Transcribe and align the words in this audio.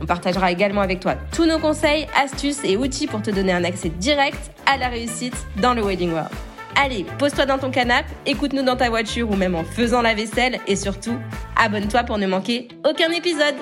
On 0.00 0.06
partagera 0.06 0.52
également 0.52 0.80
avec 0.80 1.00
toi 1.00 1.14
tous 1.32 1.46
nos 1.46 1.58
conseils, 1.58 2.06
astuces 2.16 2.64
et 2.64 2.76
outils 2.76 3.06
pour 3.06 3.22
te 3.22 3.30
donner 3.30 3.52
un 3.52 3.64
accès 3.64 3.88
direct 3.88 4.50
à 4.66 4.76
la 4.76 4.88
réussite 4.88 5.36
dans 5.60 5.74
le 5.74 5.82
Wedding 5.82 6.12
World. 6.12 6.30
Allez, 6.76 7.06
pose-toi 7.18 7.46
dans 7.46 7.58
ton 7.58 7.70
canapé, 7.70 8.10
écoute-nous 8.26 8.62
dans 8.62 8.76
ta 8.76 8.90
voiture 8.90 9.30
ou 9.30 9.36
même 9.36 9.54
en 9.54 9.64
faisant 9.64 10.02
la 10.02 10.14
vaisselle 10.14 10.60
et 10.66 10.76
surtout, 10.76 11.14
abonne-toi 11.56 12.02
pour 12.04 12.18
ne 12.18 12.26
manquer 12.26 12.68
aucun 12.84 13.10
épisode. 13.12 13.54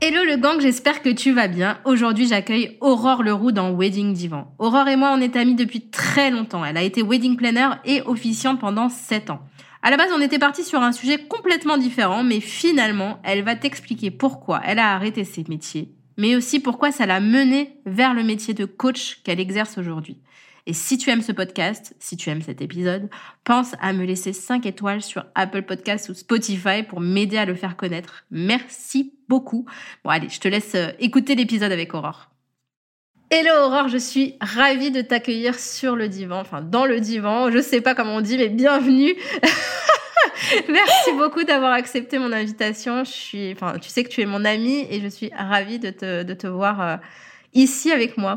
Hello 0.00 0.22
le 0.24 0.36
gang, 0.36 0.60
j'espère 0.60 1.02
que 1.02 1.08
tu 1.08 1.32
vas 1.32 1.48
bien. 1.48 1.78
Aujourd'hui, 1.84 2.28
j'accueille 2.28 2.78
Aurore 2.80 3.24
Leroux 3.24 3.50
dans 3.50 3.72
Wedding 3.72 4.14
Divan. 4.14 4.54
Aurore 4.60 4.86
et 4.86 4.94
moi, 4.94 5.12
on 5.12 5.20
est 5.20 5.34
amis 5.34 5.56
depuis 5.56 5.90
très 5.90 6.30
longtemps. 6.30 6.64
Elle 6.64 6.76
a 6.76 6.82
été 6.82 7.02
wedding 7.02 7.36
planner 7.36 7.70
et 7.84 8.02
officiante 8.02 8.60
pendant 8.60 8.88
7 8.88 9.30
ans. 9.30 9.40
À 9.82 9.90
la 9.90 9.96
base, 9.96 10.10
on 10.14 10.20
était 10.20 10.38
parti 10.38 10.64
sur 10.64 10.82
un 10.82 10.92
sujet 10.92 11.18
complètement 11.18 11.78
différent, 11.78 12.24
mais 12.24 12.40
finalement, 12.40 13.20
elle 13.22 13.44
va 13.44 13.54
t'expliquer 13.54 14.10
pourquoi 14.10 14.60
elle 14.64 14.80
a 14.80 14.92
arrêté 14.92 15.24
ses 15.24 15.44
métiers, 15.48 15.92
mais 16.16 16.34
aussi 16.34 16.58
pourquoi 16.58 16.90
ça 16.90 17.06
l'a 17.06 17.20
menée 17.20 17.80
vers 17.86 18.12
le 18.12 18.24
métier 18.24 18.54
de 18.54 18.64
coach 18.64 19.20
qu'elle 19.22 19.40
exerce 19.40 19.78
aujourd'hui. 19.78 20.18
Et 20.66 20.74
si 20.74 20.98
tu 20.98 21.08
aimes 21.08 21.22
ce 21.22 21.32
podcast, 21.32 21.94
si 21.98 22.16
tu 22.16 22.28
aimes 22.28 22.42
cet 22.42 22.60
épisode, 22.60 23.08
pense 23.44 23.74
à 23.80 23.94
me 23.94 24.04
laisser 24.04 24.34
5 24.34 24.66
étoiles 24.66 25.00
sur 25.00 25.24
Apple 25.34 25.62
Podcasts 25.62 26.10
ou 26.10 26.14
Spotify 26.14 26.82
pour 26.82 27.00
m'aider 27.00 27.38
à 27.38 27.46
le 27.46 27.54
faire 27.54 27.76
connaître. 27.76 28.24
Merci 28.30 29.14
beaucoup. 29.28 29.64
Bon, 30.04 30.10
allez, 30.10 30.28
je 30.28 30.40
te 30.40 30.48
laisse 30.48 30.74
euh, 30.74 30.90
écouter 30.98 31.36
l'épisode 31.36 31.72
avec 31.72 31.94
Aurore. 31.94 32.28
Hello 33.30 33.66
Aurore, 33.66 33.88
je 33.88 33.98
suis 33.98 34.36
ravie 34.40 34.90
de 34.90 35.02
t'accueillir 35.02 35.58
sur 35.58 35.96
le 35.96 36.08
divan, 36.08 36.40
enfin 36.40 36.62
dans 36.62 36.86
le 36.86 36.98
divan, 36.98 37.50
je 37.50 37.60
sais 37.60 37.82
pas 37.82 37.94
comment 37.94 38.16
on 38.16 38.20
dit, 38.22 38.38
mais 38.38 38.48
bienvenue. 38.48 39.14
Merci 40.70 41.12
beaucoup 41.12 41.44
d'avoir 41.44 41.72
accepté 41.72 42.18
mon 42.18 42.32
invitation. 42.32 43.04
Je 43.04 43.10
suis, 43.10 43.52
enfin, 43.52 43.74
tu 43.78 43.90
sais 43.90 44.02
que 44.02 44.08
tu 44.08 44.22
es 44.22 44.24
mon 44.24 44.46
amie 44.46 44.86
et 44.88 45.02
je 45.02 45.08
suis 45.08 45.30
ravie 45.36 45.78
de 45.78 45.90
te, 45.90 46.22
de 46.22 46.32
te 46.32 46.46
voir 46.46 46.80
euh, 46.80 46.96
ici 47.52 47.92
avec 47.92 48.16
moi. 48.16 48.36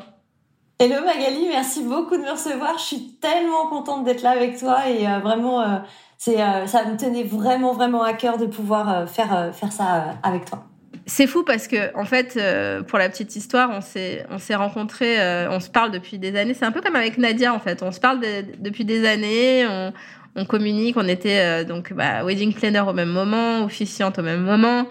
Hello 0.78 1.05
Magali, 1.05 1.48
merci 1.48 1.83
beaucoup 1.83 2.17
de 2.17 2.23
me 2.23 2.31
recevoir. 2.31 2.78
Je 2.78 2.83
suis 2.83 3.14
tellement 3.22 3.67
contente 3.67 4.03
d'être 4.03 4.23
là 4.23 4.31
avec 4.31 4.59
toi 4.59 4.89
et 4.89 5.08
euh, 5.08 5.20
vraiment, 5.20 5.61
euh, 5.61 5.78
c'est, 6.17 6.36
ça 6.67 6.83
me 6.83 6.98
tenait 6.98 7.23
vraiment, 7.23 7.72
vraiment 7.72 8.03
à 8.03 8.11
cœur 8.11 8.38
de 8.38 8.45
pouvoir 8.45 9.09
faire, 9.09 9.52
faire 9.53 9.72
ça 9.72 10.16
avec 10.22 10.44
toi. 10.44 10.66
C'est 11.06 11.28
fou 11.28 11.44
parce 11.44 11.67
que 11.67 11.95
en 11.97 12.06
fait, 12.06 12.39
pour 12.88 13.00
la 13.00 13.09
petite 13.09 13.36
histoire, 13.36 13.70
on 13.72 13.81
s'est 13.81 14.25
on 14.30 14.38
s'est 14.38 14.56
rencontrés, 14.56 15.17
on 15.50 15.59
se 15.59 15.70
parle 15.70 15.92
depuis 15.92 16.20
des 16.20 16.38
années. 16.38 16.53
C'est 16.53 16.66
un 16.66 16.72
peu 16.72 16.81
comme 16.81 16.95
avec 16.95 17.17
Nadia 17.17 17.53
en 17.53 17.59
fait. 17.59 17.81
On 17.81 17.92
se 17.92 18.00
parle 18.00 18.20
depuis 18.59 18.86
des 18.86 19.08
années, 19.08 19.66
on, 19.67 19.94
on 20.36 20.45
communique. 20.45 20.98
On 20.98 21.08
était 21.08 21.66
donc 21.66 21.94
bah, 21.94 22.23
wedding 22.23 22.53
planner 22.53 22.81
au 22.81 22.94
même 22.94 23.09
moment, 23.09 23.64
officiante 23.64 24.20
au 24.20 24.22
même 24.22 24.44
moment, 24.44 24.86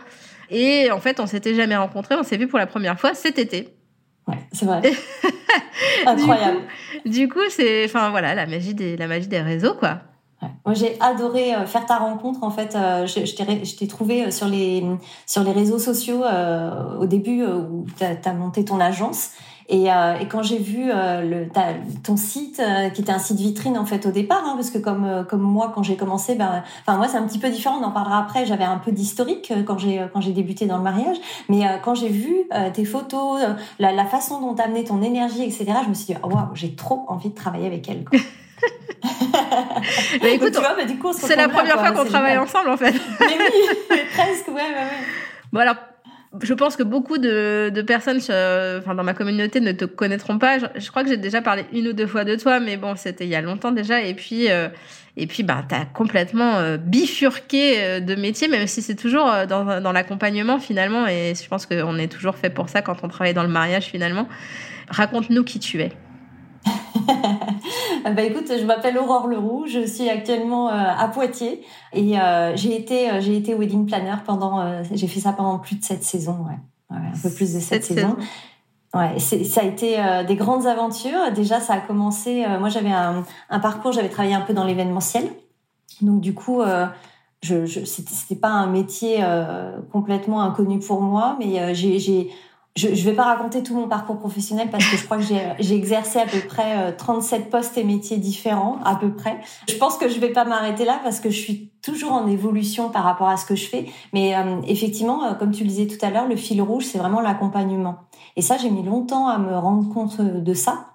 et 0.51 0.91
en 0.91 1.01
fait, 1.01 1.21
on 1.21 1.27
s'était 1.27 1.55
jamais 1.55 1.77
rencontrés. 1.77 2.17
On 2.17 2.23
s'est 2.23 2.39
vu 2.39 2.49
pour 2.49 2.59
la 2.59 2.67
première 2.67 2.99
fois 2.99 3.15
cet 3.15 3.39
été 3.39 3.75
c'est 4.53 4.67
vrai. 4.67 4.81
Incroyable. 6.07 6.61
Du 7.05 7.29
coup, 7.29 7.41
c'est, 7.49 7.85
enfin 7.85 8.11
voilà, 8.11 8.35
la 8.35 8.47
magie 8.47 8.75
des, 8.75 8.97
la 8.97 9.07
magie 9.07 9.29
des 9.29 9.41
réseaux, 9.41 9.75
quoi. 9.75 10.01
Moi, 10.65 10.75
j'ai 10.75 11.01
adoré 11.01 11.55
euh, 11.55 11.67
faire 11.67 11.87
ta 11.87 11.99
rencontre. 11.99 12.43
En 12.43 12.51
fait, 12.51 12.75
euh, 12.75 13.07
je, 13.07 13.25
je 13.25 13.77
t'ai 13.77 13.87
trouvé 13.87 14.27
euh, 14.27 14.31
sur 14.31 14.47
les 14.47 14.85
sur 15.27 15.43
les 15.43 15.53
réseaux 15.53 15.79
sociaux 15.79 16.23
au 17.01 17.07
début 17.07 17.45
où 17.45 17.87
tu 17.97 18.05
as, 18.05 18.33
monté 18.33 18.65
ton 18.65 18.81
agence. 18.81 19.31
Et, 19.73 19.93
euh, 19.93 20.19
et 20.19 20.27
quand 20.27 20.43
j'ai 20.43 20.59
vu 20.59 20.91
euh, 20.91 21.23
le, 21.23 21.49
ton 22.03 22.17
site, 22.17 22.61
euh, 22.61 22.91
qui 22.91 23.03
était 23.03 23.13
un 23.13 23.21
site 23.21 23.39
vitrine 23.39 23.79
en 23.79 23.87
fait 23.87 24.05
au 24.05 24.11
départ, 24.11 24.43
hein, 24.45 24.55
parce 24.57 24.71
que 24.71 24.79
comme 24.79 25.25
comme 25.29 25.43
moi 25.43 25.71
quand 25.73 25.85
j'ai 25.85 25.97
commencé, 25.97 26.35
ben, 26.35 26.65
enfin 26.81 26.99
moi 26.99 27.07
c'est 27.07 27.19
un 27.19 27.23
petit 27.23 27.39
peu 27.39 27.49
différent. 27.51 27.79
On 27.81 27.85
en 27.85 27.93
parlera 27.93 28.19
après. 28.19 28.47
J'avais 28.47 28.65
un 28.65 28.79
peu 28.79 28.91
d'historique 28.91 29.53
quand 29.67 29.79
j'ai 29.79 30.05
quand 30.13 30.21
j'ai 30.21 30.33
débuté 30.33 30.67
dans 30.67 30.77
le 30.77 30.83
mariage, 30.83 31.17
mais 31.49 31.63
quand 31.85 31.95
j'ai 31.95 32.09
vu 32.09 32.35
tes 32.75 32.85
photos, 32.85 33.41
la, 33.79 33.93
la, 33.93 34.05
façon 34.05 34.41
dont 34.41 34.55
tu 34.55 34.63
amené 34.63 34.83
ton 34.83 35.03
énergie, 35.03 35.45
etc., 35.45 35.67
je 35.85 35.89
me 35.89 35.95
suis 35.95 36.15
dit 36.15 36.21
waouh, 36.21 36.49
j'ai 36.55 36.75
trop 36.75 37.05
envie 37.07 37.29
de 37.29 37.35
travailler 37.35 37.67
avec 37.67 37.89
elle. 37.89 38.05
Quoi. 38.05 38.19
bah, 40.23 40.29
écoute, 40.29 40.59
c'est 41.15 41.37
la 41.37 41.49
première 41.49 41.79
fois 41.79 41.93
qu'on 41.93 42.05
travaille 42.05 42.39
ensemble 42.39 42.71
en 42.71 42.77
fait. 42.77 42.93
mais 43.21 43.39
oui, 43.39 43.99
presque, 44.15 44.49
ouais, 44.49 44.55
ouais, 44.55 44.61
ouais. 44.61 45.07
Bon 45.53 45.61
alors 45.61 45.77
je 46.43 46.55
pense 46.55 46.77
que 46.77 46.85
beaucoup 46.85 47.19
de, 47.19 47.71
de 47.75 47.83
personnes 47.83 48.19
enfin, 48.19 48.95
dans 48.95 49.03
ma 49.03 49.15
communauté 49.15 49.61
ne 49.61 49.73
te 49.73 49.85
connaîtront 49.85 50.39
pas. 50.39 50.59
Je, 50.77 50.89
crois 50.91 51.03
que 51.03 51.09
j'ai 51.09 51.17
déjà 51.17 51.43
parlé 51.43 51.65
une 51.73 51.89
ou 51.89 51.93
deux 51.93 52.07
fois 52.07 52.25
de 52.25 52.37
toi, 52.37 52.61
mais 52.61 52.77
bon, 52.77 52.95
c'était 52.95 53.25
il 53.25 53.31
y 53.31 53.35
a 53.35 53.41
longtemps 53.41 53.73
déjà. 53.73 54.01
Et 54.03 54.15
puis, 54.15 54.49
euh, 54.49 54.69
et 55.17 55.27
puis 55.27 55.43
bah, 55.43 55.65
tu 55.69 55.75
as 55.75 55.85
complètement 55.87 56.59
euh, 56.59 56.77
bifurqué 56.77 57.75
euh, 57.79 58.01
de 58.01 58.15
métier, 58.15 58.47
même 58.47 58.69
si 58.69 58.81
c'est 58.81 58.95
toujours 58.95 59.29
dans, 59.49 59.81
dans 59.81 59.93
l'accompagnement 59.93 60.61
finalement. 60.61 61.09
Et 61.09 61.35
je 61.35 61.49
pense 61.49 61.67
qu'on 61.67 61.99
est 61.99 62.09
toujours 62.09 62.37
fait 62.37 62.51
pour 62.51 62.69
ça 62.69 62.81
quand 62.81 63.03
on 63.03 63.09
travaille 63.09 63.35
dans 63.35 63.43
le 63.43 63.49
mariage 63.49 63.87
finalement. 63.87 64.29
Raconte-nous 64.89 65.43
qui 65.43 65.59
tu 65.59 65.81
es. 65.81 65.91
bah 68.05 68.23
écoute, 68.23 68.47
je 68.49 68.65
m'appelle 68.65 68.99
Aurore 68.99 69.27
Leroux, 69.27 69.67
je 69.67 69.87
suis 69.87 70.09
actuellement 70.09 70.69
euh, 70.69 70.73
à 70.73 71.09
Poitiers 71.09 71.63
et 71.93 72.19
euh, 72.19 72.57
j'ai 72.57 72.77
été 72.77 73.11
euh, 73.11 73.21
j'ai 73.21 73.37
été 73.37 73.55
wedding 73.55 73.87
planner 73.87 74.17
pendant 74.25 74.83
j'ai 74.93 75.07
fait 75.07 75.21
ça 75.21 75.33
pendant 75.33 75.59
plus 75.59 75.77
de 75.77 75.85
sept 75.85 76.03
saisons, 76.03 76.47
ouais, 76.49 76.59
un 76.91 77.19
peu 77.23 77.31
plus 77.31 77.55
de 77.55 77.61
sept, 77.61 77.85
saisons. 77.85 78.17
Ouais, 78.93 79.21
ça 79.21 79.61
a 79.61 79.65
été 79.65 79.99
des 80.27 80.35
grandes 80.35 80.67
aventures. 80.67 81.31
Déjà, 81.33 81.61
ça 81.61 81.75
a 81.75 81.79
commencé. 81.79 82.45
moi, 82.59 82.69
j'avais 82.71 82.91
un, 82.91 83.25
un, 83.49 83.61
parcours, 83.61 83.93
j'avais 83.93 84.09
travaillé 84.09 84.35
un 84.35 84.41
peu 84.41 84.53
dans 84.53 84.65
l'événementiel, 84.65 85.29
donc 86.01 86.21
du 86.21 86.35
coup. 86.35 86.63
je, 87.43 87.67
je 87.67 87.85
c'était 87.85 88.35
pas 88.35 88.49
un 88.49 88.67
métier 88.67 89.25
complètement 89.93 90.43
inconnu 90.43 90.81
pour 90.81 91.03
moi, 91.03 91.37
mais 91.39 91.73
j'ai 91.73 92.33
je 92.77 92.89
ne 92.89 92.95
vais 92.95 93.13
pas 93.15 93.25
raconter 93.25 93.63
tout 93.63 93.75
mon 93.75 93.89
parcours 93.89 94.19
professionnel 94.19 94.69
parce 94.71 94.85
que 94.89 94.97
je 94.97 95.05
crois 95.05 95.19
que 95.19 95.25
j'ai 95.25 95.75
exercé 95.75 96.21
à 96.21 96.27
peu 96.27 96.39
près 96.39 96.95
37 96.97 97.41
euh, 97.41 97.51
postes 97.51 97.77
et 97.77 97.85
métiers 97.85 98.19
différents, 98.19 98.79
à 98.85 98.95
peu 98.95 99.13
près. 99.13 99.41
Je 99.69 99.75
pense 99.75 99.97
que 99.97 100.09
je 100.09 100.21
vais 100.21 100.31
pas 100.31 100.45
m'arrêter 100.45 100.85
là 100.85 101.01
parce 101.03 101.19
que 101.21 101.31
je 101.31 101.39
suis 101.39 101.73
toujours 101.83 102.13
en 102.13 102.29
évolution 102.29 102.89
par 102.91 103.03
rapport 103.03 103.29
à 103.29 103.37
ce 103.37 103.45
que 103.45 103.57
je 103.57 103.67
fais. 103.67 103.87
Mais 104.13 104.37
euh, 104.37 104.61
effectivement, 104.67 105.25
euh, 105.25 105.35
comme 105.35 105.51
tu 105.51 105.65
le 105.65 105.69
disais 105.69 105.87
tout 105.89 106.05
à 106.05 106.11
l'heure, 106.11 106.29
le 106.29 106.37
fil 106.37 106.63
rouge, 106.63 106.85
c'est 106.85 106.99
vraiment 106.99 107.21
l'accompagnement. 107.21 107.97
Et 108.37 108.43
ça, 108.43 108.57
j'ai 108.57 108.71
mis 108.71 108.85
longtemps 108.85 109.27
à 109.27 109.39
me 109.39 109.57
rendre 109.57 109.93
compte 109.93 110.21
de 110.21 110.55
ça 110.55 110.90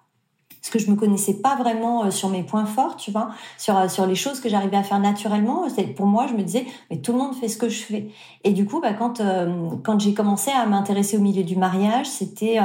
parce 0.66 0.72
que 0.72 0.80
je 0.80 0.90
me 0.90 0.96
connaissais 0.96 1.36
pas 1.36 1.56
vraiment 1.56 2.06
euh, 2.06 2.10
sur 2.10 2.30
mes 2.30 2.42
points 2.42 2.66
forts, 2.66 2.96
tu 2.96 3.12
vois, 3.12 3.30
sur 3.60 3.78
euh, 3.78 3.88
sur 3.88 4.08
les 4.08 4.16
choses 4.16 4.40
que 4.40 4.50
j'arrivais 4.50 4.78
à 4.78 4.82
faire 4.82 5.00
naturellement. 5.00 5.64
Pour 5.96 6.08
moi, 6.08 6.26
je 6.28 6.34
me 6.34 6.42
disais, 6.42 6.66
mais 6.90 6.98
tout 6.98 7.12
le 7.12 7.20
monde 7.20 7.36
fait 7.36 7.48
ce 7.48 7.58
que 7.58 7.70
je 7.70 7.84
fais. 7.84 8.08
Et 8.44 8.52
du 8.52 8.66
coup, 8.66 8.82
bah, 8.82 8.94
quand 8.94 9.20
euh, 9.22 9.70
quand 9.84 10.00
j'ai 10.00 10.16
commencé 10.16 10.50
à 10.50 10.66
m'intéresser 10.66 11.18
au 11.18 11.22
milieu 11.22 11.44
du 11.44 11.56
mariage, 11.56 12.08
c'était 12.08 12.58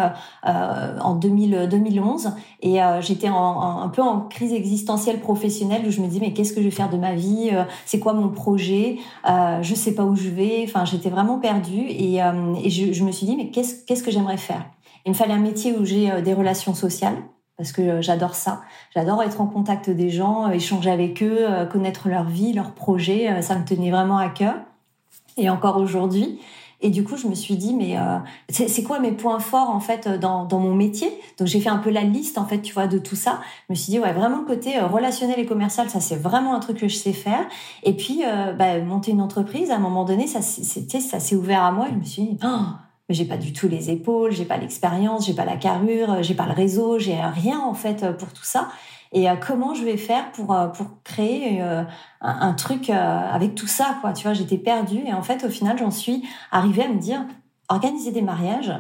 euh, 0.47 0.99
en 0.99 1.15
2000, 1.15 1.69
2011, 1.71 2.33
et 2.63 2.79
j'étais 3.01 3.29
en, 3.29 3.81
un 3.83 3.89
peu 3.89 4.01
en 4.01 4.21
crise 4.21 4.55
existentielle 4.55 5.21
professionnelle 5.21 5.83
où 5.87 5.91
je 5.91 6.01
me 6.01 6.07
disais, 6.07 6.21
mais 6.21 6.33
qu'est-ce 6.33 6.55
que 6.55 6.61
je 6.61 6.67
vais 6.67 6.71
faire 6.71 6.89
de 6.89 6.97
ma 6.97 7.15
vie 7.15 7.51
C'est 7.85 7.99
quoi 7.99 8.15
mon 8.15 8.29
projet 8.29 8.97
Je 9.27 9.75
sais 9.75 9.95
pas 9.95 10.05
où 10.05 10.17
je 10.17 10.29
vais. 10.31 10.65
Enfin, 10.65 10.85
j'étais 10.85 11.11
vraiment 11.11 11.39
perdue, 11.39 11.87
et, 11.89 12.17
et 12.17 12.71
je, 12.71 12.93
je 12.93 13.05
me 13.05 13.13
suis 13.13 13.27
dit, 13.27 13.37
mais 13.37 13.51
qu'est-ce 13.51 13.85
qu'est-ce 13.85 14.03
que 14.03 14.11
j'aimerais 14.11 14.39
faire? 14.39 14.65
Il 15.05 15.11
me 15.11 15.17
fallait 15.17 15.35
un 15.35 15.39
métier 15.39 15.75
où 15.77 15.85
j'ai 15.85 16.23
des 16.23 16.35
relations 16.35 16.75
sociales 16.75 17.17
parce 17.61 17.73
que 17.73 17.83
euh, 17.83 18.01
j'adore 18.01 18.35
ça. 18.35 18.63
J'adore 18.95 19.23
être 19.23 19.43
en 19.43 19.47
contact 19.47 19.91
des 19.91 20.09
gens, 20.09 20.47
euh, 20.47 20.53
échanger 20.53 20.91
avec 20.91 21.23
eux, 21.23 21.41
euh, 21.41 21.67
connaître 21.67 22.09
leur 22.09 22.25
vie, 22.25 22.55
leurs 22.55 22.73
projets. 22.73 23.43
Ça 23.43 23.55
me 23.59 23.67
tenait 23.67 23.91
vraiment 23.91 24.17
à 24.17 24.31
cœur. 24.31 24.55
Et 25.37 25.51
encore 25.51 25.77
aujourd'hui. 25.77 26.41
Et 26.81 26.89
du 26.89 27.05
coup, 27.05 27.19
je 27.19 27.27
me 27.27 27.35
suis 27.35 27.57
dit, 27.57 27.75
mais 27.75 27.99
c'est 28.49 28.83
quoi 28.83 28.99
mes 28.99 29.13
points 29.13 29.39
forts 29.39 29.69
en 29.69 29.81
fait 29.81 30.09
dans, 30.09 30.49
mon 30.53 30.75
métier? 30.75 31.13
Donc 31.39 31.47
j'ai 31.47 31.61
fait 31.61 31.69
un 31.69 31.77
peu 31.77 31.91
la 31.91 32.01
liste 32.01 32.39
en 32.39 32.47
fait, 32.47 32.63
tu 32.63 32.73
vois, 32.73 32.87
de 32.87 32.99
tout 32.99 33.17
ça. 33.17 33.41
Je 33.69 33.75
me 33.75 33.77
suis 33.77 33.91
dit, 33.91 33.99
ouais, 33.99 34.15
vraiment 34.15 34.45
côté 34.45 34.81
relationnel 34.81 35.39
et 35.39 35.45
commercial, 35.45 35.91
ça 35.91 36.01
c'est 36.01 36.17
vraiment 36.17 36.55
un 36.55 36.59
truc 36.59 36.79
que 36.79 36.89
je 36.89 36.97
sais 36.97 37.13
faire. 37.13 37.47
Et 37.83 37.93
puis, 37.93 38.23
bah, 38.59 38.81
monter 38.81 39.11
une 39.11 39.21
entreprise, 39.21 39.71
à 39.71 39.77
un 39.77 39.79
moment 39.79 40.07
donné, 40.07 40.27
ça 40.27 40.41
s'est 40.41 41.37
ouvert 41.37 41.63
à 41.63 41.71
moi. 41.71 41.89
Je 41.91 41.97
me 41.97 42.05
suis 42.05 42.23
dit, 42.23 42.39
oh, 42.43 42.61
j'ai 43.11 43.25
pas 43.25 43.37
du 43.37 43.53
tout 43.53 43.69
les 43.69 43.91
épaules, 43.91 44.33
j'ai 44.33 44.45
pas 44.45 44.57
l'expérience, 44.57 45.27
j'ai 45.27 45.35
pas 45.35 45.45
la 45.45 45.57
carrure, 45.57 46.23
j'ai 46.23 46.35
pas 46.35 46.47
le 46.47 46.53
réseau, 46.53 46.99
j'ai 46.99 47.21
rien 47.21 47.61
en 47.61 47.75
fait 47.75 48.17
pour 48.17 48.33
tout 48.33 48.45
ça. 48.45 48.69
et 49.13 49.27
comment 49.47 49.75
je 49.75 49.85
vais 49.85 49.97
faire 49.97 50.31
pour 50.33 50.57
pour 50.75 50.87
créer 51.05 51.63
un, 52.21 52.53
truc 52.55 52.91
avec 52.91 53.55
tout 53.55 53.67
ça 53.67 53.97
quoi 54.01 54.13
tu 54.13 54.25
vois? 54.25 54.35
J'étais 54.35 54.59
perdue 54.59 55.03
et 55.07 55.13
en 55.13 55.23
fait 55.23 55.45
au 55.45 55.51
final 55.51 55.79
j'en 55.79 55.91
suis 55.91 56.23
arrivée 56.53 56.85
à 56.85 56.89
me 56.89 56.99
dire 56.99 57.25
organiser 57.69 58.13
des 58.13 58.23
mariages 58.23 58.73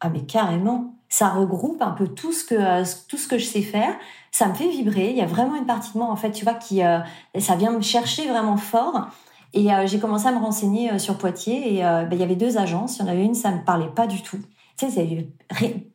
ah 0.00 0.08
mais 0.10 0.22
carrément 0.22 0.92
ça 1.12 1.28
regroupe 1.28 1.82
un 1.82 1.90
peu 1.90 2.08
tout 2.08 2.32
ce 2.32 2.42
que 2.42 3.06
tout 3.06 3.18
ce 3.18 3.28
que 3.28 3.36
je 3.36 3.44
sais 3.44 3.60
faire. 3.60 3.94
Ça 4.30 4.48
me 4.48 4.54
fait 4.54 4.70
vibrer. 4.70 5.10
Il 5.10 5.16
y 5.18 5.20
a 5.20 5.26
vraiment 5.26 5.56
une 5.56 5.66
partie 5.66 5.92
de 5.92 5.98
moi 5.98 6.08
en 6.08 6.16
fait, 6.16 6.32
tu 6.32 6.42
vois, 6.42 6.54
qui 6.54 6.82
euh, 6.82 7.00
ça 7.38 7.54
vient 7.54 7.70
me 7.70 7.82
chercher 7.82 8.26
vraiment 8.28 8.56
fort. 8.56 9.08
Et 9.54 9.72
euh, 9.72 9.86
j'ai 9.86 9.98
commencé 9.98 10.26
à 10.26 10.32
me 10.32 10.38
renseigner 10.38 10.92
euh, 10.92 10.98
sur 10.98 11.18
Poitiers 11.18 11.76
et 11.76 11.82
ben, 11.82 12.08
il 12.12 12.18
y 12.18 12.22
avait 12.22 12.36
deux 12.36 12.58
agences. 12.58 12.98
Il 12.98 13.02
y 13.02 13.04
en 13.04 13.08
avait 13.08 13.24
une, 13.24 13.34
ça 13.34 13.50
me 13.50 13.64
parlait 13.64 13.90
pas 13.94 14.06
du 14.06 14.22
tout. 14.22 14.38
Tu 14.76 14.90
sais, 14.90 15.28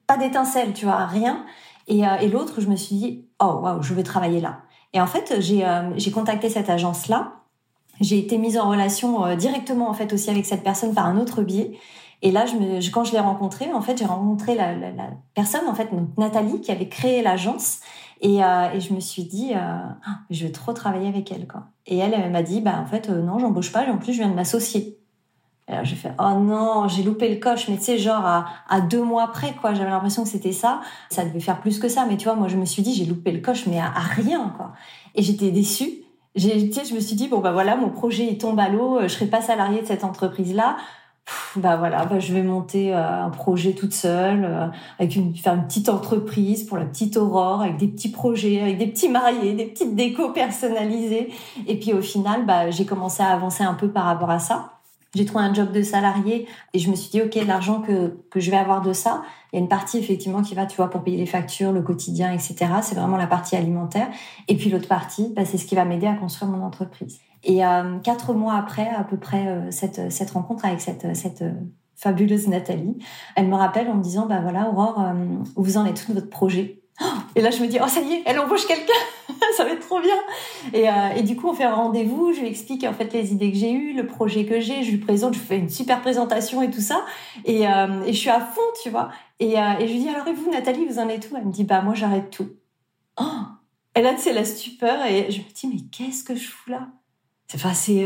pas 0.08 0.18
d'étincelle, 0.18 0.74
tu 0.74 0.86
vois, 0.86 1.06
rien. 1.06 1.46
Et, 1.88 2.02
et 2.02 2.28
l'autre, 2.28 2.62
je 2.62 2.68
me 2.68 2.76
suis 2.76 2.96
dit, 2.96 3.26
oh 3.42 3.60
waouh, 3.62 3.82
je 3.82 3.94
veux 3.94 4.04
travailler 4.04 4.42
là. 4.42 4.60
Et 4.94 5.02
en 5.02 5.08
fait, 5.08 5.36
j'ai 5.40 5.66
j'ai 5.96 6.12
contacté 6.12 6.50
cette 6.50 6.70
agence 6.70 7.08
là. 7.08 7.34
J'ai 8.00 8.20
été 8.20 8.38
mise 8.38 8.58
en 8.58 8.70
relation 8.70 9.36
directement 9.36 9.90
en 9.90 9.94
fait 9.94 10.14
aussi 10.14 10.30
avec 10.30 10.46
cette 10.46 10.64
personne 10.64 10.94
par 10.94 11.06
un 11.08 11.18
autre 11.18 11.42
biais. 11.42 11.78
Et 12.22 12.32
là, 12.32 12.46
je 12.46 12.56
me, 12.56 12.92
quand 12.92 13.04
je 13.04 13.12
l'ai 13.12 13.20
rencontrée, 13.20 13.72
en 13.72 13.82
fait, 13.82 13.98
j'ai 13.98 14.06
rencontré 14.06 14.56
la, 14.56 14.74
la, 14.74 14.92
la, 14.92 15.10
personne, 15.36 15.68
en 15.68 15.76
fait, 15.76 15.90
Nathalie, 16.18 16.62
qui 16.62 16.72
avait 16.72 16.90
créé 16.90 17.22
l'agence. 17.22 17.80
Et, 18.22 18.44
euh, 18.44 18.72
et, 18.74 18.80
je 18.80 18.94
me 18.94 19.00
suis 19.00 19.24
dit, 19.24 19.52
euh, 19.54 19.58
ah, 19.58 20.20
je 20.30 20.46
vais 20.46 20.52
trop 20.52 20.74
travailler 20.74 21.08
avec 21.08 21.32
elle, 21.32 21.48
quoi. 21.48 21.68
Et 21.86 21.98
elle, 21.98 22.32
m'a 22.32 22.42
dit, 22.42 22.62
bah, 22.62 22.80
en 22.82 22.86
fait, 22.86 23.10
euh, 23.10 23.22
non, 23.22 23.40
j'embauche 23.40 23.72
pas. 23.72 23.86
Et 23.86 23.92
en 23.92 23.98
plus, 23.98 24.14
je 24.14 24.20
viens 24.20 24.30
de 24.30 24.34
m'associer. 24.34 24.98
Là, 25.68 25.84
j'ai 25.84 25.96
fait, 25.96 26.14
oh 26.18 26.40
non, 26.40 26.88
j'ai 26.88 27.04
loupé 27.04 27.30
le 27.30 27.40
coche. 27.40 27.68
Mais 27.68 27.78
tu 27.78 27.84
sais, 27.84 27.98
genre, 27.98 28.26
à, 28.26 28.82
deux 28.82 29.04
mois 29.04 29.28
près, 29.28 29.54
quoi. 29.54 29.74
J'avais 29.74 29.90
l'impression 29.90 30.24
que 30.24 30.30
c'était 30.30 30.52
ça. 30.52 30.82
Ça 31.10 31.26
devait 31.26 31.40
faire 31.40 31.60
plus 31.60 31.78
que 31.80 31.90
ça. 31.90 32.06
Mais 32.08 32.18
tu 32.18 32.24
vois, 32.26 32.36
moi, 32.36 32.48
je 32.48 32.58
me 32.58 32.66
suis 32.66 32.82
dit, 32.82 32.94
j'ai 32.94 33.06
loupé 33.06 33.32
le 33.32 33.42
coche, 33.42 33.68
mais 33.68 33.80
à, 33.80 33.92
rien, 33.92 34.54
quoi. 34.58 34.74
Et 35.14 35.22
j'étais 35.22 35.52
déçue. 35.52 35.90
J'ai, 36.36 36.72
je 36.72 36.94
me 36.94 37.00
suis 37.00 37.16
dit, 37.16 37.28
bon, 37.28 37.40
bah 37.40 37.52
voilà, 37.52 37.76
mon 37.76 37.90
projet, 37.90 38.28
il 38.30 38.38
tombe 38.38 38.60
à 38.60 38.70
l'eau. 38.70 39.00
Je 39.04 39.08
serai 39.08 39.26
pas 39.26 39.42
salariée 39.42 39.82
de 39.82 39.88
cette 39.88 40.04
entreprise-là 40.04 40.78
bah 41.58 41.76
voilà, 41.76 42.06
bah 42.06 42.20
je 42.20 42.34
vais 42.34 42.44
monter 42.44 42.94
euh, 42.94 43.26
un 43.26 43.30
projet 43.30 43.74
toute 43.74 43.94
seule, 43.94 44.46
euh, 44.46 44.68
avec 45.00 45.16
une, 45.16 45.36
faire 45.36 45.56
une 45.56 45.66
petite 45.66 45.90
entreprise 45.90 46.64
pour 46.64 46.78
la 46.78 46.86
petite 46.86 47.18
Aurore, 47.18 47.62
avec 47.62 47.78
des 47.78 47.88
petits 47.88 48.12
projets, 48.12 48.62
avec 48.62 48.78
des 48.78 48.88
petits 48.88 49.10
mariés, 49.10 49.54
des 49.54 49.66
petites 49.66 49.96
décos 49.96 50.32
personnalisées. 50.32 51.30
Et 51.68 51.80
puis 51.80 51.94
au 51.94 52.02
final, 52.02 52.46
bah, 52.46 52.70
j'ai 52.72 52.86
commencé 52.86 53.24
à 53.24 53.28
avancer 53.28 53.64
un 53.64 53.74
peu 53.74 53.90
par 53.90 54.06
rapport 54.06 54.30
à 54.30 54.40
ça. 54.40 54.74
J'ai 55.16 55.26
trouvé 55.26 55.44
un 55.44 55.54
job 55.54 55.72
de 55.72 55.82
salarié 55.82 56.48
et 56.74 56.80
je 56.80 56.92
me 56.92 56.96
suis 56.96 57.10
dit, 57.10 57.22
OK, 57.22 57.36
l'argent 57.48 57.82
que, 57.82 58.18
que 58.30 58.40
je 58.40 58.52
vais 58.52 58.58
avoir 58.58 58.82
de 58.82 58.94
ça, 58.94 59.24
il 59.52 59.56
y 59.56 59.60
a 59.60 59.62
une 59.62 59.70
partie 59.70 59.98
effectivement 59.98 60.42
qui 60.42 60.54
va, 60.54 60.66
tu 60.66 60.78
vois, 60.78 60.90
pour 60.90 61.04
payer 61.04 61.18
les 61.18 61.26
factures, 61.26 61.72
le 61.72 61.82
quotidien, 61.82 62.32
etc. 62.32 62.56
C'est 62.84 62.96
vraiment 62.96 63.18
la 63.18 63.28
partie 63.28 63.56
alimentaire. 63.56 64.08
Et 64.48 64.56
puis 64.56 64.70
l'autre 64.70 64.88
partie, 64.88 65.34
bah, 65.36 65.44
c'est 65.46 65.58
ce 65.58 65.66
qui 65.66 65.76
va 65.76 65.86
m'aider 65.86 66.08
à 66.08 66.14
construire 66.14 66.52
mon 66.52 66.64
entreprise. 66.64 67.20
Et 67.48 67.66
euh, 67.66 67.98
quatre 68.00 68.34
mois 68.34 68.56
après, 68.56 68.90
à 68.90 69.06
peu 69.06 69.16
près, 69.16 69.48
euh, 69.48 69.72
cette, 69.72 70.32
rencontre 70.32 70.66
avec 70.66 70.82
cette, 70.82 71.06
euh, 71.06 71.52
fabuleuse 71.96 72.50
Nathalie, 72.50 72.98
elle 73.36 73.48
me 73.48 73.56
rappelle 73.56 73.88
en 73.90 73.96
me 73.96 74.04
disant, 74.04 74.28
bah 74.28 74.42
voilà, 74.42 74.70
Aurore, 74.70 75.02
où 75.56 75.64
vous 75.64 75.78
en 75.78 75.86
êtes 75.86 76.06
tout 76.06 76.12
de 76.12 76.20
votre 76.20 76.30
projet? 76.30 76.82
Et 77.36 77.42
là, 77.42 77.50
je 77.50 77.62
me 77.62 77.68
dis, 77.68 77.80
oh, 77.82 77.88
ça 77.88 78.02
y 78.02 78.14
est, 78.14 78.24
elle 78.26 78.38
embauche 78.40 78.68
quelqu'un, 78.68 78.94
ça 79.58 79.64
va 79.64 79.72
être 79.72 79.88
trop 79.88 80.00
bien. 80.02 80.16
Et, 81.16 81.24
du 81.24 81.36
coup, 81.36 81.48
on 81.48 81.54
fait 81.54 81.64
un 81.64 81.74
rendez-vous, 81.74 82.34
je 82.34 82.42
lui 82.42 82.48
explique 82.48 82.84
en 82.84 82.94
fait 82.94 83.14
les 83.14 83.32
idées 83.32 83.52
que 83.52 83.58
j'ai 83.58 83.72
eues, 83.72 83.94
le 83.94 84.06
projet 84.06 84.46
que 84.46 84.60
j'ai, 84.60 84.84
je 84.84 84.92
lui 84.92 84.98
présente, 84.98 85.34
je 85.34 85.40
fais 85.40 85.58
une 85.58 85.70
super 85.70 86.02
présentation 86.02 86.62
et 86.62 86.70
tout 86.70 86.82
ça. 86.82 87.04
Et, 87.46 87.64
je 87.64 88.12
suis 88.12 88.30
à 88.30 88.42
fond, 88.42 88.62
tu 88.84 88.92
vois. 88.92 89.10
Et, 89.40 89.54
et 89.54 89.88
je 89.88 89.92
lui 89.94 90.00
dis, 90.00 90.10
alors 90.10 90.28
et 90.28 90.34
vous, 90.34 90.52
Nathalie, 90.52 90.86
vous 90.86 91.00
en 91.00 91.10
êtes 91.10 91.30
où? 91.32 91.38
Elle 91.38 91.46
me 91.46 91.52
dit, 91.52 91.64
bah 91.64 91.82
moi, 91.82 91.96
j'arrête 91.96 92.30
tout. 92.30 92.50
Oh 93.20 93.24
et 93.96 94.02
là, 94.04 94.14
c'est 94.18 94.34
la 94.34 94.46
stupeur 94.46 95.04
et 95.08 95.32
je 95.32 95.40
me 95.40 95.52
dis, 95.52 95.68
mais 95.68 95.82
qu'est-ce 95.92 96.24
que 96.24 96.36
je 96.36 96.48
fous 96.48 96.70
là? 96.70 96.90
Enfin, 97.54 97.74
c'est 97.74 98.06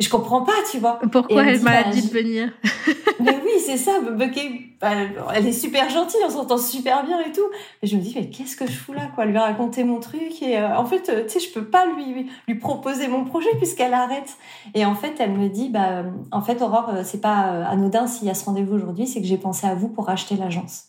je 0.00 0.08
comprends 0.08 0.42
pas, 0.42 0.52
tu 0.70 0.78
vois. 0.78 1.00
Pourquoi 1.10 1.42
elle, 1.42 1.60
m'a 1.60 1.84
dit 1.84 2.02
de 2.02 2.12
venir? 2.12 2.52
Mais 3.20 3.36
oui, 3.44 3.60
c'est 3.64 3.76
ça. 3.76 3.98
Bah, 4.00 4.90
elle 5.34 5.46
est 5.46 5.52
super 5.52 5.90
gentille, 5.90 6.20
on 6.24 6.30
s'entend 6.30 6.56
super 6.56 7.04
bien 7.04 7.20
et 7.20 7.32
tout. 7.32 7.48
Mais 7.82 7.88
je 7.88 7.96
me 7.96 8.00
dis, 8.00 8.14
mais 8.14 8.30
qu'est-ce 8.30 8.56
que 8.56 8.64
je 8.64 8.76
fous 8.76 8.92
là, 8.92 9.10
quoi? 9.12 9.24
Lui 9.24 9.36
raconter 9.36 9.82
mon 9.82 9.98
truc 9.98 10.40
et 10.40 10.56
euh, 10.56 10.76
en 10.76 10.86
fait, 10.86 11.08
euh, 11.08 11.24
tu 11.24 11.30
sais, 11.30 11.40
je 11.40 11.52
peux 11.52 11.64
pas 11.64 11.84
lui 11.86 12.30
lui 12.46 12.54
proposer 12.54 13.08
mon 13.08 13.24
projet 13.24 13.48
puisqu'elle 13.56 13.92
arrête. 13.92 14.36
Et 14.74 14.84
en 14.84 14.94
fait, 14.94 15.16
elle 15.18 15.32
me 15.32 15.48
dit, 15.48 15.68
bah, 15.68 16.04
en 16.30 16.42
fait, 16.42 16.62
Aurore, 16.62 16.90
euh, 16.90 17.02
c'est 17.04 17.20
pas 17.20 17.66
anodin 17.66 18.06
s'il 18.06 18.28
y 18.28 18.30
a 18.30 18.34
ce 18.34 18.44
rendez-vous 18.44 18.76
aujourd'hui, 18.76 19.08
c'est 19.08 19.20
que 19.20 19.26
j'ai 19.26 19.36
pensé 19.38 19.66
à 19.66 19.74
vous 19.74 19.88
pour 19.88 20.08
acheter 20.08 20.36
l'agence. 20.36 20.84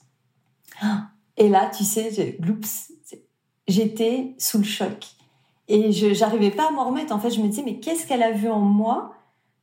Et 1.38 1.50
là, 1.50 1.72
tu 1.76 1.84
sais, 1.84 2.38
j'étais 3.68 4.36
sous 4.38 4.60
le 4.60 4.66
choc. 4.66 5.08
Et 5.70 5.92
je 5.92 6.14
j'arrivais 6.14 6.52
pas 6.52 6.68
à 6.68 6.72
m'en 6.72 6.86
remettre. 6.86 7.14
En 7.14 7.20
fait, 7.20 7.30
je 7.30 7.42
me 7.42 7.48
disais, 7.48 7.64
mais 7.64 7.80
qu'est-ce 7.80 8.06
qu'elle 8.08 8.24
a 8.24 8.32
vu 8.32 8.50
en 8.50 8.60
moi 8.60 9.14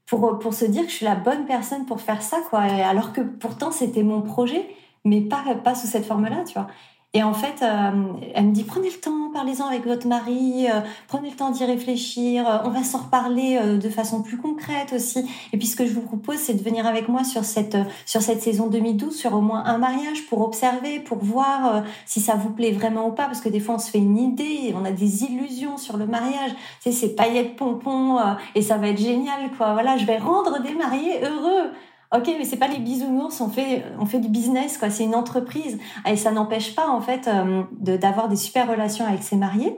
pour, 0.07 0.39
pour 0.39 0.55
se 0.55 0.65
dire 0.65 0.85
que 0.85 0.91
je 0.91 0.95
suis 0.95 1.05
la 1.05 1.17
bonne 1.17 1.47
personne 1.47 1.85
pour 1.85 2.01
faire 2.01 2.23
ça, 2.23 2.39
quoi? 2.49 2.61
Alors 2.61 3.13
que 3.13 3.21
pourtant, 3.21 3.73
c'était 3.73 4.05
mon 4.05 4.23
projet, 4.23 4.69
mais 5.05 5.21
pas, 5.21 5.43
pas 5.63 5.75
sous 5.75 5.89
cette 5.89 6.07
forme-là, 6.07 6.45
tu 6.45 6.55
vois. 6.55 6.69
Et 7.17 7.23
en 7.23 7.33
fait, 7.33 7.63
euh, 7.63 8.13
elle 8.35 8.45
me 8.45 8.53
dit 8.53 8.63
prenez 8.63 8.91
le 8.91 9.01
temps, 9.01 9.31
parlez-en 9.33 9.65
avec 9.65 9.87
votre 9.87 10.07
mari, 10.07 10.67
euh, 10.71 10.81
prenez 11.09 11.31
le 11.31 11.35
temps 11.35 11.49
d'y 11.49 11.65
réfléchir. 11.65 12.47
Euh, 12.47 12.59
on 12.67 12.69
va 12.69 12.85
s'en 12.85 12.99
reparler 12.99 13.59
de 13.79 13.89
façon 13.89 14.21
plus 14.21 14.37
concrète 14.37 14.93
aussi. 14.93 15.27
Et 15.55 15.57
puis 15.57 15.67
ce 15.67 15.77
que 15.77 15.87
je 15.87 15.95
vous 15.95 16.03
propose, 16.03 16.37
c'est 16.37 16.53
de 16.53 16.63
venir 16.63 16.87
avec 16.87 17.09
moi 17.09 17.25
sur 17.25 17.47
cette 17.47 17.79
sur 18.05 18.21
cette 18.21 18.43
saison 18.43 18.67
2012, 18.67 19.17
sur 19.17 19.33
au 19.33 19.41
moins 19.41 19.65
un 19.65 19.79
mariage 19.79 20.27
pour 20.27 20.43
observer, 20.43 21.01
pour 21.01 21.17
voir 21.17 21.85
si 22.05 22.21
ça 22.21 22.35
vous 22.35 22.51
plaît 22.51 22.73
vraiment 22.73 23.07
ou 23.07 23.13
pas. 23.13 23.25
Parce 23.25 23.41
que 23.41 23.49
des 23.49 23.61
fois, 23.61 23.77
on 23.77 23.79
se 23.79 23.91
fait 23.91 23.97
une 23.97 24.19
idée, 24.19 24.75
on 24.79 24.85
a 24.85 24.91
des 24.91 25.25
illusions 25.25 25.79
sur 25.79 25.97
le 25.97 26.05
mariage. 26.05 26.51
Tu 26.83 26.91
sais, 26.91 26.93
c'est 26.93 27.17
paillettes 27.17 27.57
pompons 27.57 28.19
et 28.55 28.61
ça 28.61 28.77
va 28.77 28.89
être 28.89 29.01
génial, 29.01 29.51
quoi. 29.57 29.73
Voilà, 29.73 29.97
je 29.97 30.05
vais 30.05 30.19
rendre 30.19 30.61
des 30.63 30.75
mariés 30.75 31.25
heureux. 31.25 31.71
Ok, 32.15 32.29
mais 32.39 32.45
c'est 32.45 32.57
pas 32.57 32.69
les 32.69 32.79
bisounours, 32.79 33.41
on 33.41 33.49
fait, 33.49 33.85
on 33.99 34.07
fait 34.07 34.21
du 34.21 34.29
business, 34.29 34.79
quoi. 34.79 34.91
C'est 34.91 35.05
une 35.05 35.15
entreprise. 35.15 35.79
Et 36.07 36.17
ça 36.17 36.31
n'empêche 36.31 36.75
pas, 36.75 36.89
en 36.89 37.01
fait, 37.01 37.29
euh, 37.29 37.65
d'avoir 37.73 38.29
des 38.29 38.37
super 38.37 38.69
relations 38.69 39.05
avec 39.05 39.23
ses 39.23 39.37
mariés. 39.37 39.77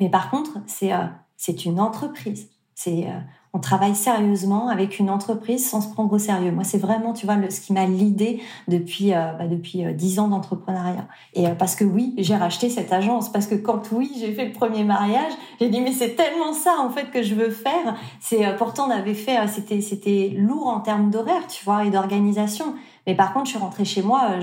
Mais 0.00 0.08
par 0.08 0.30
contre, 0.30 0.58
c'est, 0.66 0.92
euh, 0.92 1.04
c'est 1.36 1.64
une 1.64 1.78
entreprise. 1.78 2.50
C'est, 2.74 3.06
euh, 3.06 3.20
on 3.52 3.58
travaille 3.58 3.96
sérieusement 3.96 4.68
avec 4.68 5.00
une 5.00 5.10
entreprise 5.10 5.68
sans 5.68 5.80
se 5.80 5.88
prendre 5.88 6.12
au 6.12 6.18
sérieux. 6.18 6.52
Moi, 6.52 6.62
c'est 6.62 6.78
vraiment, 6.78 7.12
tu 7.12 7.26
vois, 7.26 7.34
le, 7.34 7.50
ce 7.50 7.60
qui 7.60 7.72
m'a 7.72 7.84
l'idée 7.84 8.40
depuis 8.68 9.12
euh, 9.12 9.32
bah, 9.32 9.48
depuis 9.48 9.84
euh, 9.84 9.92
dix 9.92 10.20
ans 10.20 10.28
d'entrepreneuriat. 10.28 11.08
Et 11.34 11.48
euh, 11.48 11.54
parce 11.56 11.74
que 11.74 11.84
oui, 11.84 12.14
j'ai 12.18 12.36
racheté 12.36 12.70
cette 12.70 12.92
agence 12.92 13.28
parce 13.28 13.48
que 13.48 13.56
quand 13.56 13.90
oui, 13.90 14.12
j'ai 14.20 14.32
fait 14.32 14.46
le 14.46 14.52
premier 14.52 14.84
mariage, 14.84 15.32
j'ai 15.60 15.68
dit 15.68 15.80
mais 15.80 15.92
c'est 15.92 16.14
tellement 16.14 16.52
ça 16.52 16.76
en 16.78 16.90
fait 16.90 17.10
que 17.10 17.22
je 17.24 17.34
veux 17.34 17.50
faire. 17.50 17.96
C'est 18.20 18.56
pourtant 18.56 18.86
on 18.86 18.90
avait 18.90 19.14
fait, 19.14 19.36
c'était 19.48 19.80
c'était 19.80 20.32
lourd 20.36 20.68
en 20.68 20.80
termes 20.80 21.10
d'horaire, 21.10 21.46
tu 21.48 21.64
vois, 21.64 21.84
et 21.84 21.90
d'organisation. 21.90 22.74
Mais 23.06 23.16
par 23.16 23.32
contre, 23.32 23.46
je 23.46 23.50
suis 23.50 23.58
rentrée 23.58 23.84
chez 23.84 24.02
moi, 24.02 24.38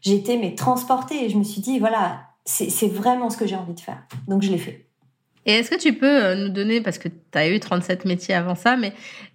j'étais 0.00 0.38
mais 0.38 0.54
transportée 0.54 1.26
et 1.26 1.28
je 1.28 1.36
me 1.36 1.44
suis 1.44 1.60
dit 1.60 1.78
voilà, 1.78 2.20
c'est 2.46 2.88
vraiment 2.88 3.28
ce 3.28 3.36
que 3.36 3.46
j'ai 3.46 3.56
envie 3.56 3.74
de 3.74 3.80
faire. 3.80 4.02
Donc 4.28 4.42
je 4.42 4.50
l'ai 4.50 4.58
fait. 4.58 4.85
Et 5.46 5.52
est-ce 5.52 5.70
que 5.70 5.76
tu 5.76 5.94
peux 5.94 6.24
euh, 6.24 6.34
nous 6.34 6.48
donner, 6.48 6.80
parce 6.80 6.98
que 6.98 7.08
tu 7.08 7.38
as 7.38 7.48
eu 7.48 7.60
37 7.60 8.04
métiers 8.04 8.34
avant 8.34 8.56
ça, 8.56 8.76
mais 8.76 8.92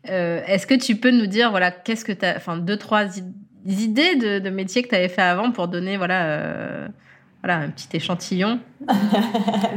euh, 0.10 0.42
est-ce 0.46 0.68
que 0.68 0.76
tu 0.76 0.98
peux 0.98 1.12
nous 1.12 1.26
dire, 1.26 1.50
voilà, 1.52 1.72
qu'est-ce 1.72 2.06
que 2.06 2.12
tu 2.12 2.26
enfin, 2.26 2.58
deux, 2.58 2.78
trois 2.78 3.06
idées 3.66 4.16
de, 4.18 4.50
métiers 4.50 4.84
que 4.84 4.90
tu 4.90 4.96
avais 4.96 5.10
fait 5.10 5.22
avant 5.22 5.52
pour 5.52 5.70
donner, 5.70 5.96
voilà, 5.96 6.26
euh, 6.26 6.88
voilà, 7.42 7.60
un 7.60 7.70
petit 7.70 7.88
échantillon? 7.96 8.60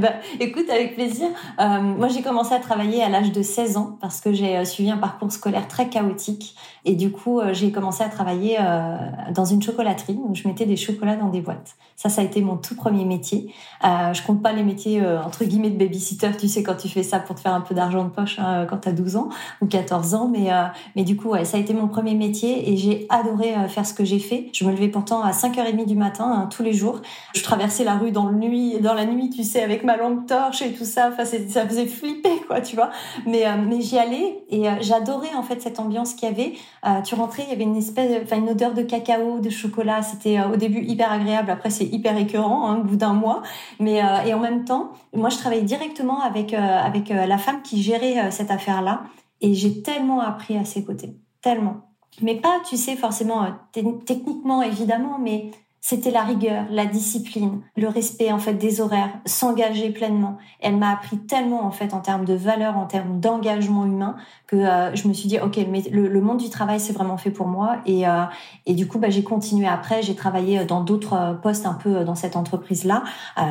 Bah, 0.00 0.14
Écoute, 0.40 0.68
avec 0.70 0.96
plaisir. 0.96 1.28
Moi, 1.58 2.08
j'ai 2.08 2.20
commencé 2.20 2.52
à 2.52 2.58
travailler 2.58 3.02
à 3.02 3.08
l'âge 3.08 3.30
de 3.30 3.42
16 3.42 3.76
ans 3.76 3.96
parce 4.00 4.20
que 4.20 4.32
j'ai 4.32 4.64
suivi 4.64 4.90
un 4.90 4.96
parcours 4.96 5.30
scolaire 5.30 5.68
très 5.68 5.88
chaotique. 5.88 6.56
Et 6.86 6.94
du 6.94 7.10
coup, 7.10 7.40
euh, 7.40 7.54
j'ai 7.54 7.72
commencé 7.72 8.02
à 8.02 8.08
travailler 8.08 8.58
euh, 8.60 8.96
dans 9.34 9.44
une 9.44 9.62
chocolaterie 9.62 10.18
où 10.22 10.34
je 10.34 10.46
mettais 10.46 10.66
des 10.66 10.76
chocolats 10.76 11.16
dans 11.16 11.30
des 11.30 11.40
boîtes. 11.40 11.76
Ça, 11.96 12.08
ça 12.10 12.20
a 12.20 12.24
été 12.24 12.42
mon 12.42 12.56
tout 12.56 12.74
premier 12.74 13.04
métier. 13.06 13.54
Euh, 13.84 14.12
je 14.12 14.22
compte 14.22 14.42
pas 14.42 14.52
les 14.52 14.62
métiers 14.62 15.02
entre 15.24 15.44
guillemets 15.44 15.70
de 15.70 15.78
babysitter, 15.78 16.30
tu 16.38 16.48
sais, 16.48 16.62
quand 16.62 16.76
tu 16.76 16.88
fais 16.88 17.02
ça 17.02 17.20
pour 17.20 17.36
te 17.36 17.40
faire 17.40 17.54
un 17.54 17.60
peu 17.60 17.74
d'argent 17.74 18.04
de 18.04 18.10
poche 18.10 18.38
hein, 18.38 18.66
quand 18.68 18.78
tu 18.78 18.88
as 18.88 18.92
12 18.92 19.16
ans 19.16 19.28
ou 19.60 19.66
14 19.66 20.14
ans. 20.14 20.28
Mais, 20.28 20.50
mais 20.96 21.04
du 21.04 21.16
coup, 21.16 21.30
ouais, 21.30 21.44
ça 21.44 21.56
a 21.56 21.60
été 21.60 21.72
mon 21.72 21.88
premier 21.88 22.14
métier 22.14 22.70
et 22.70 22.76
j'ai 22.76 23.06
adoré 23.08 23.54
faire 23.68 23.86
ce 23.86 23.94
que 23.94 24.04
j'ai 24.04 24.18
fait. 24.18 24.50
Je 24.52 24.64
me 24.64 24.72
levais 24.72 24.88
pourtant 24.88 25.22
à 25.22 25.30
5h30 25.30 25.86
du 25.86 25.94
matin 25.94 26.24
hein, 26.26 26.48
tous 26.50 26.62
les 26.62 26.72
jours. 26.72 27.00
Je 27.34 27.42
traversais 27.42 27.84
la 27.84 27.96
rue 27.96 28.10
dans 28.10 28.26
le 28.26 28.36
nuit, 28.36 28.80
dans 28.80 28.94
la 28.94 29.06
nuit, 29.06 29.30
tu 29.30 29.44
sais, 29.44 29.62
avec 29.62 29.84
ma 29.84 29.96
lampe 29.96 30.26
torche 30.26 30.62
et 30.62 30.72
tout 30.72 30.84
ça. 30.84 31.10
Enfin, 31.12 31.24
ça 31.24 31.66
faisait 31.66 31.86
flipper, 31.86 32.42
quoi, 32.46 32.60
tu 32.60 32.76
vois. 32.76 32.90
Mais, 33.26 33.44
mais 33.66 33.80
j'y 33.80 33.98
allais 33.98 34.44
et 34.50 34.64
j'adorais 34.80 35.34
en 35.34 35.42
fait 35.42 35.62
cette 35.62 35.78
ambiance 35.80 36.14
qu'il 36.14 36.28
y 36.28 36.32
avait. 36.32 36.54
Euh, 36.86 37.00
tu 37.02 37.14
rentrais, 37.14 37.44
il 37.44 37.50
y 37.50 37.52
avait 37.52 37.64
une 37.64 37.76
espèce, 37.76 38.22
enfin 38.22 38.36
une 38.36 38.50
odeur 38.50 38.74
de 38.74 38.82
cacao, 38.82 39.40
de 39.40 39.50
chocolat. 39.50 40.02
C'était 40.02 40.40
au 40.42 40.56
début 40.56 40.82
hyper 40.82 41.10
agréable. 41.10 41.50
Après, 41.50 41.70
c'est 41.70 41.86
hyper 41.86 42.16
écœurant 42.16 42.68
hein, 42.68 42.78
au 42.80 42.84
bout 42.84 42.96
d'un 42.96 43.14
mois. 43.14 43.42
Mais 43.80 44.02
et 44.26 44.34
en 44.34 44.40
même 44.40 44.64
temps, 44.64 44.92
moi, 45.14 45.30
je 45.30 45.38
travaillais 45.38 45.62
directement 45.62 46.20
avec 46.20 46.52
avec 46.54 47.08
la 47.08 47.38
femme 47.38 47.62
qui 47.62 47.82
gérait 47.82 48.30
cette 48.30 48.50
affaire-là 48.50 49.02
et 49.40 49.54
j'ai 49.54 49.82
tellement 49.82 50.20
appris 50.20 50.56
à 50.56 50.64
ses 50.64 50.84
côtés, 50.84 51.16
tellement. 51.40 51.94
Mais 52.22 52.36
pas, 52.36 52.60
tu 52.68 52.76
sais, 52.76 52.96
forcément 52.96 53.46
techniquement 53.72 54.62
évidemment, 54.62 55.18
mais 55.18 55.50
c'était 55.86 56.10
la 56.10 56.22
rigueur, 56.22 56.64
la 56.70 56.86
discipline, 56.86 57.60
le 57.76 57.88
respect 57.88 58.32
en 58.32 58.38
fait 58.38 58.54
des 58.54 58.80
horaires, 58.80 59.10
s'engager 59.26 59.90
pleinement. 59.90 60.38
Elle 60.60 60.78
m'a 60.78 60.90
appris 60.90 61.18
tellement 61.18 61.66
en 61.66 61.70
fait 61.70 61.92
en 61.92 62.00
termes 62.00 62.24
de 62.24 62.32
valeur, 62.32 62.78
en 62.78 62.86
termes 62.86 63.20
d'engagement 63.20 63.84
humain 63.84 64.16
que 64.46 64.56
euh, 64.56 64.94
je 64.94 65.06
me 65.08 65.12
suis 65.12 65.28
dit 65.28 65.38
ok 65.38 65.58
le, 65.92 66.08
le 66.08 66.20
monde 66.22 66.38
du 66.38 66.48
travail 66.48 66.80
c'est 66.80 66.94
vraiment 66.94 67.18
fait 67.18 67.30
pour 67.30 67.48
moi 67.48 67.76
et 67.84 68.08
euh, 68.08 68.24
et 68.64 68.72
du 68.72 68.88
coup 68.88 68.98
bah 68.98 69.10
j'ai 69.10 69.22
continué 69.22 69.66
après 69.66 70.00
j'ai 70.00 70.14
travaillé 70.14 70.64
dans 70.64 70.80
d'autres 70.80 71.12
euh, 71.12 71.34
postes 71.34 71.66
un 71.66 71.74
peu 71.74 72.02
dans 72.02 72.14
cette 72.14 72.36
entreprise 72.36 72.84
là. 72.84 73.02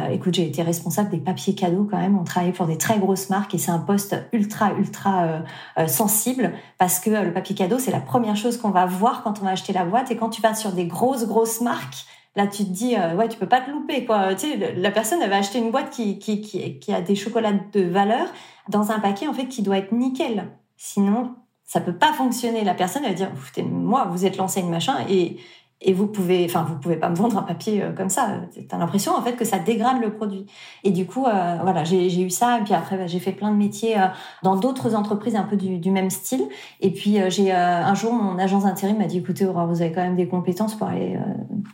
écoute 0.10 0.34
j'ai 0.34 0.48
été 0.48 0.63
responsable 0.63 1.12
des 1.12 1.18
papiers 1.18 1.54
cadeaux 1.54 1.88
quand 1.90 2.00
même. 2.00 2.18
On 2.18 2.24
travaillait 2.24 2.54
pour 2.54 2.66
des 2.66 2.80
très 2.80 2.98
grosses 2.98 3.30
marques 3.30 3.54
et 3.54 3.60
c'est 3.60 3.70
un 3.70 3.78
poste 3.78 4.16
ultra 4.32 4.74
ultra 4.74 5.44
sensible 5.86 6.54
parce 6.80 7.00
que 7.00 7.12
le 7.12 7.32
papier 7.32 7.54
cadeau 7.54 7.78
c'est 7.78 7.92
la 7.92 8.00
première 8.00 8.36
chose 8.36 8.58
qu'on 8.58 8.72
va 8.72 8.88
voir 8.88 9.22
quand 9.22 9.40
on 9.40 9.46
va 9.46 9.52
acheter 9.52 9.72
la 9.72 9.86
boîte 9.86 10.10
et 10.10 10.16
quand 10.16 10.30
tu 10.30 10.42
vas 10.42 10.56
sur 10.56 10.72
des 10.72 10.88
grosses 10.88 11.28
grosses 11.28 11.62
marques 11.62 12.08
là 12.36 12.48
tu 12.48 12.63
te 12.63 12.70
dis 12.70 12.96
euh, 12.96 13.16
ouais 13.16 13.28
tu 13.30 13.38
peux 13.38 13.48
pas 13.48 13.62
te 13.62 13.70
louper 13.70 14.06
quoi. 14.06 14.34
Tu 14.36 14.52
sais 14.52 14.74
la 14.75 14.92
personne 14.92 15.22
elle 15.22 15.30
va 15.30 15.38
acheter 15.38 15.60
une 15.60 15.72
boîte 15.72 15.90
qui 15.90 16.20
qui 16.20 16.42
qui, 16.42 16.80
qui 16.80 16.94
a 16.94 17.02
des 17.02 17.16
chocolats 17.16 17.54
de 17.54 17.82
valeur 17.82 18.28
dans 18.70 18.92
un 18.92 19.00
paquet 19.00 19.28
en 19.28 19.34
fait 19.34 19.48
qui 19.48 19.62
doit 19.62 19.78
être 19.78 19.92
nickel. 19.92 20.52
Sinon 20.78 21.36
ça 21.66 21.82
peut 21.82 21.98
pas 21.98 22.13
fonctionner. 22.13 22.63
La 22.63 22.74
personne 22.74 23.04
va 23.04 23.13
dire 23.13 23.32
moi 23.63 24.06
vous 24.12 24.25
êtes 24.25 24.38
l'enseigne 24.38 24.70
machin 24.70 24.96
et 25.10 25.38
et 25.84 25.94
vous 25.94 26.08
pouvez, 26.08 26.46
enfin, 26.46 26.66
vous 26.68 26.75
pouvez 26.75 26.96
pas 26.96 27.10
me 27.10 27.16
vendre 27.16 27.38
un 27.38 27.44
papier 27.44 27.84
euh, 27.84 27.92
comme 27.92 28.10
ça. 28.10 28.30
T'as 28.70 28.78
l'impression 28.78 29.13
en 29.16 29.22
fait 29.22 29.34
que 29.34 29.46
ça 29.46 29.60
dégrade 29.60 30.02
le 30.02 30.13
produit. 30.13 30.46
Et 30.84 30.92
du 30.92 31.06
coup, 31.06 31.25
euh, 31.25 31.58
voilà, 31.62 31.84
j'ai 31.84 32.22
eu 32.22 32.30
ça. 32.30 32.60
Et 32.60 32.63
puis 32.63 32.74
après, 32.74 32.98
bah, 32.98 33.06
j'ai 33.06 33.20
fait 33.20 33.34
plein 33.34 33.52
de 33.52 33.58
métiers 33.58 34.00
euh, 34.00 34.08
dans 34.44 34.56
d'autres 34.56 34.96
entreprises 34.96 35.36
un 35.36 35.44
peu 35.44 35.58
du, 35.58 35.78
du, 35.78 35.92
même 35.92 36.10
style. 36.10 36.44
Et 36.80 36.92
puis 36.92 37.18
j'ai 37.30 37.52
un 37.52 37.94
jour, 37.94 38.13
mon 38.13 38.40
agence 38.40 38.63
d'intérim 38.63 38.98
m'a 38.98 39.06
dit, 39.06 39.18
écoutez, 39.18 39.46
Aurore, 39.46 39.68
vous 39.68 39.82
avez 39.82 39.92
quand 39.92 40.02
même 40.02 40.16
des 40.16 40.28
compétences 40.28 40.75
pour 40.75 40.88
aller 40.88 41.18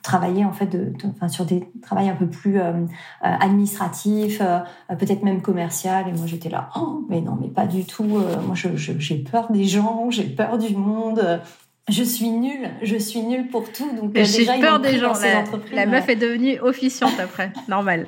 travailler 0.03 0.43
en 0.43 0.51
fait, 0.51 0.65
de, 0.65 0.91
enfin, 1.15 1.27
sur 1.29 1.45
des 1.45 1.69
travails 1.81 2.09
un 2.09 2.15
peu 2.15 2.27
plus 2.27 2.59
administratifs, 3.21 4.41
peut-être 4.89 5.23
même 5.23 5.41
commercial. 5.41 6.07
Et 6.09 6.11
moi, 6.11 6.25
j'étais 6.25 6.49
là, 6.49 6.69
oh, 6.75 7.05
mais 7.09 7.21
non, 7.21 7.37
mais 7.39 7.47
pas 7.47 7.65
du 7.65 7.85
tout. 7.85 8.03
moi, 8.03 8.55
j'ai 8.55 9.17
peur 9.17 9.51
des 9.51 9.63
gens, 9.63 10.09
j'ai 10.09 10.25
peur 10.25 10.57
du 10.57 10.75
monde 10.75 11.41
je 11.89 12.03
suis 12.03 12.29
nulle, 12.29 12.69
je 12.81 12.95
suis 12.97 13.21
nulle 13.21 13.47
pour 13.47 13.71
tout. 13.71 13.91
Donc 13.91 14.17
euh, 14.17 14.23
j'ai 14.23 14.45
peur 14.45 14.79
des 14.79 14.97
gens. 14.97 15.13
La, 15.21 15.43
la 15.73 15.85
meuf 15.85 16.09
est 16.09 16.15
devenue 16.15 16.59
officiante 16.59 17.19
après, 17.19 17.51
normal. 17.67 18.07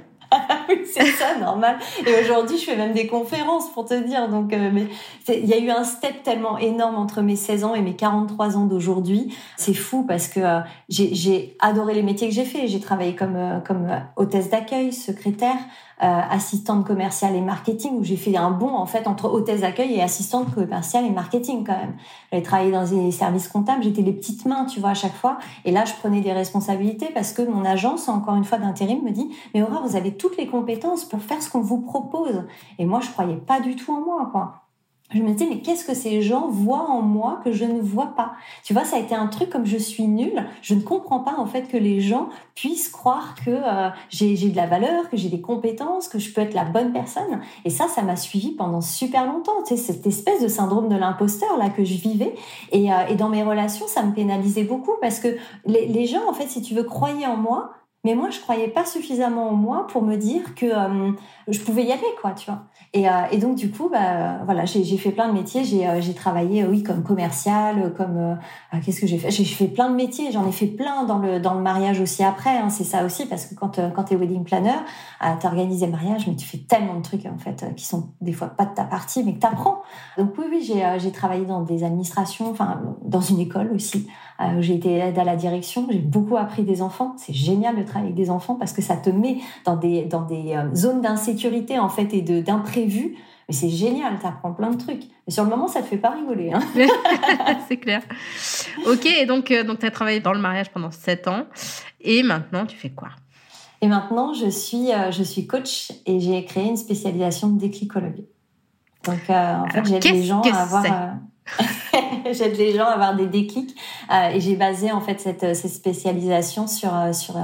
oui, 0.70 0.76
c'est 0.86 1.08
ça, 1.08 1.38
normal. 1.38 1.78
Et 2.08 2.22
aujourd'hui, 2.22 2.58
je 2.58 2.64
fais 2.64 2.78
même 2.78 2.94
des 2.94 3.06
conférences 3.06 3.70
pour 3.74 3.86
te 3.86 3.94
dire. 3.94 4.30
Donc, 4.30 4.54
euh, 4.54 4.70
mais 4.72 4.88
il 5.28 5.46
y 5.46 5.54
a 5.54 5.58
eu 5.58 5.70
un 5.70 5.84
step 5.84 6.24
tellement 6.24 6.58
énorme 6.58 6.96
entre 6.96 7.22
mes 7.22 7.36
16 7.36 7.66
ans 7.66 7.76
et 7.76 7.82
mes 7.82 7.98
43 7.98 8.56
ans 8.56 8.66
d'aujourd'hui. 8.66 9.36
C'est 9.58 9.74
fou 9.74 10.06
parce 10.08 10.30
que 10.30 10.40
euh, 10.40 10.60
j'ai 10.88 11.58
adoré 11.60 11.94
les 11.94 12.04
métiers 12.04 12.30
que 12.30 12.34
j'ai 12.34 12.46
fait. 12.46 12.68
J'ai 12.68 12.80
travaillé 12.80 13.14
comme 13.14 13.62
comme 13.68 13.88
hôtesse 14.16 14.50
d'accueil, 14.50 14.94
secrétaire. 14.94 15.58
Euh, 16.04 16.22
assistante 16.32 16.84
commerciale 16.84 17.36
et 17.36 17.42
marketing 17.42 18.00
où 18.00 18.04
j'ai 18.04 18.16
fait 18.16 18.36
un 18.36 18.50
bond 18.50 18.74
en 18.74 18.88
fait 18.88 19.06
entre 19.06 19.30
hôtesse 19.30 19.62
d'accueil 19.62 19.94
et 19.94 20.02
assistante 20.02 20.52
commerciale 20.52 21.06
et 21.06 21.12
marketing 21.12 21.64
quand 21.64 21.78
même. 21.78 21.94
J'avais 22.32 22.42
travaillé 22.42 22.72
dans 22.72 22.88
des 22.88 23.12
services 23.12 23.48
comptables, 23.48 23.84
j'étais 23.84 24.02
les 24.02 24.12
petites 24.12 24.46
mains, 24.46 24.66
tu 24.66 24.80
vois, 24.80 24.90
à 24.90 24.94
chaque 24.96 25.14
fois. 25.14 25.38
Et 25.64 25.72
là, 25.72 25.86
je 25.86 25.94
prenais 25.94 26.22
des 26.22 26.34
responsabilités 26.34 27.10
parce 27.14 27.34
que 27.34 27.44
mon 27.44 27.64
agence, 27.66 28.10
encore 28.10 28.34
une 28.34 28.46
fois 28.46 28.58
d'intérim, 28.58 29.04
me 29.04 29.12
dit 29.12 29.30
"Mais 29.54 29.62
Aura, 29.62 29.80
vous 29.82 29.96
avez 29.96 30.18
toutes 30.18 30.38
les 30.38 30.48
compétences 30.48 31.06
pour 31.06 31.22
faire 31.22 31.40
ce 31.44 31.52
qu'on 31.52 31.62
vous 31.62 31.82
propose." 31.82 32.46
Et 32.80 32.86
moi, 32.86 33.00
je 33.00 33.12
croyais 33.12 33.38
pas 33.38 33.60
du 33.60 33.76
tout 33.76 33.94
en 33.94 34.02
moi, 34.02 34.28
quoi 34.32 34.61
je 35.14 35.22
me 35.22 35.32
disais, 35.32 35.48
mais 35.50 35.60
qu'est-ce 35.60 35.86
que 35.86 35.94
ces 35.94 36.22
gens 36.22 36.48
voient 36.48 36.90
en 36.90 37.02
moi 37.02 37.42
que 37.44 37.52
je 37.52 37.66
ne 37.66 37.82
vois 37.82 38.14
pas? 38.16 38.34
Tu 38.64 38.74
vois, 38.74 38.86
ça 38.86 38.98
a 38.98 39.00
été 39.00 39.14
un 39.14 39.28
truc 39.28 39.50
comme 39.50 39.66
je 39.66 39.78
suis 39.78 40.08
nulle. 40.08 40.46
Je 40.62 40.74
ne 40.74 40.82
comprends 40.82 41.20
pas 41.20 41.36
en 41.38 41.46
fait 41.46 41.64
que 41.64 41.78
les 41.78 42.00
gens 42.00 42.30
puissent 42.56 42.90
croire 42.90 43.36
que 43.44 43.52
euh, 43.52 43.90
j'ai 44.10 44.36
de 44.36 44.56
la 44.56 44.68
valeur, 44.68 45.10
que 45.10 45.18
j'ai 45.18 45.30
des 45.30 45.42
compétences, 45.42 46.08
que 46.08 46.20
je 46.20 46.34
peux 46.34 46.42
être 46.42 46.54
la 46.54 46.66
bonne 46.66 46.94
personne. 46.94 47.42
Et 47.66 47.70
ça, 47.70 47.88
ça 47.88 48.02
m'a 48.02 48.16
suivi 48.16 48.52
pendant 48.52 48.82
super 48.82 49.26
longtemps. 49.26 49.64
Tu 49.66 49.76
sais, 49.76 49.94
cette 49.94 50.08
espèce 50.08 50.42
de 50.42 50.48
syndrome 50.48 50.90
de 50.90 50.96
l'imposteur 50.96 51.58
là 51.58 51.70
que 51.70 51.84
je 51.84 51.96
vivais. 51.96 52.36
Et, 52.72 52.92
euh, 52.92 53.08
et, 53.10 53.16
dans 53.16 53.30
mes 53.30 53.44
relations, 53.44 53.88
ça 53.88 54.04
me 54.04 54.14
pénalisait 54.14 54.64
beaucoup 54.64 54.94
parce 55.02 55.20
que 55.20 55.38
les, 55.66 56.06
gens, 56.06 56.28
en 56.30 56.34
fait, 56.34 56.48
si 56.48 56.62
tu 56.62 56.74
veux, 56.74 56.84
croyaient 56.84 57.28
en 57.28 57.38
moi, 57.38 57.72
mais 58.04 58.16
moi, 58.16 58.30
je 58.32 58.40
croyais 58.40 58.68
pas 58.68 58.86
suffisamment 58.86 59.50
en 59.50 59.54
moi 59.54 59.86
pour 59.88 60.02
me 60.02 60.16
dire 60.16 60.56
que 60.56 60.66
euh, 60.66 61.12
je 61.48 61.60
pouvais 61.60 61.84
y 61.84 61.92
aller, 61.92 62.02
quoi, 62.22 62.32
tu 62.32 62.50
vois. 62.50 62.64
Et, 62.94 63.08
euh, 63.08 63.12
et 63.32 63.38
donc, 63.38 63.56
du 63.56 63.70
coup, 63.70 63.90
bah, 63.90 64.40
voilà, 64.46 64.66
j'ai 64.66 64.98
fait 64.98 65.12
plein 65.12 65.28
de 65.28 65.34
métiers. 65.34 65.64
J'ai 65.64 65.88
euh, 65.88 66.00
travaillé, 66.16 66.66
oui, 66.66 66.84
comme 66.84 67.04
commercial, 67.04 67.94
comme 67.96 68.38
qu'est-ce 68.84 69.00
que 69.02 69.08
j'ai 69.08 69.18
fait? 69.18 69.32
J'ai 69.32 69.46
fait 69.46 69.68
plein 69.68 69.90
de 69.90 69.96
métiers. 69.96 70.32
J'en 70.32 70.48
ai 70.48 70.52
fait 70.52 70.68
plein 70.68 71.04
dans 71.04 71.20
le 71.20 71.40
dans 71.40 71.54
le 71.54 71.62
mariage 71.62 72.00
aussi 72.02 72.24
après. 72.24 72.58
Hein, 72.58 72.70
c'est 72.70 72.84
ça 72.84 73.06
aussi, 73.06 73.28
parce 73.28 73.46
que 73.46 73.56
quand 73.56 73.80
quand 73.94 74.04
t'es 74.04 74.16
wedding 74.16 74.44
planner, 74.44 74.76
t'organises 75.40 75.82
des 75.82 75.88
mariages, 75.88 76.28
mais 76.28 76.36
tu 76.36 76.46
fais 76.46 76.58
tellement 76.58 76.96
de 76.96 77.02
trucs 77.02 77.26
en 77.26 77.38
fait 77.38 77.66
qui 77.76 77.86
sont 77.86 78.10
des 78.20 78.34
fois 78.34 78.48
pas 78.48 78.66
de 78.66 78.74
ta 78.74 78.84
partie, 78.84 79.24
mais 79.24 79.34
que 79.34 79.40
t'apprends. 79.40 79.82
Donc 80.18 80.34
oui, 80.38 80.46
oui, 80.50 80.74
j'ai 80.98 81.12
travaillé 81.12 81.46
dans 81.46 81.62
des 81.62 81.84
administrations, 81.84 82.50
enfin 82.52 82.82
dans 83.04 83.22
une 83.22 83.40
école 83.40 83.72
aussi. 83.74 84.08
j'ai 84.60 84.76
été 84.76 84.98
aide 84.98 85.20
à 85.20 85.24
la 85.24 85.36
direction. 85.36 85.88
J'ai 85.90 86.00
beaucoup 86.00 86.38
appris 86.38 86.64
des 86.64 86.82
enfants. 86.82 87.14
C'est 87.18 87.34
génial 87.34 87.76
de 87.76 87.84
avec 87.96 88.14
des 88.14 88.30
enfants 88.30 88.56
parce 88.56 88.74
que 88.74 88.82
ça 88.82 88.96
te 88.96 89.10
met 89.10 89.38
dans 89.66 89.76
des, 89.76 90.06
dans 90.06 90.22
des 90.22 90.54
euh, 90.56 90.74
zones 90.76 91.02
d'insécurité 91.02 91.41
en 91.80 91.90
fait 91.90 92.14
et 92.14 92.22
d'imprévu. 92.22 93.18
Mais 93.48 93.56
c'est 93.56 93.70
génial, 93.70 94.18
tu 94.20 94.26
apprends 94.26 94.54
plein 94.54 94.70
de 94.70 94.78
trucs. 94.78 95.04
Mais 95.28 95.34
sur 95.34 95.44
le 95.44 95.50
moment, 95.50 95.68
ça 95.68 95.82
te 95.82 95.88
fait 95.88 95.98
pas 95.98 96.12
rigoler. 96.12 96.54
Hein 96.54 96.62
c'est 97.68 97.78
clair. 97.78 98.02
Ok, 98.88 99.06
et 99.06 99.26
donc, 99.26 99.52
euh, 99.52 99.64
donc 99.64 99.80
tu 99.80 99.86
as 99.86 99.92
travaillé 99.92 100.20
dans 100.20 100.34
le 100.34 100.40
mariage 100.40 100.72
pendant 100.72 100.92
7 100.92 101.28
ans. 101.28 101.46
Et 102.00 102.24
maintenant, 102.24 102.66
tu 102.66 102.78
fais 102.78 102.92
quoi? 102.92 103.10
Et 103.82 103.88
maintenant, 103.88 104.34
je 104.34 104.48
suis, 104.48 104.94
euh, 104.94 105.12
je 105.12 105.24
suis 105.24 105.48
coach 105.48 105.92
et 106.06 106.20
j'ai 106.20 106.46
créé 106.46 106.66
une 106.66 106.78
spécialisation 106.78 107.50
de 107.50 107.60
déclicologue. 107.60 108.24
Donc, 109.04 109.30
en 109.30 109.68
fait, 109.68 109.86
j'aide 109.86 110.04
les 110.04 110.24
gens 110.24 110.42
à 110.42 110.62
avoir... 110.62 111.16
J'aide 112.32 112.58
les 112.58 112.76
gens 112.76 112.86
à 112.86 112.92
avoir 112.92 113.16
des 113.16 113.28
déclics 113.28 113.76
euh, 114.12 114.30
et 114.30 114.40
j'ai 114.40 114.56
basé 114.56 114.92
en 114.92 115.02
fait 115.02 115.20
cette, 115.20 115.56
cette 115.56 115.72
spécialisation 115.72 116.68
sur 116.68 116.96
euh, 116.96 117.14
sur 117.14 117.38
euh, 117.38 117.42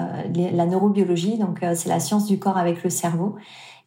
la 0.54 0.66
neurobiologie, 0.66 1.38
donc 1.38 1.60
c'est 1.62 1.90
la 1.90 2.00
science 2.00 2.26
du 2.26 2.40
corps 2.40 2.58
avec 2.58 2.84
le 2.84 2.90
cerveau. 2.90 3.36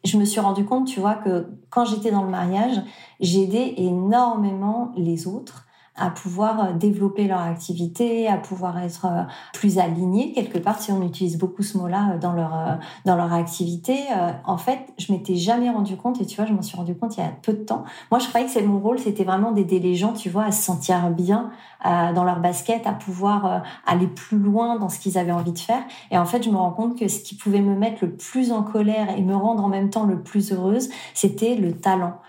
Je 0.03 0.17
me 0.17 0.25
suis 0.25 0.39
rendu 0.39 0.65
compte, 0.65 0.87
tu 0.87 0.99
vois, 0.99 1.15
que 1.15 1.47
quand 1.69 1.85
j'étais 1.85 2.11
dans 2.11 2.23
le 2.23 2.29
mariage, 2.29 2.81
j'aidais 3.19 3.75
énormément 3.77 4.91
les 4.97 5.27
autres 5.27 5.67
à 5.97 6.09
pouvoir 6.09 6.59
euh, 6.63 6.73
développer 6.73 7.27
leur 7.27 7.41
activité, 7.41 8.27
à 8.27 8.37
pouvoir 8.37 8.79
être 8.79 9.05
euh, 9.05 9.23
plus 9.53 9.77
alignés 9.77 10.31
quelque 10.31 10.57
part. 10.57 10.79
Si 10.79 10.91
on 10.91 11.01
utilise 11.01 11.37
beaucoup 11.37 11.63
ce 11.63 11.77
mot-là 11.77 12.13
euh, 12.13 12.17
dans 12.17 12.33
leur 12.33 12.79
dans 13.05 13.15
leur 13.15 13.33
activité, 13.33 13.97
en 14.45 14.57
fait, 14.57 14.79
je 14.97 15.11
m'étais 15.11 15.35
jamais 15.35 15.69
rendu 15.69 15.95
compte 15.97 16.21
et 16.21 16.25
tu 16.25 16.35
vois, 16.35 16.45
je 16.45 16.53
m'en 16.53 16.61
suis 16.61 16.77
rendu 16.77 16.95
compte 16.95 17.17
il 17.17 17.21
y 17.21 17.23
a 17.23 17.31
peu 17.41 17.53
de 17.53 17.63
temps. 17.63 17.83
Moi, 18.09 18.19
je 18.19 18.27
croyais 18.27 18.45
que 18.45 18.51
c'est 18.51 18.61
mon 18.61 18.79
rôle, 18.79 18.99
c'était 18.99 19.23
vraiment 19.23 19.51
d'aider 19.51 19.79
les 19.79 19.95
gens, 19.95 20.13
tu 20.13 20.29
vois, 20.29 20.45
à 20.45 20.51
se 20.51 20.61
sentir 20.61 21.09
bien 21.11 21.51
dans 21.83 22.23
leur 22.23 22.39
basket, 22.39 22.85
à 22.85 22.93
pouvoir 22.93 23.63
aller 23.85 24.07
plus 24.07 24.37
loin 24.37 24.77
dans 24.77 24.89
ce 24.89 24.99
qu'ils 24.99 25.17
avaient 25.17 25.31
envie 25.31 25.53
de 25.53 25.59
faire. 25.59 25.81
Et 26.11 26.17
en 26.17 26.25
fait, 26.25 26.43
je 26.43 26.49
me 26.49 26.57
rends 26.57 26.71
compte 26.71 26.97
que 26.97 27.07
ce 27.07 27.19
qui 27.19 27.35
pouvait 27.35 27.61
me 27.61 27.75
mettre 27.75 28.05
le 28.05 28.11
plus 28.11 28.51
en 28.51 28.63
colère 28.63 29.09
et 29.17 29.21
me 29.21 29.35
rendre 29.35 29.63
en 29.63 29.69
même 29.69 29.89
temps 29.89 30.05
le 30.05 30.21
plus 30.21 30.51
heureuse, 30.51 30.89
c'était 31.13 31.55
le 31.55 31.73
talent 31.73 32.19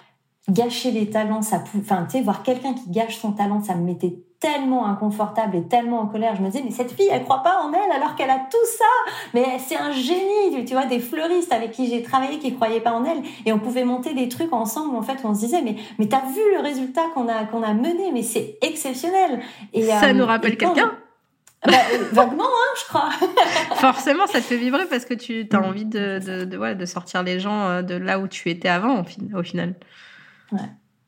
gâcher 0.48 0.90
les 0.90 1.10
talents, 1.10 1.42
ça 1.42 1.62
enfin, 1.78 2.04
tu 2.04 2.18
sais, 2.18 2.22
voir 2.22 2.42
quelqu'un 2.42 2.74
qui 2.74 2.90
gâche 2.90 3.16
son 3.16 3.32
talent, 3.32 3.62
ça 3.62 3.74
me 3.74 3.84
mettait 3.84 4.18
tellement 4.42 4.86
inconfortable 4.86 5.56
et 5.56 5.62
tellement 5.68 6.00
en 6.00 6.06
colère. 6.08 6.34
Je 6.34 6.42
me 6.42 6.48
disais, 6.48 6.64
mais 6.64 6.72
cette 6.72 6.90
fille, 6.90 7.08
elle 7.10 7.22
croit 7.22 7.44
pas 7.44 7.62
en 7.62 7.72
elle 7.72 7.92
alors 7.92 8.16
qu'elle 8.16 8.28
a 8.28 8.40
tout 8.50 8.66
ça. 8.76 9.12
Mais 9.34 9.44
c'est 9.64 9.76
un 9.76 9.92
génie, 9.92 10.64
tu 10.66 10.74
vois, 10.74 10.86
des 10.86 10.98
fleuristes 10.98 11.52
avec 11.52 11.70
qui 11.70 11.88
j'ai 11.88 12.02
travaillé 12.02 12.40
qui 12.40 12.52
croyaient 12.52 12.80
pas 12.80 12.90
en 12.90 13.04
elle. 13.04 13.22
Et 13.46 13.52
on 13.52 13.60
pouvait 13.60 13.84
monter 13.84 14.14
des 14.14 14.28
trucs 14.28 14.52
ensemble, 14.52 14.96
en 14.96 15.02
fait, 15.02 15.18
on 15.22 15.32
se 15.32 15.40
disait, 15.40 15.62
mais, 15.62 15.76
mais 16.00 16.08
t'as 16.08 16.22
vu 16.22 16.40
le 16.56 16.60
résultat 16.60 17.02
qu'on 17.14 17.28
a, 17.28 17.44
qu'on 17.44 17.62
a 17.62 17.72
mené, 17.72 18.10
mais 18.12 18.24
c'est 18.24 18.58
exceptionnel. 18.62 19.40
Et, 19.72 19.84
ça 19.84 20.06
euh, 20.06 20.12
nous 20.12 20.26
rappelle 20.26 20.56
quelqu'un? 20.56 20.92
Bah, 21.64 21.74
euh, 21.92 22.08
vaguement, 22.10 22.42
hein, 22.42 22.74
je 22.80 22.88
crois. 22.88 23.10
Forcément, 23.76 24.26
ça 24.26 24.40
te 24.40 24.44
fait 24.44 24.56
vibrer 24.56 24.86
parce 24.86 25.04
que 25.04 25.14
tu 25.14 25.46
as 25.52 25.60
envie 25.60 25.84
de, 25.84 26.18
de, 26.18 26.44
de, 26.44 26.58
ouais, 26.58 26.74
de 26.74 26.84
sortir 26.84 27.22
les 27.22 27.38
gens 27.38 27.68
euh, 27.68 27.82
de 27.82 27.94
là 27.94 28.18
où 28.18 28.26
tu 28.26 28.50
étais 28.50 28.68
avant, 28.68 29.00
au 29.00 29.42
final. 29.44 29.74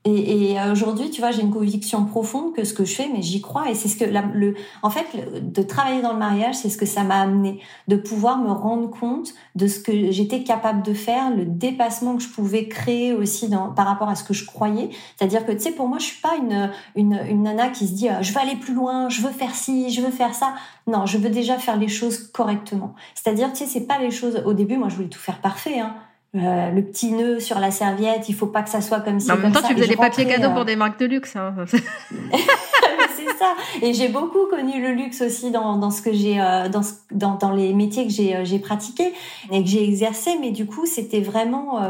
Et, 0.07 0.53
et 0.53 0.61
aujourd'hui, 0.71 1.09
tu 1.09 1.23
vois, 1.23 1.31
j'ai 1.31 1.41
une 1.41 1.51
conviction 1.51 2.05
profonde 2.05 2.53
que 2.53 2.65
ce 2.65 2.75
que 2.75 2.85
je 2.85 2.95
fais, 2.95 3.09
mais 3.11 3.23
j'y 3.23 3.41
crois. 3.41 3.71
Et 3.71 3.75
c'est 3.75 3.89
ce 3.89 3.97
que, 3.97 4.05
le, 4.05 4.55
en 4.83 4.91
fait, 4.91 5.07
de 5.41 5.63
travailler 5.63 6.03
dans 6.03 6.13
le 6.13 6.19
mariage, 6.19 6.57
c'est 6.57 6.69
ce 6.69 6.77
que 6.77 6.85
ça 6.85 7.05
m'a 7.05 7.23
amené, 7.23 7.61
de 7.89 7.97
pouvoir 7.97 8.37
me 8.37 8.51
rendre 8.51 8.91
compte 8.91 9.33
de 9.55 9.67
ce 9.67 9.81
que 9.81 10.11
j'étais 10.11 10.43
capable 10.43 10.83
de 10.83 10.93
faire, 10.93 11.35
le 11.35 11.47
dépassement 11.47 12.17
que 12.17 12.23
je 12.23 12.29
pouvais 12.29 12.69
créer 12.69 13.15
aussi 13.15 13.49
dans, 13.49 13.73
par 13.73 13.87
rapport 13.87 14.11
à 14.11 14.15
ce 14.15 14.25
que 14.25 14.35
je 14.35 14.45
croyais. 14.45 14.91
C'est-à-dire 15.17 15.47
que, 15.47 15.53
tu 15.53 15.61
sais, 15.61 15.73
pour 15.73 15.89
moi, 15.89 15.97
je 15.99 16.05
suis 16.05 16.21
pas 16.21 16.37
une, 16.37 16.71
une, 16.97 17.19
une 17.27 17.45
nana 17.45 17.69
qui 17.69 17.89
se 17.89 17.95
dit, 17.95 18.11
euh, 18.11 18.21
je 18.21 18.31
veux 18.31 18.41
aller 18.41 18.57
plus 18.57 18.75
loin, 18.75 19.09
je 19.09 19.23
veux 19.23 19.33
faire 19.33 19.55
ci, 19.55 19.89
je 19.91 20.03
veux 20.03 20.11
faire 20.11 20.35
ça. 20.35 20.55
Non, 20.87 21.07
je 21.07 21.17
veux 21.17 21.31
déjà 21.31 21.57
faire 21.57 21.79
les 21.79 21.89
choses 21.89 22.19
correctement. 22.19 22.95
C'est-à-dire, 23.15 23.51
tu 23.53 23.61
sais, 23.61 23.67
c'est 23.67 23.87
pas 23.87 23.99
les 23.99 24.11
choses. 24.11 24.43
Au 24.45 24.53
début, 24.53 24.77
moi, 24.77 24.91
je 24.91 24.97
voulais 24.97 25.09
tout 25.09 25.19
faire 25.19 25.41
parfait. 25.41 25.81
Hein 25.81 25.95
euh, 26.35 26.71
le 26.71 26.83
petit 26.83 27.13
nœud 27.13 27.41
sur 27.41 27.59
la 27.59 27.71
serviette, 27.71 28.29
il 28.29 28.35
faut 28.35 28.47
pas 28.47 28.63
que 28.63 28.71
ça 28.71 28.81
soit 28.81 29.01
comme 29.01 29.21
ça. 29.21 29.35
En 29.35 29.39
même 29.39 29.53
temps, 29.53 29.63
tu 29.67 29.75
faisais 29.75 29.89
des 29.89 29.97
papiers 29.97 30.27
cadeaux 30.27 30.53
pour 30.53 30.65
des 30.65 30.77
marques 30.77 30.99
de 30.99 31.07
luxe. 31.07 31.37
Hein. 31.37 31.55
c'est 31.69 33.39
ça. 33.39 33.55
Et 33.83 33.93
j'ai 33.93 34.09
beaucoup 34.09 34.47
connu 34.51 34.81
le 34.81 34.93
luxe 34.93 35.23
aussi 35.23 35.51
dans, 35.51 35.77
dans 35.77 35.91
ce 35.91 36.03
que 36.03 36.13
j'ai 36.13 36.37
dans, 36.37 36.83
dans, 37.13 37.35
dans 37.37 37.53
les 37.53 37.73
métiers 37.73 38.07
que 38.07 38.13
j'ai 38.13 38.45
j'ai 38.45 38.59
pratiqués 38.59 39.13
et 39.51 39.63
que 39.63 39.69
j'ai 39.69 39.85
exercé. 39.85 40.33
Mais 40.41 40.51
du 40.51 40.67
coup, 40.67 40.87
c'était 40.87 41.21
vraiment 41.21 41.81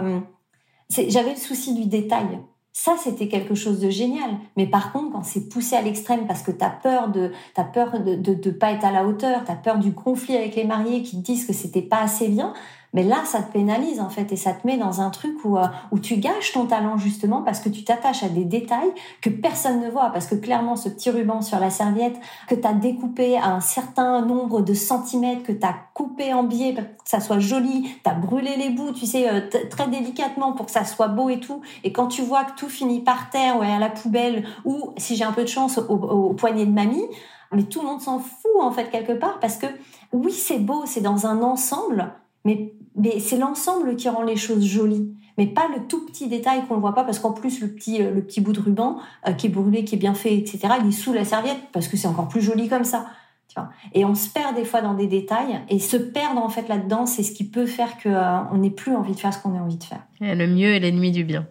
j'avais 0.90 1.30
le 1.30 1.40
souci 1.40 1.74
du 1.74 1.86
détail. 1.86 2.40
Ça, 2.76 2.96
c'était 2.98 3.28
quelque 3.28 3.54
chose 3.54 3.78
de 3.78 3.88
génial. 3.88 4.30
Mais 4.56 4.66
par 4.66 4.92
contre, 4.92 5.12
quand 5.12 5.22
c'est 5.22 5.48
poussé 5.48 5.76
à 5.76 5.82
l'extrême 5.82 6.26
parce 6.26 6.42
que 6.42 6.50
tu 6.50 6.64
as 6.64 6.70
peur 6.70 7.08
de, 7.08 7.30
as 7.56 7.64
peur 7.64 8.00
de, 8.00 8.16
de, 8.16 8.34
de, 8.34 8.50
pas 8.50 8.72
être 8.72 8.84
à 8.84 8.90
la 8.90 9.06
hauteur, 9.06 9.44
tu 9.44 9.52
as 9.52 9.54
peur 9.54 9.78
du 9.78 9.92
conflit 9.92 10.36
avec 10.36 10.56
les 10.56 10.64
mariés 10.64 11.02
qui 11.04 11.16
te 11.16 11.24
disent 11.24 11.46
que 11.46 11.52
c'était 11.52 11.82
pas 11.82 12.00
assez 12.00 12.26
bien, 12.26 12.52
mais 12.94 13.02
là, 13.02 13.24
ça 13.24 13.42
te 13.42 13.52
pénalise 13.52 14.00
en 14.00 14.08
fait 14.08 14.32
et 14.32 14.36
ça 14.36 14.52
te 14.52 14.64
met 14.64 14.78
dans 14.78 15.00
un 15.00 15.10
truc 15.10 15.44
où, 15.44 15.58
euh, 15.58 15.66
où 15.90 15.98
tu 15.98 16.16
gâches 16.16 16.52
ton 16.52 16.66
talent 16.66 16.96
justement 16.96 17.42
parce 17.42 17.58
que 17.58 17.68
tu 17.68 17.82
t'attaches 17.82 18.22
à 18.22 18.28
des 18.28 18.44
détails 18.44 18.92
que 19.20 19.28
personne 19.28 19.80
ne 19.80 19.90
voit. 19.90 20.10
Parce 20.10 20.26
que 20.26 20.36
clairement, 20.36 20.76
ce 20.76 20.88
petit 20.88 21.10
ruban 21.10 21.42
sur 21.42 21.58
la 21.58 21.70
serviette 21.70 22.14
que 22.48 22.54
tu 22.54 22.66
as 22.66 22.72
découpé 22.72 23.36
à 23.36 23.48
un 23.48 23.60
certain 23.60 24.22
nombre 24.22 24.62
de 24.62 24.74
centimètres, 24.74 25.42
que 25.42 25.52
tu 25.52 25.66
as 25.66 25.74
coupé 25.92 26.32
en 26.32 26.44
biais 26.44 26.72
pour 26.72 26.84
que 26.84 27.10
ça 27.10 27.18
soit 27.18 27.40
joli, 27.40 27.82
tu 27.82 28.08
as 28.08 28.14
brûlé 28.14 28.56
les 28.56 28.70
bouts, 28.70 28.92
tu 28.92 29.06
sais, 29.06 29.28
euh, 29.28 29.40
très 29.68 29.88
délicatement 29.88 30.52
pour 30.52 30.66
que 30.66 30.72
ça 30.72 30.84
soit 30.84 31.08
beau 31.08 31.28
et 31.28 31.40
tout. 31.40 31.62
Et 31.82 31.92
quand 31.92 32.06
tu 32.06 32.22
vois 32.22 32.44
que 32.44 32.54
tout 32.56 32.68
finit 32.68 33.00
par 33.00 33.28
terre 33.30 33.58
ou 33.58 33.62
à 33.62 33.80
la 33.80 33.90
poubelle 33.90 34.46
ou, 34.64 34.92
si 34.98 35.16
j'ai 35.16 35.24
un 35.24 35.32
peu 35.32 35.42
de 35.42 35.48
chance, 35.48 35.78
au, 35.78 35.94
au 35.94 36.32
poignet 36.32 36.64
de 36.64 36.72
mamie, 36.72 37.08
mais 37.50 37.64
tout 37.64 37.80
le 37.80 37.88
monde 37.88 38.00
s'en 38.00 38.20
fout 38.20 38.52
en 38.60 38.70
fait 38.70 38.88
quelque 38.90 39.12
part 39.12 39.40
parce 39.40 39.56
que 39.56 39.66
oui, 40.12 40.30
c'est 40.30 40.60
beau, 40.60 40.84
c'est 40.86 41.00
dans 41.00 41.26
un 41.26 41.42
ensemble, 41.42 42.12
mais 42.44 42.74
mais 42.94 43.18
c'est 43.20 43.36
l'ensemble 43.36 43.96
qui 43.96 44.08
rend 44.08 44.22
les 44.22 44.36
choses 44.36 44.64
jolies. 44.64 45.12
Mais 45.36 45.46
pas 45.46 45.66
le 45.74 45.86
tout 45.88 46.06
petit 46.06 46.28
détail 46.28 46.64
qu'on 46.66 46.76
ne 46.76 46.80
voit 46.80 46.94
pas 46.94 47.02
parce 47.02 47.18
qu'en 47.18 47.32
plus 47.32 47.60
le 47.60 47.68
petit 47.68 48.00
euh, 48.00 48.12
le 48.12 48.22
petit 48.22 48.40
bout 48.40 48.52
de 48.52 48.60
ruban 48.60 48.98
euh, 49.26 49.32
qui 49.32 49.48
est 49.48 49.50
brûlé 49.50 49.84
qui 49.84 49.96
est 49.96 49.98
bien 49.98 50.14
fait 50.14 50.36
etc 50.36 50.60
il 50.80 50.88
est 50.88 50.92
sous 50.92 51.12
la 51.12 51.24
serviette 51.24 51.58
parce 51.72 51.88
que 51.88 51.96
c'est 51.96 52.06
encore 52.06 52.28
plus 52.28 52.40
joli 52.40 52.68
comme 52.68 52.84
ça 52.84 53.06
tu 53.48 53.56
vois. 53.56 53.68
Et 53.94 54.04
on 54.04 54.14
se 54.14 54.28
perd 54.28 54.54
des 54.54 54.64
fois 54.64 54.80
dans 54.80 54.94
des 54.94 55.08
détails 55.08 55.60
et 55.68 55.80
se 55.80 55.96
perdre 55.96 56.40
en 56.40 56.48
fait 56.48 56.68
là-dedans 56.68 57.06
c'est 57.06 57.24
ce 57.24 57.32
qui 57.32 57.48
peut 57.48 57.66
faire 57.66 57.98
que 57.98 58.08
euh, 58.08 58.44
on 58.52 58.58
n'ait 58.58 58.70
plus 58.70 58.94
envie 58.94 59.14
de 59.14 59.18
faire 59.18 59.34
ce 59.34 59.42
qu'on 59.42 59.58
a 59.58 59.60
envie 59.60 59.76
de 59.76 59.82
faire. 59.82 60.06
Et 60.20 60.36
le 60.36 60.46
mieux 60.46 60.72
est 60.72 60.78
l'ennemi 60.78 61.10
du 61.10 61.24
bien 61.24 61.48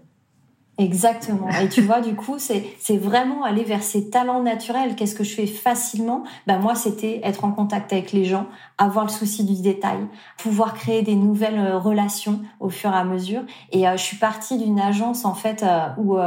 Exactement. 0.80 1.50
Et 1.62 1.70
tu 1.70 1.82
vois, 1.82 2.02
du 2.02 2.16
coup, 2.16 2.38
c'est 2.40 2.98
vraiment 2.98 3.44
aller 3.44 3.64
vers 3.64 3.84
ces 3.84 4.10
talents 4.10 4.42
naturels. 4.42 4.96
Qu'est-ce 4.96 5.14
que 5.14 5.24
je 5.24 5.36
fais 5.36 5.46
facilement? 5.46 6.24
Ben 6.48 6.58
moi, 6.58 6.74
c'était 6.74 7.22
être 7.24 7.46
en 7.46 7.52
contact 7.52 7.94
avec 7.94 8.12
les 8.12 8.26
gens, 8.26 8.48
avoir 8.80 9.06
le 9.06 9.12
souci 9.12 9.44
du 9.44 9.62
détail, 9.62 10.00
pouvoir 10.38 10.74
créer 10.74 11.04
des 11.04 11.16
nouvelles 11.16 11.60
euh, 11.60 11.78
relations 11.78 12.40
au 12.60 12.70
fur 12.70 12.92
et 12.92 12.96
à 12.96 13.04
mesure. 13.04 13.42
Et 13.72 13.88
euh, 13.88 13.98
je 13.98 14.04
suis 14.04 14.18
partie 14.18 14.58
d'une 14.58 14.80
agence 14.80 15.26
en 15.26 15.36
fait 15.36 15.62
euh, 15.62 15.90
où 15.98 16.18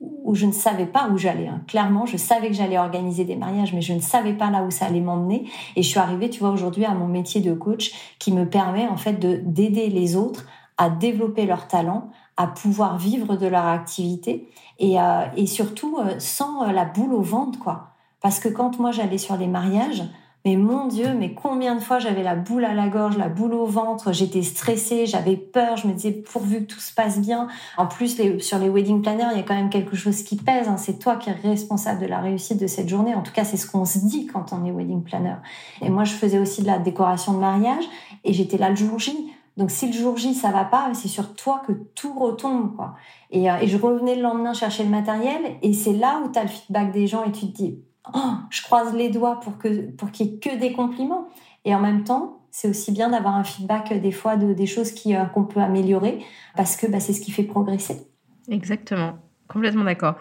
où 0.00 0.34
je 0.34 0.46
ne 0.46 0.52
savais 0.52 0.86
pas 0.86 1.08
où 1.08 1.18
j'allais. 1.18 1.48
Hein. 1.48 1.62
Clairement, 1.66 2.06
je 2.06 2.16
savais 2.16 2.48
que 2.48 2.54
j'allais 2.54 2.78
organiser 2.78 3.24
des 3.24 3.34
mariages, 3.34 3.72
mais 3.72 3.80
je 3.80 3.92
ne 3.92 4.00
savais 4.00 4.32
pas 4.32 4.50
là 4.50 4.62
où 4.62 4.70
ça 4.70 4.86
allait 4.86 5.00
m'emmener. 5.00 5.50
Et 5.74 5.82
je 5.82 5.88
suis 5.88 5.98
arrivée, 5.98 6.30
tu 6.30 6.38
vois, 6.40 6.50
aujourd'hui 6.50 6.84
à 6.84 6.94
mon 6.94 7.08
métier 7.08 7.40
de 7.40 7.52
coach 7.52 7.92
qui 8.18 8.32
me 8.32 8.48
permet 8.48 8.86
en 8.86 8.96
fait 8.96 9.14
de 9.14 9.40
d'aider 9.42 9.88
les 9.88 10.14
autres 10.14 10.46
à 10.76 10.90
développer 10.90 11.46
leurs 11.46 11.66
talents, 11.66 12.10
à 12.38 12.46
pouvoir 12.46 12.96
vivre 12.96 13.36
de 13.36 13.46
leur 13.46 13.66
activité 13.66 14.48
et, 14.78 14.98
euh, 14.98 15.24
et 15.36 15.46
surtout 15.46 15.98
euh, 15.98 16.14
sans 16.20 16.62
euh, 16.62 16.72
la 16.72 16.84
boule 16.84 17.12
au 17.12 17.20
ventre, 17.20 17.58
quoi. 17.58 17.88
Parce 18.22 18.38
que 18.38 18.48
quand 18.48 18.78
moi 18.78 18.92
j'allais 18.92 19.18
sur 19.18 19.36
des 19.36 19.48
mariages, 19.48 20.04
mais 20.44 20.54
mon 20.54 20.86
Dieu, 20.86 21.14
mais 21.18 21.34
combien 21.34 21.74
de 21.74 21.80
fois 21.80 21.98
j'avais 21.98 22.22
la 22.22 22.36
boule 22.36 22.64
à 22.64 22.74
la 22.74 22.88
gorge, 22.88 23.18
la 23.18 23.28
boule 23.28 23.54
au 23.54 23.66
ventre, 23.66 24.12
j'étais 24.12 24.42
stressée, 24.42 25.04
j'avais 25.04 25.36
peur, 25.36 25.76
je 25.76 25.88
me 25.88 25.92
disais 25.92 26.12
pourvu 26.12 26.60
que 26.60 26.72
tout 26.72 26.80
se 26.80 26.94
passe 26.94 27.18
bien. 27.18 27.48
En 27.76 27.86
plus, 27.86 28.18
les, 28.18 28.38
sur 28.38 28.58
les 28.58 28.68
wedding 28.68 29.02
planners, 29.02 29.28
il 29.32 29.38
y 29.38 29.40
a 29.40 29.42
quand 29.42 29.56
même 29.56 29.68
quelque 29.68 29.96
chose 29.96 30.22
qui 30.22 30.36
pèse. 30.36 30.68
Hein. 30.68 30.76
C'est 30.76 31.00
toi 31.00 31.16
qui 31.16 31.30
es 31.30 31.32
responsable 31.32 32.00
de 32.00 32.06
la 32.06 32.20
réussite 32.20 32.60
de 32.60 32.68
cette 32.68 32.88
journée. 32.88 33.16
En 33.16 33.22
tout 33.22 33.32
cas, 33.32 33.44
c'est 33.44 33.56
ce 33.56 33.68
qu'on 33.68 33.84
se 33.84 33.98
dit 33.98 34.26
quand 34.26 34.52
on 34.52 34.64
est 34.64 34.70
wedding 34.70 35.02
planner. 35.02 35.36
Et 35.82 35.90
moi, 35.90 36.04
je 36.04 36.12
faisais 36.12 36.38
aussi 36.38 36.62
de 36.62 36.68
la 36.68 36.78
décoration 36.78 37.32
de 37.32 37.38
mariage 37.38 37.84
et 38.22 38.32
j'étais 38.32 38.58
là 38.58 38.70
le 38.70 38.76
jour 38.76 38.98
J. 38.98 39.32
Donc 39.58 39.72
si 39.72 39.88
le 39.88 39.92
jour 39.92 40.16
J 40.16 40.34
ça 40.34 40.52
va 40.52 40.64
pas, 40.64 40.94
c'est 40.94 41.08
sur 41.08 41.34
toi 41.34 41.62
que 41.66 41.72
tout 41.72 42.16
retombe 42.16 42.76
quoi. 42.76 42.94
Et, 43.30 43.50
euh, 43.50 43.56
je 43.66 43.76
revenais 43.76 44.14
le 44.14 44.22
lendemain 44.22 44.54
chercher 44.54 44.84
le 44.84 44.88
matériel 44.88 45.56
et 45.62 45.72
c'est 45.72 45.92
là 45.92 46.22
où 46.24 46.30
tu 46.30 46.38
as 46.38 46.44
le 46.44 46.48
feedback 46.48 46.92
des 46.92 47.08
gens 47.08 47.24
et 47.24 47.32
tu 47.32 47.48
te 47.48 47.56
dis 47.56 47.80
oh, 48.14 48.34
je 48.50 48.62
croise 48.62 48.94
les 48.94 49.10
doigts 49.10 49.40
pour 49.40 49.58
que 49.58 49.90
qu'il 50.12 50.26
y 50.26 50.28
ait 50.28 50.38
que 50.38 50.56
des 50.56 50.72
compliments. 50.72 51.26
Et 51.64 51.74
en 51.74 51.80
même 51.80 52.04
temps, 52.04 52.38
c'est 52.52 52.68
aussi 52.68 52.92
bien 52.92 53.10
d'avoir 53.10 53.34
un 53.34 53.42
feedback 53.42 53.90
euh, 53.90 53.98
des 53.98 54.12
fois 54.12 54.36
de 54.36 54.54
des 54.54 54.66
choses 54.66 54.94
euh, 55.06 55.24
qu'on 55.24 55.44
peut 55.44 55.60
améliorer 55.60 56.24
parce 56.56 56.76
que 56.76 56.86
bah, 56.86 57.00
c'est 57.00 57.12
ce 57.12 57.20
qui 57.20 57.32
fait 57.32 57.42
progresser. 57.42 58.06
Exactement. 58.48 59.14
Complètement 59.48 59.84
d'accord. 59.84 60.16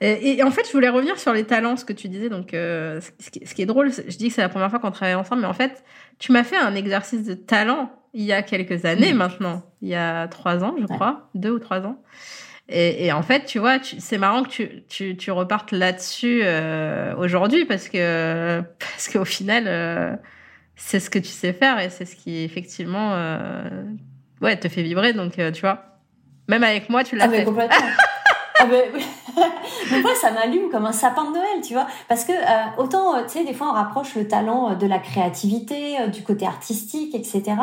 Et, 0.00 0.42
en 0.42 0.50
fait, 0.50 0.66
je 0.66 0.72
voulais 0.72 0.88
revenir 0.88 1.18
sur 1.18 1.34
les 1.34 1.44
talents, 1.44 1.76
ce 1.76 1.84
que 1.84 1.92
tu 1.92 2.08
disais. 2.08 2.30
Donc, 2.30 2.48
ce, 2.52 3.30
qui, 3.30 3.46
ce, 3.46 3.54
qui, 3.54 3.60
est 3.60 3.66
drôle, 3.66 3.92
je 3.92 4.16
dis 4.16 4.28
que 4.28 4.34
c'est 4.34 4.40
la 4.40 4.48
première 4.48 4.70
fois 4.70 4.78
qu'on 4.78 4.90
travaille 4.90 5.14
ensemble, 5.14 5.42
mais 5.42 5.48
en 5.48 5.54
fait, 5.54 5.84
tu 6.18 6.32
m'as 6.32 6.44
fait 6.44 6.56
un 6.56 6.74
exercice 6.74 7.24
de 7.24 7.34
talent 7.34 7.92
il 8.12 8.24
y 8.24 8.32
a 8.32 8.42
quelques 8.42 8.84
années 8.84 9.12
maintenant, 9.12 9.62
il 9.82 9.88
y 9.88 9.94
a 9.94 10.26
trois 10.28 10.64
ans, 10.64 10.74
je 10.80 10.86
crois, 10.86 11.30
deux 11.34 11.50
ou 11.50 11.58
trois 11.58 11.86
ans. 11.86 12.02
Et, 12.68 13.06
et, 13.06 13.12
en 13.12 13.22
fait, 13.22 13.46
tu 13.46 13.58
vois, 13.58 13.78
c'est 13.82 14.18
marrant 14.18 14.44
que 14.44 14.48
tu, 14.48 14.84
tu, 14.88 15.16
tu 15.16 15.30
repartes 15.32 15.72
là-dessus 15.72 16.42
euh, 16.44 17.16
aujourd'hui 17.16 17.64
parce 17.64 17.88
que 17.88 18.62
parce 18.78 19.08
qu'au 19.08 19.24
final, 19.24 19.64
euh, 19.66 20.14
c'est 20.76 21.00
ce 21.00 21.10
que 21.10 21.18
tu 21.18 21.28
sais 21.28 21.52
faire 21.52 21.80
et 21.80 21.90
c'est 21.90 22.04
ce 22.04 22.14
qui 22.14 22.42
effectivement, 22.44 23.14
euh, 23.14 23.82
ouais, 24.40 24.56
te 24.56 24.68
fait 24.68 24.82
vibrer. 24.82 25.12
Donc, 25.14 25.38
euh, 25.40 25.50
tu 25.50 25.62
vois, 25.62 25.98
même 26.48 26.62
avec 26.62 26.88
moi, 26.88 27.02
tu 27.02 27.16
l'as 27.16 27.24
ah, 27.24 27.28
fait. 27.28 27.44
Complètement. 27.44 27.76
ah 28.62 28.66
ben, 28.66 28.92
mais 29.90 30.00
moi, 30.02 30.10
ça 30.14 30.30
m'allume 30.32 30.68
comme 30.70 30.84
un 30.84 30.92
sapin 30.92 31.24
de 31.24 31.30
Noël, 31.30 31.60
tu 31.62 31.72
vois. 31.72 31.86
Parce 32.08 32.24
que 32.24 32.32
euh, 32.32 32.82
autant, 32.82 33.14
euh, 33.14 33.22
tu 33.22 33.38
sais, 33.38 33.44
des 33.44 33.54
fois, 33.54 33.68
on 33.70 33.72
rapproche 33.72 34.14
le 34.14 34.28
talent 34.28 34.70
euh, 34.70 34.74
de 34.74 34.86
la 34.86 34.98
créativité, 34.98 35.96
du 36.08 36.22
côté 36.22 36.46
artistique, 36.46 37.14
etc. 37.14 37.54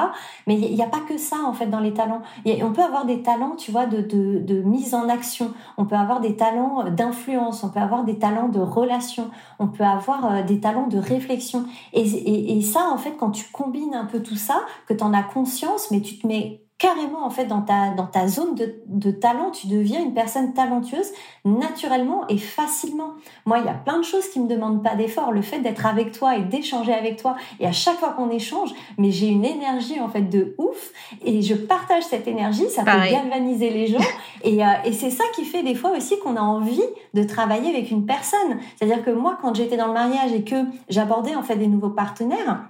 Mais 0.48 0.56
il 0.56 0.74
n'y 0.74 0.82
a, 0.82 0.88
pas 0.88 1.02
que 1.02 1.20
ça, 1.20 1.38
en 1.46 1.54
fait, 1.54 1.68
dans 1.68 1.80
les 1.80 1.94
talents. 1.94 2.24
On 2.64 2.72
peut 2.72 2.82
avoir 2.82 3.06
des 3.06 3.22
talents, 3.22 3.56
tu 3.56 3.72
vois, 3.72 3.86
de, 3.86 4.02
de, 4.02 4.40
de 4.40 4.62
mise 4.64 4.96
en 4.96 5.08
action. 5.08 5.54
On 5.78 5.86
peut 5.86 5.96
avoir 5.96 6.20
des 6.20 6.36
talents 6.36 6.90
d'influence. 6.90 7.64
On 7.64 7.70
peut 7.70 7.80
avoir 7.80 8.04
des 8.04 8.18
talents 8.18 8.50
de 8.50 8.60
relation. 8.60 9.30
On 9.60 9.68
peut 9.68 9.84
avoir 9.84 10.44
des 10.46 10.60
talents 10.60 10.88
de 10.88 10.98
réflexion. 10.98 11.66
Et, 11.94 12.02
et, 12.02 12.58
et 12.58 12.62
ça, 12.64 12.90
en 12.92 12.98
fait, 12.98 13.16
quand 13.20 13.30
tu 13.30 13.46
combines 13.52 13.94
un 13.94 14.06
peu 14.06 14.24
tout 14.24 14.36
ça, 14.36 14.62
que 14.88 14.96
tu 14.96 15.04
en 15.04 15.14
as 15.14 15.24
conscience, 15.24 15.92
mais 15.92 16.02
tu 16.02 16.18
te 16.18 16.26
mets 16.26 16.67
carrément 16.80 17.26
en 17.26 17.32
fait 17.32 17.46
dans 17.46 17.62
ta 17.62 17.90
dans 17.90 18.06
ta 18.06 18.28
zone 18.28 18.54
de, 18.54 18.76
de, 18.86 19.10
talent, 19.10 19.50
tu 19.50 19.68
deviens 19.68 20.00
une 20.00 20.14
personne 20.14 20.54
talentueuse 20.54 21.08
naturellement 21.44 22.28
et 22.28 22.38
facilement. 22.38 23.14
Moi, 23.46 23.60
il 23.60 23.66
y 23.66 23.70
a 23.70 23.74
plein 23.74 23.98
de 23.98 24.04
choses 24.04 24.30
qui 24.30 24.40
me 24.40 24.48
demandent 24.48 24.84
pas 24.84 24.96
d'effort. 24.96 25.32
Le 25.32 25.42
fait 25.42 25.60
d'être 25.60 25.86
avec 25.88 26.12
toi 26.12 26.36
et 26.36 26.44
d'échanger 26.44 26.94
avec 26.94 27.20
toi, 27.20 27.36
et 27.60 27.66
à 27.66 27.72
chaque 27.72 27.98
fois 27.98 28.12
qu'on 28.12 28.30
échange, 28.30 28.70
mais 28.98 29.10
j'ai 29.10 29.28
une 29.28 29.46
énergie 29.46 30.00
en 30.00 30.08
fait 30.08 30.22
de 30.22 30.56
ouf 30.60 30.92
et 31.26 31.42
je 31.42 31.56
partage 31.56 32.04
cette 32.04 32.28
énergie. 32.28 32.70
Ça 32.70 32.84
peut 32.84 32.92
galvaniser 33.12 33.72
les 33.72 33.88
gens 33.88 33.98
et, 34.44 34.64
euh, 34.64 34.70
et 34.86 34.94
c'est 34.94 35.12
ça 35.12 35.24
qui 35.34 35.46
fait 35.46 35.64
des 35.64 35.76
fois 35.76 35.92
aussi 35.98 36.20
qu'on 36.20 36.36
a 36.36 36.42
envie 36.42 36.82
de 37.16 37.24
travailler 37.24 37.70
avec 37.70 37.90
une 37.90 38.06
personne. 38.06 38.60
C'est-à-dire 38.76 39.04
que 39.04 39.12
moi, 39.12 39.38
quand 39.42 39.56
j'étais 39.56 39.78
dans 39.78 39.88
le 39.88 39.94
mariage 39.94 40.32
et 40.32 40.44
que 40.44 40.64
j'abordais 40.90 41.36
en 41.36 41.42
fait 41.42 41.56
des 41.56 41.68
nouveaux 41.68 41.90
partenaires, 41.90 42.66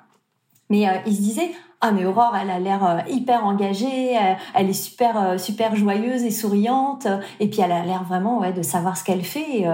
mais 0.69 0.87
euh, 0.87 0.93
ils 1.05 1.15
se 1.15 1.21
disaient 1.21 1.51
ah 1.79 1.91
mais 1.91 2.05
Aurore, 2.05 2.35
elle 2.41 2.49
a 2.49 2.57
l'air 2.57 2.83
euh, 2.83 2.97
hyper 3.07 3.45
engagée, 3.45 4.17
euh, 4.17 4.33
elle 4.55 4.67
est 4.67 4.73
super 4.73 5.21
euh, 5.21 5.37
super 5.37 5.75
joyeuse 5.75 6.23
et 6.23 6.31
souriante, 6.31 7.05
et 7.39 7.47
puis 7.47 7.61
elle 7.61 7.71
a 7.71 7.85
l'air 7.85 8.03
vraiment 8.03 8.39
ouais 8.39 8.51
de 8.51 8.63
savoir 8.63 8.97
ce 8.97 9.03
qu'elle 9.03 9.23
fait. 9.23 9.67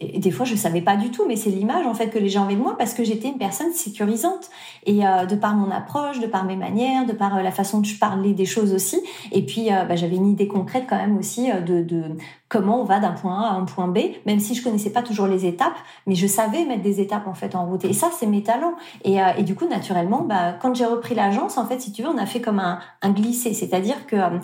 Et, 0.00 0.18
des 0.18 0.30
fois 0.32 0.44
je 0.44 0.56
savais 0.56 0.80
pas 0.80 0.96
du 0.96 1.10
tout, 1.10 1.24
mais 1.28 1.36
c'est 1.36 1.50
l'image 1.50 1.86
en 1.86 1.94
fait 1.94 2.08
que 2.08 2.18
les 2.18 2.28
gens 2.28 2.44
avaient 2.44 2.56
de 2.56 2.60
moi 2.60 2.76
parce 2.76 2.92
que 2.92 3.04
j'étais 3.04 3.28
une 3.28 3.38
personne 3.38 3.72
sécurisante 3.72 4.50
et 4.84 5.00
de 5.02 5.34
par 5.36 5.54
mon 5.54 5.70
approche, 5.70 6.18
de 6.18 6.26
par 6.26 6.44
mes 6.44 6.56
manières, 6.56 7.06
de 7.06 7.12
par 7.12 7.40
la 7.42 7.52
façon 7.52 7.80
de 7.80 7.86
je 7.86 7.98
parlais 7.98 8.32
des 8.32 8.44
choses 8.44 8.74
aussi. 8.74 9.00
Et 9.30 9.46
puis 9.46 9.68
bah, 9.70 9.94
j'avais 9.94 10.16
une 10.16 10.26
idée 10.26 10.48
concrète 10.48 10.84
quand 10.88 10.96
même 10.96 11.16
aussi 11.16 11.50
de, 11.52 11.82
de 11.82 12.02
comment 12.48 12.80
on 12.80 12.84
va 12.84 12.98
d'un 12.98 13.12
point 13.12 13.40
A 13.40 13.46
à 13.48 13.52
un 13.52 13.64
point 13.64 13.88
B, 13.88 13.98
même 14.26 14.40
si 14.40 14.54
je 14.54 14.62
connaissais 14.62 14.90
pas 14.90 15.02
toujours 15.02 15.26
les 15.26 15.46
étapes, 15.46 15.76
mais 16.06 16.14
je 16.14 16.26
savais 16.26 16.64
mettre 16.64 16.82
des 16.82 17.00
étapes 17.00 17.26
en 17.26 17.34
fait 17.34 17.54
en 17.54 17.66
route. 17.66 17.84
Et 17.84 17.92
ça 17.92 18.10
c'est 18.16 18.26
mes 18.26 18.42
talents. 18.42 18.74
Et, 19.04 19.18
et 19.38 19.42
du 19.42 19.54
coup 19.54 19.68
naturellement, 19.68 20.22
bah, 20.22 20.54
quand 20.60 20.74
j'ai 20.74 20.86
repris 20.86 21.14
l'agence 21.44 21.58
en 21.58 21.66
fait, 21.66 21.80
si 21.80 21.92
tu 21.92 22.02
veux, 22.02 22.08
on 22.08 22.18
a 22.18 22.26
fait 22.26 22.40
comme 22.40 22.58
un, 22.58 22.78
un 23.02 23.10
glissé, 23.10 23.54
c'est-à-dire 23.54 24.06
que 24.06 24.16
euh, 24.16 24.38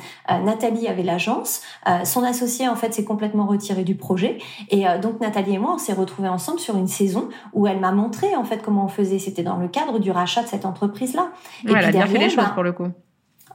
Nathalie 0.45 0.89
avait 0.89 1.03
l'agence, 1.03 1.63
euh, 1.89 2.05
son 2.05 2.23
associé 2.23 2.69
en 2.69 2.77
fait 2.77 2.93
s'est 2.93 3.05
complètement 3.05 3.47
retiré 3.47 3.85
du 3.85 3.95
projet, 3.95 4.39
et 4.71 4.89
euh, 4.89 4.99
donc 4.99 5.21
Nathalie 5.21 5.55
et 5.55 5.59
moi 5.59 5.73
on 5.75 5.79
s'est 5.79 5.93
retrouvés 5.93 6.29
ensemble 6.29 6.61
sur 6.61 6.77
une 6.77 6.89
saison 6.89 7.29
où 7.53 7.67
elle 7.67 7.81
m'a 7.81 7.93
montré 7.93 8.37
en 8.37 8.45
fait 8.45 8.63
comment 8.63 8.85
on 8.85 8.89
faisait. 8.89 9.19
C'était 9.19 9.43
dans 9.43 9.57
le 9.57 9.69
cadre 9.69 9.99
du 9.99 10.11
rachat 10.11 10.43
de 10.43 10.49
cette 10.49 10.65
entreprise-là. 10.65 11.31
et 11.67 11.73
elle 11.73 11.85
a 11.85 11.91
bien 11.91 12.07
fait 12.07 12.19
les 12.19 12.29
choses 12.29 12.37
bah, 12.37 12.53
pour 12.55 12.63
le 12.63 12.73
coup. 12.73 12.89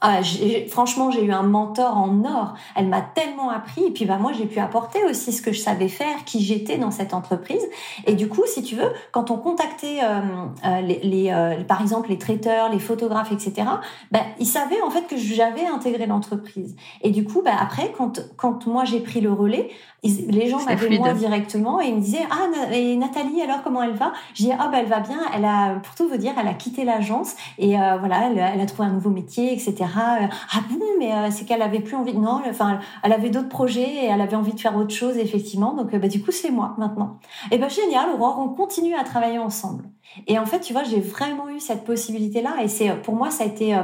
Ah, 0.07 0.21
franchement, 0.69 1.09
j'ai 1.09 1.23
eu 1.23 1.31
un 1.31 1.41
mentor 1.41 1.97
en 1.97 2.23
or. 2.25 2.53
Elle 2.75 2.87
m'a 2.89 3.01
tellement 3.01 3.49
appris. 3.49 3.85
Et 3.85 3.89
puis, 3.89 4.05
bah, 4.05 4.17
moi, 4.17 4.33
j'ai 4.33 4.45
pu 4.45 4.59
apporter 4.59 5.03
aussi 5.03 5.31
ce 5.31 5.41
que 5.41 5.51
je 5.51 5.59
savais 5.59 5.87
faire, 5.87 6.23
qui 6.25 6.43
j'étais 6.43 6.77
dans 6.77 6.91
cette 6.91 7.15
entreprise. 7.15 7.67
Et 8.05 8.13
du 8.13 8.29
coup, 8.29 8.43
si 8.45 8.61
tu 8.61 8.75
veux, 8.75 8.91
quand 9.11 9.31
on 9.31 9.37
contactait, 9.37 10.01
euh, 10.03 10.21
euh 10.63 10.81
les, 10.81 10.99
les 10.99 11.31
euh, 11.31 11.63
par 11.63 11.81
exemple, 11.81 12.09
les 12.09 12.19
traiteurs, 12.19 12.69
les 12.69 12.77
photographes, 12.77 13.31
etc., 13.31 13.67
bah, 14.11 14.19
ils 14.39 14.45
savaient 14.45 14.81
en 14.83 14.91
fait 14.91 15.07
que 15.07 15.17
j'avais 15.17 15.65
intégré 15.65 16.05
l'entreprise. 16.05 16.75
Et 17.01 17.09
du 17.09 17.23
coup, 17.23 17.41
bah, 17.43 17.55
après, 17.59 17.91
quand, 17.97 18.21
quand 18.37 18.67
moi 18.67 18.85
j'ai 18.85 18.99
pris 18.99 19.21
le 19.21 19.33
relais, 19.33 19.71
les 20.03 20.49
gens 20.49 20.63
m'appelaient 20.63 20.97
moi 20.97 21.13
directement 21.13 21.81
et 21.81 21.87
ils 21.87 21.95
me 21.95 22.01
disaient 22.01 22.25
ah 22.29 22.73
et 22.73 22.95
Nathalie 22.95 23.41
alors 23.41 23.63
comment 23.63 23.81
elle 23.83 23.93
va? 23.93 24.13
Je 24.33 24.43
dis 24.43 24.51
ah 24.51 24.67
bah 24.71 24.77
elle 24.79 24.87
va 24.87 24.99
bien. 24.99 25.19
Elle 25.35 25.45
a 25.45 25.79
pour 25.83 25.95
tout 25.95 26.07
vous 26.07 26.17
dire, 26.17 26.33
elle 26.39 26.47
a 26.47 26.53
quitté 26.53 26.83
l'agence 26.83 27.35
et 27.57 27.79
euh, 27.79 27.97
voilà, 27.97 28.27
elle, 28.29 28.37
elle, 28.37 28.61
a 28.61 28.65
trouvé 28.65 28.87
un 28.87 28.91
nouveau 28.91 29.09
métier, 29.09 29.53
etc. 29.53 29.85
ah 29.95 30.59
bon, 30.69 30.79
mais 30.99 31.13
euh, 31.13 31.29
c'est 31.31 31.45
qu'elle 31.45 31.61
avait 31.61 31.79
plus 31.79 31.95
envie. 31.95 32.13
Non, 32.13 32.41
enfin, 32.47 32.79
elle 33.03 33.13
avait 33.13 33.29
d'autres 33.29 33.49
projets 33.49 33.81
et 33.81 34.05
elle 34.05 34.21
avait 34.21 34.35
envie 34.35 34.53
de 34.53 34.59
faire 34.59 34.75
autre 34.75 34.93
chose, 34.93 35.17
effectivement. 35.17 35.73
Donc, 35.73 35.93
euh, 35.93 35.99
bah, 35.99 36.07
du 36.07 36.21
coup, 36.21 36.31
c'est 36.31 36.51
moi 36.51 36.75
maintenant. 36.77 37.19
Et 37.51 37.57
ben 37.57 37.69
génial, 37.69 38.09
Aurore, 38.09 38.39
on 38.39 38.49
continue 38.49 38.95
à 38.95 39.03
travailler 39.03 39.39
ensemble. 39.39 39.85
Et 40.27 40.37
en 40.37 40.45
fait, 40.45 40.59
tu 40.59 40.73
vois, 40.73 40.83
j'ai 40.83 40.99
vraiment 40.99 41.49
eu 41.49 41.59
cette 41.59 41.83
possibilité-là. 41.83 42.63
Et 42.63 42.67
c'est 42.67 42.89
pour 43.01 43.15
moi, 43.15 43.31
ça 43.31 43.43
a 43.43 43.47
été 43.47 43.77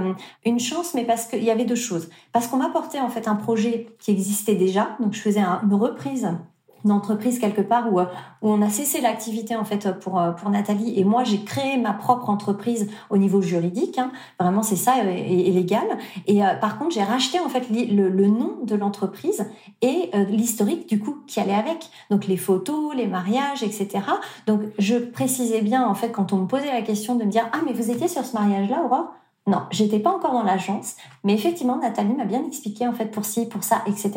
une 0.45 0.60
chance, 0.60 0.93
mais 0.93 1.04
parce 1.04 1.26
qu'il 1.26 1.43
y 1.43 1.52
avait 1.52 1.65
deux 1.65 1.76
choses. 1.76 2.10
Parce 2.32 2.47
qu'on 2.47 2.58
m'apportait 2.58 3.00
en 3.00 3.10
fait 3.10 3.28
un 3.28 3.36
projet 3.36 3.88
qui 4.00 4.12
existait 4.12 4.56
déjà. 4.56 4.95
Donc, 5.00 5.13
je 5.13 5.21
faisais 5.21 5.41
une 5.41 5.74
reprise 5.74 6.30
d'entreprise 6.86 7.39
quelque 7.39 7.62
part 7.62 7.91
où, 7.91 8.00
euh, 8.00 8.06
où 8.41 8.50
on 8.50 8.62
a 8.62 8.70
cessé 8.70 9.02
l'activité 9.02 9.56
en 9.56 9.63
fait 9.63 10.00
pour 10.00 10.20
euh, 10.20 10.32
pour 10.32 10.50
Nathalie. 10.50 11.00
Et 11.00 11.04
moi 11.04 11.24
j'ai 11.24 11.44
créé 11.44 11.78
ma 11.78 11.94
propre 11.94 12.30
entreprise 12.30 12.89
au 13.10 13.17
niveau 13.17 13.41
juridique 13.41 13.98
hein. 13.98 14.12
vraiment 14.39 14.63
c'est 14.63 14.76
ça 14.76 15.04
et, 15.04 15.48
et, 15.48 15.52
légal. 15.52 15.86
Et 16.28 16.44
euh, 16.44 16.56
par 16.56 16.78
contre 16.78 16.94
j'ai 16.94 17.04
racheté 17.04 17.39
en 17.39 17.50
fait 17.50 17.70
le, 17.70 18.10
le 18.10 18.28
nom 18.28 18.58
de 18.63 18.76
l'entreprise 18.76 19.46
et 19.82 20.12
l'historique 20.30 20.88
du 20.88 21.00
coup 21.00 21.17
qui 21.28 21.39
allait 21.39 21.54
avec. 21.54 21.89
Donc 22.10 22.28
les 22.28 22.38
photos 22.38 22.96
les 22.96 23.08
mariages 23.08 23.63
etc 23.63 24.02
donc 24.48 24.62
je 24.78 24.96
précisais 24.96 25.62
bien 25.62 25.88
en 25.88 25.96
fait 25.96 26.12
quand 26.12 26.34
on 26.34 26.38
me 26.38 26.48
posait 26.48 26.72
la 26.72 26.82
question 26.82 27.15
de 27.15 27.24
me 27.24 27.30
dire 27.30 27.48
ah 27.54 27.60
mais 27.65 27.74
vous 27.74 27.91
étiez 27.91 28.08
sur 28.08 28.26
ce 28.26 28.34
mariage 28.34 28.70
là 28.70 28.84
Aurore? 28.84 29.13
Non, 29.47 29.63
j'étais 29.71 29.97
pas 29.97 30.12
encore 30.12 30.34
dans 30.34 30.43
l'agence, 30.43 30.97
mais 31.23 31.34
effectivement, 31.34 31.77
Nathalie 31.77 32.13
m'a 32.13 32.25
bien 32.25 32.45
expliqué 32.45 32.88
en 32.88 32.93
fait 32.93 33.08
pour 33.08 33.25
ci, 33.25 33.47
pour 33.47 33.63
ça, 33.63 33.82
etc. 33.88 34.12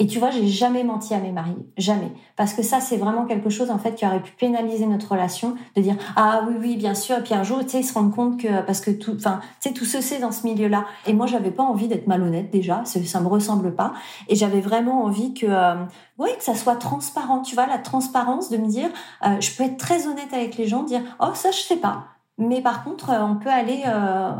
Et 0.00 0.08
tu 0.08 0.18
vois, 0.18 0.30
j'ai 0.30 0.48
jamais 0.48 0.82
menti 0.82 1.14
à 1.14 1.18
mes 1.18 1.30
maris, 1.30 1.56
jamais, 1.76 2.12
parce 2.34 2.52
que 2.52 2.62
ça, 2.62 2.80
c'est 2.80 2.96
vraiment 2.96 3.26
quelque 3.26 3.48
chose 3.48 3.70
en 3.70 3.78
fait 3.78 3.94
qui 3.94 4.04
aurait 4.04 4.20
pu 4.20 4.32
pénaliser 4.32 4.86
notre 4.86 5.12
relation, 5.12 5.54
de 5.76 5.82
dire 5.82 5.94
ah 6.16 6.42
oui 6.48 6.54
oui 6.60 6.76
bien 6.76 6.94
sûr, 6.94 7.18
et 7.18 7.22
puis 7.22 7.34
un 7.34 7.44
jour, 7.44 7.60
tu 7.60 7.68
sais, 7.68 7.80
ils 7.80 7.84
se 7.84 7.94
rendent 7.94 8.12
compte 8.12 8.40
que 8.40 8.62
parce 8.62 8.80
que 8.80 8.90
tout, 8.90 9.14
enfin, 9.14 9.38
tu 9.60 9.68
sais, 9.68 9.72
tout 9.72 9.84
se 9.84 10.00
sait 10.00 10.18
dans 10.18 10.32
ce 10.32 10.44
milieu-là. 10.44 10.84
Et 11.06 11.12
moi, 11.12 11.26
j'avais 11.26 11.52
pas 11.52 11.62
envie 11.62 11.86
d'être 11.86 12.08
malhonnête 12.08 12.50
déjà, 12.50 12.82
ça 12.84 13.20
me 13.20 13.28
ressemble 13.28 13.76
pas, 13.76 13.92
et 14.28 14.34
j'avais 14.34 14.60
vraiment 14.60 15.04
envie 15.04 15.32
que 15.32 15.46
euh, 15.46 15.84
oui, 16.18 16.30
que 16.36 16.42
ça 16.42 16.56
soit 16.56 16.76
transparent, 16.76 17.40
tu 17.42 17.54
vois, 17.54 17.66
la 17.66 17.78
transparence 17.78 18.50
de 18.50 18.56
me 18.56 18.66
dire, 18.66 18.88
euh, 19.24 19.40
je 19.40 19.54
peux 19.56 19.62
être 19.62 19.76
très 19.76 20.08
honnête 20.08 20.32
avec 20.32 20.56
les 20.56 20.66
gens, 20.66 20.82
dire, 20.82 21.02
oh, 21.20 21.30
ça, 21.34 21.52
je 21.52 21.60
sais 21.60 21.76
pas. 21.76 22.15
Mais 22.38 22.60
par 22.60 22.84
contre, 22.84 23.10
euh, 23.10 23.22
on 23.22 23.36
peut 23.36 23.50
aller, 23.50 23.82
euh, 23.86 24.30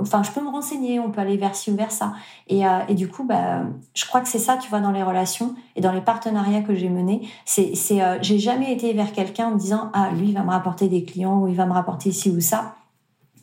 enfin, 0.00 0.22
je 0.22 0.30
peux 0.30 0.42
me 0.42 0.50
renseigner, 0.50 1.00
on 1.00 1.10
peut 1.10 1.22
aller 1.22 1.38
vers 1.38 1.54
ci 1.54 1.70
ou 1.70 1.76
vers 1.76 1.90
ça. 1.90 2.12
Et, 2.46 2.66
euh, 2.66 2.80
et 2.88 2.94
du 2.94 3.08
coup, 3.08 3.24
bah, 3.24 3.62
je 3.94 4.04
crois 4.06 4.20
que 4.20 4.28
c'est 4.28 4.38
ça, 4.38 4.58
tu 4.58 4.68
vois, 4.68 4.80
dans 4.80 4.90
les 4.90 5.02
relations 5.02 5.54
et 5.74 5.80
dans 5.80 5.92
les 5.92 6.02
partenariats 6.02 6.60
que 6.60 6.74
j'ai 6.74 6.90
menés. 6.90 7.26
C'est, 7.46 7.74
c'est, 7.74 8.00
j'ai 8.22 8.38
jamais 8.38 8.72
été 8.72 8.92
vers 8.92 9.12
quelqu'un 9.12 9.48
en 9.48 9.50
me 9.52 9.58
disant, 9.58 9.90
ah, 9.94 10.10
lui, 10.10 10.28
il 10.28 10.34
va 10.34 10.42
me 10.42 10.50
rapporter 10.50 10.88
des 10.88 11.04
clients 11.04 11.40
ou 11.40 11.48
il 11.48 11.54
va 11.54 11.64
me 11.64 11.72
rapporter 11.72 12.12
ci 12.12 12.30
ou 12.30 12.40
ça. 12.40 12.74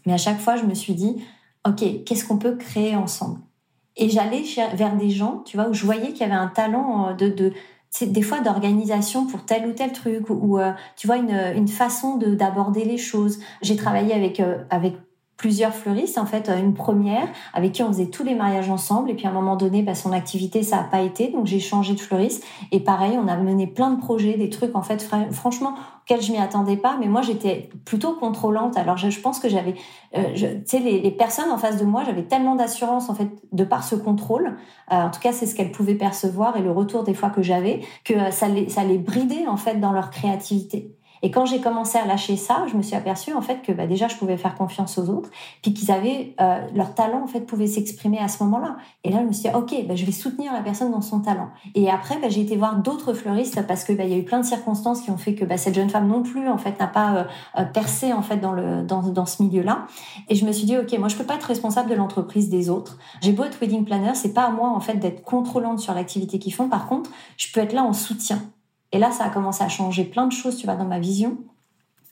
Mais 0.06 0.14
à 0.14 0.18
chaque 0.18 0.40
fois, 0.40 0.56
je 0.56 0.66
me 0.66 0.76
suis 0.76 0.94
dit, 0.94 1.24
ok, 1.68 2.04
qu'est-ce 2.06 2.26
qu'on 2.26 2.38
peut 2.38 2.56
créer 2.56 2.96
ensemble? 2.96 3.40
Et 3.98 4.10
j'allais 4.10 4.44
vers 4.76 4.96
des 4.98 5.10
gens, 5.10 5.42
tu 5.46 5.58
vois, 5.58 5.70
où 5.70 5.74
je 5.74 5.84
voyais 5.84 6.12
qu'il 6.12 6.22
y 6.22 6.24
avait 6.24 6.34
un 6.34 6.48
talent 6.48 7.16
de, 7.16 7.30
de 7.30 7.54
c'est 7.98 8.12
des 8.12 8.24
fois 8.24 8.42
d'organisation 8.42 9.26
pour 9.26 9.46
tel 9.46 9.66
ou 9.68 9.72
tel 9.72 9.94
truc 9.94 10.30
ou, 10.30 10.60
euh, 10.60 10.74
tu 10.98 11.08
vois 11.08 11.16
une, 11.16 11.54
une 11.56 11.70
façon 11.70 12.18
de 12.18 12.36
d'aborder 12.36 12.84
les 12.84 12.98
choses. 12.98 13.40
J'ai 13.62 13.78
travaillé 13.78 14.14
avec 14.14 14.42
euh, 14.42 14.58
avec 14.70 14.96
plusieurs 15.38 15.74
fleuristes 15.74 16.18
en 16.18 16.26
fait 16.26 16.50
une 16.50 16.74
première 16.74 17.28
avec 17.54 17.74
qui 17.74 17.84
on 17.84 17.90
faisait 17.90 18.08
tous 18.08 18.24
les 18.24 18.36
mariages 18.36 18.70
ensemble. 18.70 19.10
Et 19.10 19.14
puis 19.14 19.28
à 19.28 19.30
un 19.30 19.34
moment 19.34 19.56
donné 19.56 19.82
bah, 19.82 19.96
son 19.96 20.12
activité 20.12 20.64
ça 20.64 20.80
a 20.80 20.84
pas 20.84 21.02
été. 21.02 21.30
Donc 21.30 21.46
j'ai 21.46 21.60
changé 21.60 21.94
de 21.94 22.00
fleuriste. 22.00 22.44
Et 22.72 22.80
pareil 22.80 23.18
on 23.22 23.28
a 23.28 23.36
mené 23.36 23.68
plein 23.68 23.92
de 23.92 24.00
projets 24.00 24.38
des 24.38 24.50
trucs 24.50 24.76
en 24.76 24.82
fait 24.82 25.08
franchement 25.32 25.76
auxquels 26.04 26.22
je 26.22 26.32
m'y 26.32 26.38
attendais 26.38 26.78
pas. 26.78 26.98
Mais 27.00 27.08
moi 27.08 27.22
j'étais 27.22 27.70
plutôt 27.84 28.14
contrôlante. 28.14 28.78
Alors 28.78 28.98
je, 28.98 29.20
pense 29.20 29.40
que 29.40 29.50
j'avais 29.50 29.76
euh, 30.16 30.34
tu 30.34 30.62
sais 30.66 30.80
les, 30.80 31.02
les, 31.02 31.12
personnes 31.12 31.52
en 31.52 31.58
face 31.58 31.78
de 31.78 31.86
moi 31.86 32.04
j'avais 32.06 32.24
tellement 32.24 32.56
d'assurance 32.56 33.10
en 33.10 33.16
fait 33.16 33.30
de 33.52 33.64
par 33.64 33.84
ce 33.84 33.96
contrôle. 33.96 34.56
Euh, 34.92 34.96
en 34.96 35.10
tout 35.10 35.20
cas 35.20 35.34
c'est 35.34 35.46
ce 35.46 35.56
qu'elles 35.56 35.72
pouvaient 35.72 35.96
percevoir 35.96 36.56
et 36.56 36.62
le 36.62 36.72
retour 36.72 37.04
des 37.04 37.14
fois 37.14 37.30
que 37.30 37.42
j'avais 37.42 37.82
que 38.04 38.14
euh, 38.14 38.32
ça 38.32 38.48
les 38.48 38.70
ça 38.70 38.84
les 38.84 38.98
bridait 38.98 39.48
en 39.48 39.58
fait 39.58 39.80
dans 39.82 39.92
leur 39.92 40.12
créativité 40.12 40.95
et 41.26 41.32
quand 41.32 41.48
j'ai 41.48 41.60
commencé 41.60 41.98
à 41.98 42.06
lâcher 42.06 42.38
ça, 42.38 42.68
je 42.72 42.78
me 42.78 42.84
suis 42.84 42.96
aperçue 42.96 43.34
en 43.34 43.42
fait 43.42 43.64
que 43.64 43.72
bah, 43.72 43.88
déjà 43.88 44.08
je 44.08 44.16
pouvais 44.16 44.38
faire 44.38 44.54
confiance 44.54 45.00
aux 45.00 45.10
autres, 45.10 45.32
puis 45.64 45.74
qu'ils 45.74 45.90
avaient 45.90 46.36
euh, 46.40 46.60
leur 46.76 46.94
talent 46.94 47.24
en 47.24 47.26
fait 47.26 47.42
pouvait 47.42 47.66
s'exprimer 47.66 48.20
à 48.20 48.28
ce 48.28 48.44
moment-là. 48.44 48.78
Et 49.04 49.10
là 49.10 49.22
je 49.22 49.26
me 49.26 49.32
suis 49.32 49.50
dit 49.50 49.56
ok, 49.56 49.88
bah, 49.88 49.96
je 49.96 50.06
vais 50.06 50.12
soutenir 50.12 50.54
la 50.54 50.62
personne 50.62 50.92
dans 50.92 51.02
son 51.02 51.22
talent. 51.22 51.50
Et 51.74 51.90
après 51.90 52.20
bah, 52.20 52.30
j'ai 52.30 52.42
été 52.42 52.56
voir 52.56 52.76
d'autres 52.76 53.16
fleuristes 53.16 53.60
parce 53.68 53.84
que 53.84 53.94
bah, 53.94 54.04
il 54.04 54.12
y 54.12 54.14
a 54.14 54.18
eu 54.18 54.24
plein 54.24 54.40
de 54.40 54.46
circonstances 54.46 55.02
qui 55.02 55.10
ont 55.10 55.18
fait 55.18 55.34
que 55.34 55.46
bah, 55.46 55.58
cette 55.58 55.74
jeune 55.74 55.90
femme 55.90 56.08
non 56.08 56.22
plus 56.22 56.48
en 56.48 56.60
fait 56.60 56.80
n'a 56.80 56.86
pas 56.86 57.16
euh, 57.16 57.24
euh, 57.58 57.64
percé 57.64 58.14
en 58.14 58.22
fait 58.22 58.38
dans 58.38 58.52
le 58.52 58.84
dans, 58.84 59.02
dans 59.02 59.26
ce 59.26 59.42
milieu-là. 59.42 59.88
Et 60.30 60.36
je 60.36 60.46
me 60.46 60.52
suis 60.52 60.68
dit 60.68 60.78
ok, 60.78 60.96
moi 61.00 61.08
je 61.08 61.16
peux 61.16 61.26
pas 61.26 61.38
être 61.38 61.48
responsable 61.48 61.90
de 61.90 61.96
l'entreprise 61.96 62.52
des 62.52 62.70
autres. 62.70 63.00
J'ai 63.22 63.32
beau 63.32 63.46
être 63.46 63.60
wedding 63.60 63.84
planner, 63.84 64.14
c'est 64.14 64.36
pas 64.36 64.44
à 64.44 64.52
moi 64.52 64.70
en 64.70 64.80
fait 64.80 64.98
d'être 64.98 65.24
contrôlante 65.24 65.80
sur 65.80 65.96
l'activité 65.96 66.38
qu'ils 66.38 66.54
font. 66.54 66.70
Par 66.70 66.86
contre, 66.86 67.10
je 67.36 67.52
peux 67.52 67.62
être 67.62 67.74
là 67.74 67.84
en 67.84 67.94
soutien. 67.94 68.44
Et 68.92 69.00
là, 69.00 69.12
ça 69.12 69.26
a 69.26 69.30
commencé 69.30 69.64
à 69.64 69.70
changer 69.70 70.06
plein 70.06 70.28
de 70.28 70.32
choses, 70.32 70.58
tu 70.58 70.66
vois, 70.66 70.76
dans 70.76 70.86
ma 70.86 71.00
vision 71.00 71.38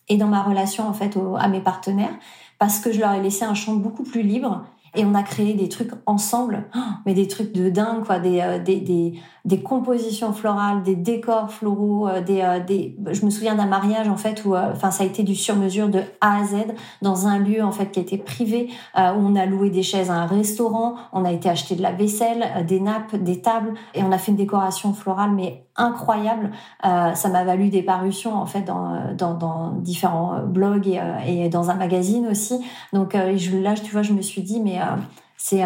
et 0.10 0.18
dans 0.18 0.28
ma 0.28 0.44
relation, 0.44 0.88
en 0.88 0.94
fait, 0.94 1.18
à 1.38 1.48
mes 1.48 1.62
partenaires, 1.62 2.14
parce 2.60 2.80
que 2.80 2.92
je 2.92 3.00
leur 3.00 3.14
ai 3.14 3.22
laissé 3.22 3.46
un 3.46 3.54
champ 3.54 3.76
beaucoup 3.76 4.04
plus 4.04 4.22
libre. 4.22 4.66
Et 4.96 5.06
on 5.06 5.16
a 5.16 5.24
créé 5.24 5.54
des 5.56 5.70
trucs 5.70 5.92
ensemble, 6.06 6.66
mais 7.06 7.16
des 7.16 7.28
trucs 7.28 7.52
de 7.52 7.70
dingue, 7.70 8.06
quoi, 8.06 8.20
des, 8.20 8.42
euh, 8.42 8.60
des, 8.60 8.80
des, 8.80 9.14
des 9.44 9.62
compositions 9.62 10.34
florales, 10.34 10.84
des 10.84 10.96
décors 10.96 11.50
floraux, 11.52 12.08
euh, 12.08 12.22
des, 12.22 12.42
euh, 12.42 12.60
des... 12.60 12.96
je 13.12 13.26
me 13.26 13.32
souviens 13.32 13.56
d'un 13.56 13.66
mariage 13.66 14.08
en 14.08 14.18
fait 14.18 14.46
où, 14.46 14.56
enfin, 14.56 14.92
ça 14.92 15.04
a 15.04 15.08
été 15.08 15.24
du 15.24 15.36
sur-mesure 15.36 15.90
de 15.90 16.02
A 16.22 16.38
à 16.38 16.44
Z 16.44 16.56
dans 17.02 17.28
un 17.28 17.40
lieu 17.40 17.64
en 17.64 17.72
fait 17.72 17.88
qui 17.88 18.00
était 18.00 18.18
privé 18.18 18.70
où 18.96 19.00
on 19.00 19.36
a 19.36 19.46
loué 19.46 19.70
des 19.70 19.84
chaises 19.84 20.10
à 20.10 20.14
un 20.14 20.26
restaurant, 20.26 20.96
on 21.12 21.26
a 21.26 21.32
été 21.32 21.50
acheter 21.50 21.76
de 21.76 21.82
la 21.82 21.92
vaisselle, 21.92 22.66
des 22.68 22.80
nappes, 22.80 23.16
des 23.16 23.42
tables 23.42 23.74
et 23.94 24.04
on 24.04 24.12
a 24.12 24.18
fait 24.18 24.32
une 24.32 24.38
décoration 24.38 24.94
florale 24.94 25.32
mais 25.32 25.66
incroyable. 25.76 26.52
ça 26.82 27.30
m'a 27.32 27.44
valu 27.44 27.70
des 27.70 27.82
parutions 27.82 28.36
en 28.36 28.46
fait 28.46 28.62
dans, 28.62 29.16
dans, 29.18 29.72
différents 29.80 30.40
blogs 30.46 30.88
et, 30.88 31.46
et, 31.46 31.50
dans 31.50 31.70
un 31.70 31.76
magazine 31.76 32.28
aussi. 32.28 32.60
Donc 32.94 33.14
là, 33.14 33.74
tu 33.74 33.92
vois, 33.92 34.04
je 34.04 34.14
me 34.14 34.22
suis 34.22 34.42
dit 34.42 34.62
mais 34.62 34.80
c'est, 35.38 35.64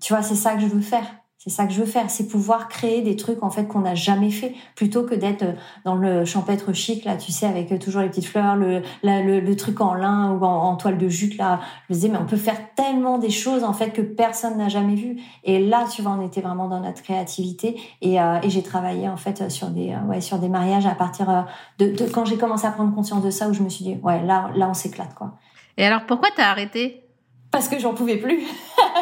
tu 0.00 0.12
vois, 0.12 0.22
c'est 0.22 0.34
ça 0.34 0.54
que 0.54 0.60
je 0.60 0.66
veux 0.66 0.80
faire. 0.80 1.04
C'est 1.42 1.48
ça 1.48 1.64
que 1.64 1.72
je 1.72 1.80
veux 1.80 1.86
faire, 1.86 2.10
c'est 2.10 2.28
pouvoir 2.28 2.68
créer 2.68 3.00
des 3.00 3.16
trucs 3.16 3.42
en 3.42 3.48
fait 3.48 3.66
qu'on 3.66 3.78
n'a 3.78 3.94
jamais 3.94 4.30
fait, 4.30 4.54
plutôt 4.76 5.04
que 5.04 5.14
d'être 5.14 5.42
euh, 5.42 5.52
dans 5.86 5.94
le 5.94 6.26
champêtre 6.26 6.74
chic 6.74 7.08
tu 7.18 7.32
sais, 7.32 7.46
avec 7.46 7.72
euh, 7.72 7.78
toujours 7.78 8.02
les 8.02 8.10
petites 8.10 8.26
fleurs, 8.26 8.56
le, 8.56 8.82
le, 9.02 9.56
truc 9.56 9.80
en 9.80 9.94
lin 9.94 10.32
ou 10.32 10.44
en, 10.44 10.76
toile 10.76 10.98
de 10.98 11.08
jute 11.08 11.38
là. 11.38 11.60
Je 11.88 11.94
me 11.94 11.98
disais 11.98 12.08
mais 12.10 12.18
on 12.18 12.26
peut 12.26 12.36
faire 12.36 12.74
tellement 12.74 13.16
des 13.16 13.30
choses 13.30 13.64
en 13.64 13.72
fait 13.72 13.88
que 13.88 14.02
personne 14.02 14.58
n'a 14.58 14.68
jamais 14.68 14.96
vu. 14.96 15.16
Et 15.42 15.64
là, 15.64 15.86
tu 15.90 16.02
vois, 16.02 16.12
on 16.12 16.26
était 16.26 16.42
vraiment 16.42 16.68
dans 16.68 16.80
notre 16.80 17.02
créativité 17.02 17.80
et, 18.02 18.20
euh, 18.20 18.38
et 18.42 18.50
j'ai 18.50 18.62
travaillé 18.62 19.08
en 19.08 19.16
fait 19.16 19.50
sur 19.50 19.70
des 19.70 19.96
ouais 20.08 20.20
sur 20.20 20.38
des 20.38 20.50
mariages 20.50 20.84
à 20.84 20.94
partir 20.94 21.46
de, 21.78 21.86
de 21.86 22.04
quand 22.04 22.26
j'ai 22.26 22.36
commencé 22.36 22.66
à 22.66 22.70
prendre 22.70 22.94
conscience 22.94 23.22
de 23.22 23.30
ça 23.30 23.48
où 23.48 23.54
je 23.54 23.62
me 23.62 23.70
suis 23.70 23.84
dit 23.86 23.96
ouais 24.02 24.22
là 24.22 24.50
là 24.56 24.68
on 24.68 24.74
s'éclate 24.74 25.14
quoi. 25.14 25.38
Et 25.78 25.86
alors 25.86 26.04
pourquoi 26.06 26.28
t'as 26.36 26.50
arrêté? 26.50 27.09
Parce 27.50 27.68
que 27.68 27.78
j'en 27.78 27.94
pouvais 27.94 28.16
plus. 28.16 28.42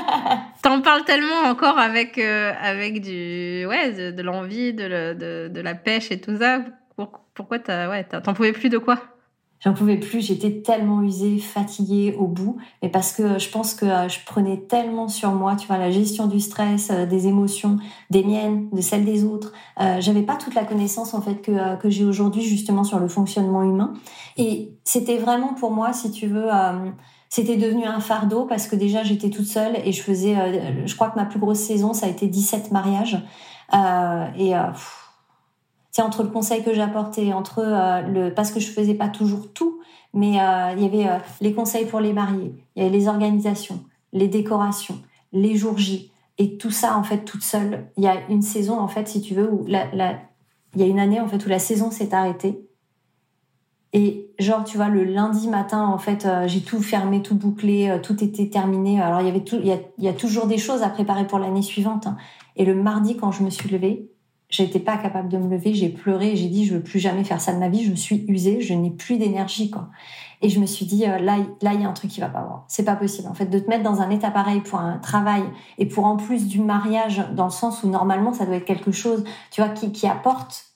T'en 0.63 0.81
parles 0.81 1.05
tellement 1.05 1.49
encore 1.49 1.79
avec 1.79 2.19
euh, 2.19 2.53
avec 2.61 3.01
du 3.01 3.67
ouais 3.67 4.13
de, 4.13 4.23
l'envie, 4.23 4.73
de, 4.73 5.15
de, 5.15 5.49
de, 5.49 5.61
la 5.61 5.75
pêche 5.75 6.11
et 6.11 6.21
tout 6.21 6.37
ça. 6.39 6.61
pourquoi 7.35 7.59
t'as 7.59 7.89
ouais 7.89 8.05
t'en 8.05 8.35
pouvais 8.35 8.53
plus 8.53 8.69
de 8.69 8.79
quoi? 8.79 8.99
J'en 9.61 9.75
pouvais 9.75 9.97
plus. 9.97 10.21
J'étais 10.21 10.63
tellement 10.63 11.03
usée, 11.03 11.39
fatiguée 11.39 12.15
au 12.17 12.29
bout, 12.29 12.59
mais 12.81 12.89
parce 12.89 13.13
que 13.13 13.41
je 13.41 13.51
pense 13.51 13.75
que 13.75 13.87
euh, 13.87 14.09
je 14.09 14.19
prenais 14.25 14.57
tellement 14.57 15.09
sur 15.09 15.33
moi, 15.33 15.57
tu 15.57 15.67
vois, 15.67 15.79
la 15.79 15.91
gestion 15.91 16.29
du 16.29 16.39
stress, 16.39 16.91
euh, 16.91 17.07
des 17.07 17.27
émotions, 17.27 17.79
des 18.11 18.23
miennes, 18.23 18.69
de 18.71 18.81
celles 18.81 19.05
des 19.05 19.25
autres. 19.25 19.53
Euh, 19.81 19.97
J'avais 20.01 20.23
pas 20.23 20.37
toute 20.37 20.55
la 20.55 20.65
connaissance 20.65 21.13
en 21.13 21.21
fait 21.21 21.43
que 21.43 21.77
que 21.77 21.91
j'ai 21.91 22.05
aujourd'hui 22.05 22.43
justement 22.43 22.85
sur 22.85 23.01
le 23.01 23.09
fonctionnement 23.09 23.65
humain. 23.65 23.95
Et 24.37 24.71
c'était 24.85 25.19
vraiment 25.19 25.55
pour 25.55 25.73
moi, 25.73 25.93
si 25.93 26.13
tu 26.13 26.29
veux 26.29 26.49
c'était 27.29 27.57
devenu 27.57 27.85
un 27.85 28.01
fardeau 28.01 28.45
parce 28.45 28.67
que 28.67 28.77
déjà 28.77 29.03
j'étais 29.03 29.31
toute 29.31 29.47
seule 29.47 29.77
et 29.85 29.93
je 29.93 30.03
faisais, 30.03 30.37
euh, 30.37 30.87
je 30.87 30.95
crois 30.95 31.11
que 31.11 31.17
ma 31.19 31.27
plus 31.27 31.39
grosse 31.39 31.59
saison 31.59 31.93
ça 31.93 32.07
a 32.07 32.09
été 32.09 32.27
17 32.27 32.73
mariages 32.73 33.19
euh, 33.75 34.27
et 34.37 34.57
euh, 34.57 34.63
c'est 35.91 36.03
entre 36.03 36.23
le 36.23 36.31
conseil 36.31 36.63
que 36.63 36.73
j'apportais, 36.73 37.33
entre 37.33 37.63
le 38.09 38.31
parce 38.33 38.53
que 38.53 38.61
je 38.61 38.71
faisais 38.71 38.95
pas 38.95 39.09
toujours 39.09 39.53
tout, 39.53 39.81
mais 40.15 40.29
il 40.29 40.83
y 40.83 40.85
avait 40.85 41.21
les 41.41 41.53
conseils 41.53 41.87
pour 41.87 42.01
les 42.01 42.13
mariés, 42.13 42.55
il 42.77 42.83
y 42.83 42.87
avait 42.87 42.97
les 42.97 43.09
organisations, 43.09 43.85
les 44.13 44.29
décorations, 44.29 45.01
les 45.33 45.57
jours. 45.57 45.77
Et 46.39 46.57
tout 46.57 46.71
ça, 46.71 46.97
en 46.97 47.03
fait, 47.03 47.25
toute 47.25 47.43
seule. 47.43 47.91
Il 47.97 48.05
y 48.05 48.07
a 48.07 48.29
une 48.29 48.43
saison, 48.43 48.79
en 48.79 48.87
fait, 48.87 49.09
si 49.09 49.21
tu 49.21 49.35
veux, 49.35 49.51
où 49.51 49.65
il 49.67 49.73
y 49.73 50.83
a 50.83 50.87
une 50.87 51.01
année, 51.01 51.21
en 51.21 51.27
fait, 51.27 51.45
où 51.45 51.49
la 51.49 51.59
saison 51.59 51.91
s'est 51.91 52.15
arrêtée. 52.15 52.68
Et 53.93 54.31
genre, 54.39 54.65
tu 54.65 54.77
vois, 54.77 54.89
le 54.89 55.03
lundi 55.05 55.49
matin, 55.49 55.87
en 55.87 55.99
fait, 55.99 56.27
euh, 56.27 56.47
j'ai 56.47 56.61
tout 56.61 56.83
fermé, 56.83 57.23
tout 57.23 57.35
bouclé, 57.35 57.89
euh, 57.89 57.99
tout 57.99 58.23
était 58.23 58.49
terminé. 58.49 59.01
Alors, 59.01 59.21
il 59.21 59.27
y 59.27 59.31
avait 59.31 59.45
tout, 59.45 59.59
il 59.63 59.79
y 59.99 60.09
a, 60.09 60.13
toujours 60.13 60.47
des 60.47 60.59
choses 60.59 60.83
à 60.83 60.91
préparer 60.91 61.27
pour 61.27 61.39
l'année 61.39 61.63
suivante. 61.63 62.07
Hein. 62.07 62.17
Et 62.57 62.65
le 62.65 62.75
mardi, 62.75 63.17
quand 63.17 63.33
je 63.33 63.43
me 63.43 63.51
suis 63.51 63.69
levée, 63.71 64.11
j'étais 64.51 64.79
pas 64.79 64.97
capable 64.97 65.29
de 65.29 65.39
me 65.39 65.49
lever, 65.49 65.75
j'ai 65.75 65.89
pleuré, 65.89 66.37
j'ai 66.37 66.49
dit, 66.49 66.67
je 66.67 66.75
veux 66.75 66.83
plus 66.83 66.99
jamais 66.99 67.25
faire 67.25 67.41
ça 67.41 67.53
de 67.53 67.59
ma 67.59 67.69
vie, 67.69 67.85
je 67.85 67.91
me 67.91 67.97
suis 67.97 68.25
usée, 68.29 68.61
je 68.61 68.75
n'ai 68.75 68.91
plus 68.91 69.17
d'énergie, 69.17 69.71
quoi. 69.71 69.89
Et 70.41 70.51
je 70.51 70.61
me 70.61 70.67
suis 70.67 70.87
dit, 70.87 71.07
euh, 71.07 71.19
là, 71.19 71.39
là, 71.63 71.73
il 71.75 71.81
y 71.81 71.85
a 71.85 71.89
un 71.89 71.93
truc 71.93 72.11
qui 72.11 72.21
va 72.21 72.29
pas 72.29 72.43
voir. 72.43 72.65
C'est 72.69 72.85
pas 72.85 72.95
possible. 72.95 73.29
En 73.29 73.35
fait, 73.35 73.47
de 73.47 73.59
te 73.59 73.69
mettre 73.69 73.83
dans 73.83 74.01
un 74.03 74.11
état 74.11 74.31
pareil 74.31 74.61
pour 74.61 74.79
un 74.81 74.99
travail 74.99 75.45
et 75.79 75.87
pour 75.87 76.05
en 76.05 76.17
plus 76.17 76.47
du 76.47 76.61
mariage, 76.61 77.25
dans 77.35 77.45
le 77.47 77.51
sens 77.51 77.83
où 77.83 77.89
normalement, 77.89 78.35
ça 78.35 78.45
doit 78.45 78.57
être 78.57 78.67
quelque 78.67 78.93
chose, 78.93 79.25
tu 79.51 79.63
vois, 79.63 79.71
qui, 79.71 79.93
qui 79.93 80.07
apporte 80.07 80.67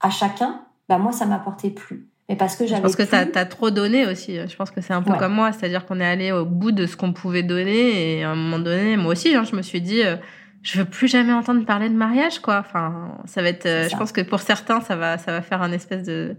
à 0.00 0.08
chacun, 0.08 0.62
bah, 0.88 0.98
moi, 0.98 1.12
ça 1.12 1.26
m'apportait 1.26 1.70
plus. 1.70 2.10
Mais 2.28 2.36
parce 2.36 2.56
que 2.56 2.66
j'avais. 2.66 2.78
Je 2.78 2.82
pense 2.82 2.96
que 2.96 3.02
tu 3.02 3.38
as, 3.38 3.46
trop 3.46 3.70
donné 3.70 4.06
aussi. 4.06 4.36
Je 4.36 4.56
pense 4.56 4.70
que 4.70 4.80
c'est 4.80 4.94
un 4.94 5.02
peu 5.02 5.12
comme 5.14 5.34
moi. 5.34 5.52
C'est-à-dire 5.52 5.84
qu'on 5.84 6.00
est 6.00 6.06
allé 6.06 6.32
au 6.32 6.46
bout 6.46 6.72
de 6.72 6.86
ce 6.86 6.96
qu'on 6.96 7.12
pouvait 7.12 7.42
donner. 7.42 8.18
Et 8.18 8.24
à 8.24 8.30
un 8.30 8.34
moment 8.34 8.58
donné, 8.58 8.96
moi 8.96 9.12
aussi, 9.12 9.34
hein, 9.34 9.44
je 9.44 9.54
me 9.54 9.62
suis 9.62 9.82
dit, 9.82 10.02
euh, 10.02 10.16
je 10.62 10.78
veux 10.78 10.86
plus 10.86 11.08
jamais 11.08 11.34
entendre 11.34 11.64
parler 11.66 11.90
de 11.90 11.94
mariage, 11.94 12.38
quoi. 12.38 12.60
Enfin, 12.60 13.18
ça 13.26 13.42
va 13.42 13.48
être. 13.48 13.66
Euh, 13.66 13.88
je 13.90 13.96
pense 13.96 14.10
que 14.10 14.22
pour 14.22 14.40
certains, 14.40 14.80
ça 14.80 14.96
va, 14.96 15.18
ça 15.18 15.32
va 15.32 15.42
faire 15.42 15.60
un 15.60 15.72
espèce 15.72 16.04
de, 16.04 16.36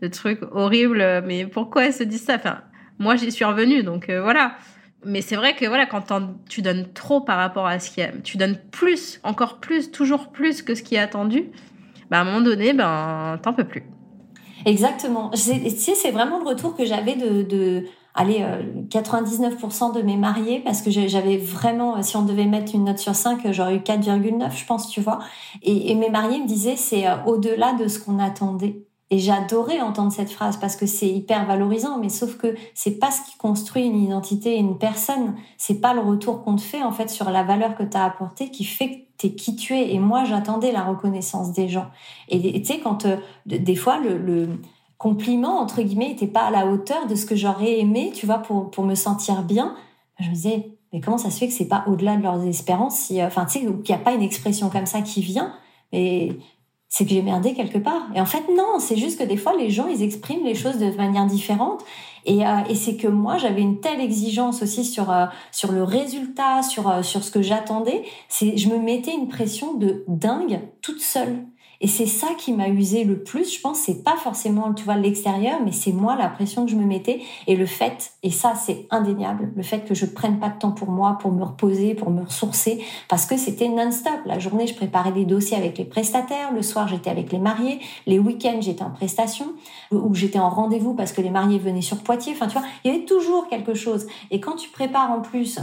de 0.00 0.08
truc 0.08 0.40
horrible. 0.52 1.22
Mais 1.26 1.44
pourquoi 1.44 1.84
elles 1.86 1.92
se 1.92 2.04
disent 2.04 2.24
ça? 2.24 2.36
Enfin, 2.36 2.60
moi, 2.98 3.16
j'y 3.16 3.30
suis 3.30 3.44
revenue, 3.44 3.82
donc 3.82 4.08
euh, 4.08 4.22
voilà. 4.22 4.56
Mais 5.04 5.20
c'est 5.20 5.36
vrai 5.36 5.54
que 5.54 5.66
voilà, 5.66 5.84
quand 5.84 6.12
tu 6.48 6.62
donnes 6.62 6.90
trop 6.94 7.20
par 7.20 7.36
rapport 7.36 7.66
à 7.66 7.78
ce 7.78 7.90
qui, 7.90 8.00
tu 8.24 8.38
donnes 8.38 8.58
plus, 8.70 9.20
encore 9.22 9.60
plus, 9.60 9.90
toujours 9.90 10.32
plus 10.32 10.62
que 10.62 10.74
ce 10.74 10.82
qui 10.82 10.94
est 10.94 10.98
attendu. 10.98 11.50
Bah, 12.10 12.18
à 12.18 12.20
un 12.22 12.24
moment 12.24 12.40
donné, 12.40 12.72
ben, 12.72 13.38
t'en 13.42 13.52
peux 13.52 13.64
plus. 13.64 13.84
Exactement. 14.66 15.30
Tu 15.30 15.38
sais, 15.38 15.94
c'est 15.94 16.10
vraiment 16.10 16.38
le 16.40 16.44
retour 16.44 16.76
que 16.76 16.84
j'avais 16.84 17.14
de, 17.14 17.42
de 17.42 17.86
allez, 18.14 18.44
99% 18.90 19.94
de 19.94 20.02
mes 20.02 20.16
mariés, 20.16 20.60
parce 20.60 20.82
que 20.82 20.90
j'avais 20.90 21.36
vraiment, 21.38 22.02
si 22.02 22.16
on 22.16 22.22
devait 22.22 22.46
mettre 22.46 22.74
une 22.74 22.84
note 22.84 22.98
sur 22.98 23.14
5, 23.14 23.40
j'aurais 23.52 23.76
eu 23.76 23.78
4,9, 23.78 24.56
je 24.56 24.66
pense, 24.66 24.88
tu 24.90 25.00
vois. 25.00 25.20
Et, 25.62 25.92
et 25.92 25.94
mes 25.94 26.10
mariés 26.10 26.40
me 26.40 26.48
disaient, 26.48 26.76
c'est 26.76 27.06
euh, 27.06 27.14
au-delà 27.26 27.74
de 27.74 27.86
ce 27.86 28.00
qu'on 28.00 28.18
attendait. 28.18 28.82
Et 29.10 29.20
j'adorais 29.20 29.80
entendre 29.80 30.10
cette 30.12 30.30
phrase 30.32 30.56
parce 30.56 30.74
que 30.74 30.86
c'est 30.86 31.08
hyper 31.08 31.46
valorisant, 31.46 31.98
mais 31.98 32.08
sauf 32.08 32.36
que 32.36 32.56
c'est 32.74 32.98
pas 32.98 33.12
ce 33.12 33.22
qui 33.30 33.36
construit 33.38 33.84
une 33.84 34.02
identité 34.02 34.54
et 34.54 34.58
une 34.58 34.78
personne. 34.78 35.36
C'est 35.58 35.80
pas 35.80 35.94
le 35.94 36.00
retour 36.00 36.42
qu'on 36.42 36.56
te 36.56 36.60
fait, 36.62 36.82
en 36.82 36.90
fait, 36.90 37.08
sur 37.08 37.30
la 37.30 37.44
valeur 37.44 37.76
que 37.76 37.84
tu 37.84 37.96
as 37.96 38.04
apportée 38.04 38.50
qui 38.50 38.64
fait 38.64 38.90
que 38.90 39.05
t'es 39.18 39.34
qui 39.34 39.56
tu 39.56 39.74
es. 39.74 39.94
Et 39.94 39.98
moi, 39.98 40.24
j'attendais 40.24 40.72
la 40.72 40.84
reconnaissance 40.84 41.52
des 41.52 41.68
gens. 41.68 41.86
Et 42.28 42.60
tu 42.60 42.64
sais, 42.64 42.80
quand 42.80 43.06
euh, 43.06 43.16
des 43.46 43.76
fois, 43.76 43.98
le, 43.98 44.48
compliment, 44.98 45.58
entre 45.58 45.82
guillemets, 45.82 46.10
était 46.10 46.26
pas 46.26 46.44
à 46.44 46.50
la 46.50 46.66
hauteur 46.66 47.06
de 47.06 47.14
ce 47.14 47.26
que 47.26 47.36
j'aurais 47.36 47.80
aimé, 47.80 48.12
tu 48.14 48.24
vois, 48.24 48.38
pour, 48.38 48.70
pour 48.70 48.82
me 48.82 48.94
sentir 48.94 49.42
bien, 49.42 49.76
je 50.18 50.28
me 50.28 50.34
disais, 50.34 50.70
mais 50.92 51.02
comment 51.02 51.18
ça 51.18 51.30
se 51.30 51.38
fait 51.38 51.48
que 51.48 51.52
c'est 51.52 51.68
pas 51.68 51.84
au-delà 51.86 52.16
de 52.16 52.22
leurs 52.22 52.42
espérances, 52.44 52.98
si, 52.98 53.20
euh, 53.20 53.26
enfin, 53.26 53.44
tu 53.44 53.58
sais, 53.58 53.60
qu'il 53.60 53.94
n'y 53.94 54.00
a 54.00 54.02
pas 54.02 54.14
une 54.14 54.22
expression 54.22 54.70
comme 54.70 54.86
ça 54.86 55.02
qui 55.02 55.20
vient. 55.20 55.52
Et 55.92 56.38
c'est 56.88 57.04
que 57.04 57.10
j'ai 57.10 57.22
merdé 57.22 57.52
quelque 57.52 57.78
part. 57.78 58.08
Et 58.14 58.20
en 58.20 58.26
fait, 58.26 58.44
non, 58.56 58.78
c'est 58.78 58.96
juste 58.96 59.18
que 59.18 59.24
des 59.24 59.36
fois, 59.36 59.54
les 59.56 59.70
gens, 59.70 59.86
ils 59.86 60.02
expriment 60.02 60.44
les 60.44 60.54
choses 60.54 60.78
de 60.78 60.90
manière 60.92 61.26
différente. 61.26 61.84
Et, 62.26 62.44
euh, 62.44 62.58
et 62.68 62.74
c'est 62.74 62.96
que 62.96 63.06
moi, 63.06 63.38
j'avais 63.38 63.62
une 63.62 63.80
telle 63.80 64.00
exigence 64.00 64.60
aussi 64.60 64.84
sur 64.84 65.10
euh, 65.10 65.26
sur 65.52 65.70
le 65.70 65.84
résultat, 65.84 66.62
sur 66.62 66.88
euh, 66.88 67.02
sur 67.02 67.22
ce 67.22 67.30
que 67.30 67.40
j'attendais. 67.40 68.02
C'est, 68.28 68.56
je 68.56 68.68
me 68.68 68.78
mettais 68.78 69.14
une 69.14 69.28
pression 69.28 69.74
de 69.74 70.04
dingue 70.08 70.60
toute 70.82 71.00
seule. 71.00 71.46
Et 71.80 71.88
c'est 71.88 72.06
ça 72.06 72.28
qui 72.38 72.52
m'a 72.52 72.68
usé 72.68 73.04
le 73.04 73.22
plus, 73.22 73.54
je 73.54 73.60
pense. 73.60 73.78
C'est 73.78 74.02
pas 74.02 74.16
forcément, 74.16 74.72
tu 74.72 74.84
vois, 74.84 74.96
l'extérieur, 74.96 75.60
mais 75.64 75.72
c'est 75.72 75.92
moi 75.92 76.16
la 76.16 76.28
pression 76.28 76.64
que 76.64 76.70
je 76.70 76.76
me 76.76 76.84
mettais 76.84 77.20
et 77.46 77.56
le 77.56 77.66
fait, 77.66 78.12
et 78.22 78.30
ça 78.30 78.54
c'est 78.54 78.86
indéniable, 78.90 79.52
le 79.54 79.62
fait 79.62 79.84
que 79.84 79.94
je 79.94 80.06
prenne 80.06 80.38
pas 80.38 80.48
de 80.48 80.58
temps 80.58 80.72
pour 80.72 80.90
moi, 80.90 81.18
pour 81.20 81.32
me 81.32 81.44
reposer, 81.44 81.94
pour 81.94 82.10
me 82.10 82.22
ressourcer, 82.22 82.82
parce 83.08 83.26
que 83.26 83.36
c'était 83.36 83.68
non-stop. 83.68 84.20
La 84.24 84.38
journée, 84.38 84.66
je 84.66 84.74
préparais 84.74 85.12
des 85.12 85.24
dossiers 85.24 85.56
avec 85.56 85.78
les 85.78 85.84
prestataires, 85.84 86.52
le 86.52 86.62
soir, 86.62 86.88
j'étais 86.88 87.10
avec 87.10 87.32
les 87.32 87.38
mariés, 87.38 87.80
les 88.06 88.18
week-ends, 88.18 88.60
j'étais 88.60 88.82
en 88.82 88.90
prestation, 88.90 89.46
ou 89.92 90.14
j'étais 90.14 90.38
en 90.38 90.48
rendez-vous 90.48 90.94
parce 90.94 91.12
que 91.12 91.20
les 91.20 91.30
mariés 91.30 91.58
venaient 91.58 91.82
sur 91.82 91.98
Poitiers. 91.98 92.32
Enfin, 92.32 92.46
tu 92.46 92.58
vois, 92.58 92.66
il 92.84 92.90
y 92.90 92.94
avait 92.94 93.04
toujours 93.04 93.48
quelque 93.48 93.74
chose. 93.74 94.06
Et 94.30 94.40
quand 94.40 94.56
tu 94.56 94.70
prépares 94.70 95.10
en 95.10 95.20
plus 95.20 95.58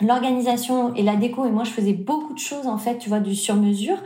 l'organisation 0.00 0.94
et 0.94 1.02
la 1.02 1.16
déco, 1.16 1.44
et 1.44 1.50
moi 1.50 1.64
je 1.64 1.70
faisais 1.70 1.92
beaucoup 1.92 2.34
de 2.34 2.38
choses 2.38 2.66
en 2.66 2.78
fait, 2.78 2.98
tu 2.98 3.08
vois, 3.08 3.20
du 3.20 3.34
sur-mesure, 3.34 3.98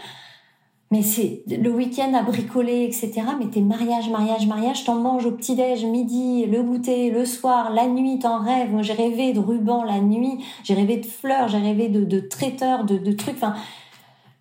mais 0.93 1.01
c'est 1.01 1.43
le 1.49 1.71
week-end 1.71 2.13
à 2.13 2.23
bricoler, 2.23 2.85
etc. 2.85 3.23
Mais 3.39 3.47
tes 3.47 3.63
mariages, 3.63 4.11
mariage, 4.11 4.47
mariage, 4.47 4.85
t'en 4.85 4.97
manges 4.97 5.25
au 5.25 5.31
petit-déj, 5.31 5.87
midi, 5.87 6.45
le 6.45 6.63
goûter, 6.63 7.11
le 7.11 7.25
soir, 7.25 7.73
la 7.73 7.87
nuit, 7.87 8.19
t'en 8.19 8.39
rêves. 8.39 8.71
Moi, 8.71 8.83
j'ai 8.83 8.93
rêvé 8.93 9.33
de 9.33 9.41
rubans 9.41 9.85
la 9.85 10.01
nuit, 10.01 10.45
j'ai 10.65 10.75
rêvé 10.75 10.99
de 10.99 11.07
fleurs, 11.07 11.49
j'ai 11.49 11.57
rêvé 11.57 11.89
de, 11.89 12.05
de 12.05 12.21
traiteurs, 12.21 12.85
de, 12.85 12.99
de 12.99 13.13
trucs. 13.13 13.37
Enfin, 13.37 13.55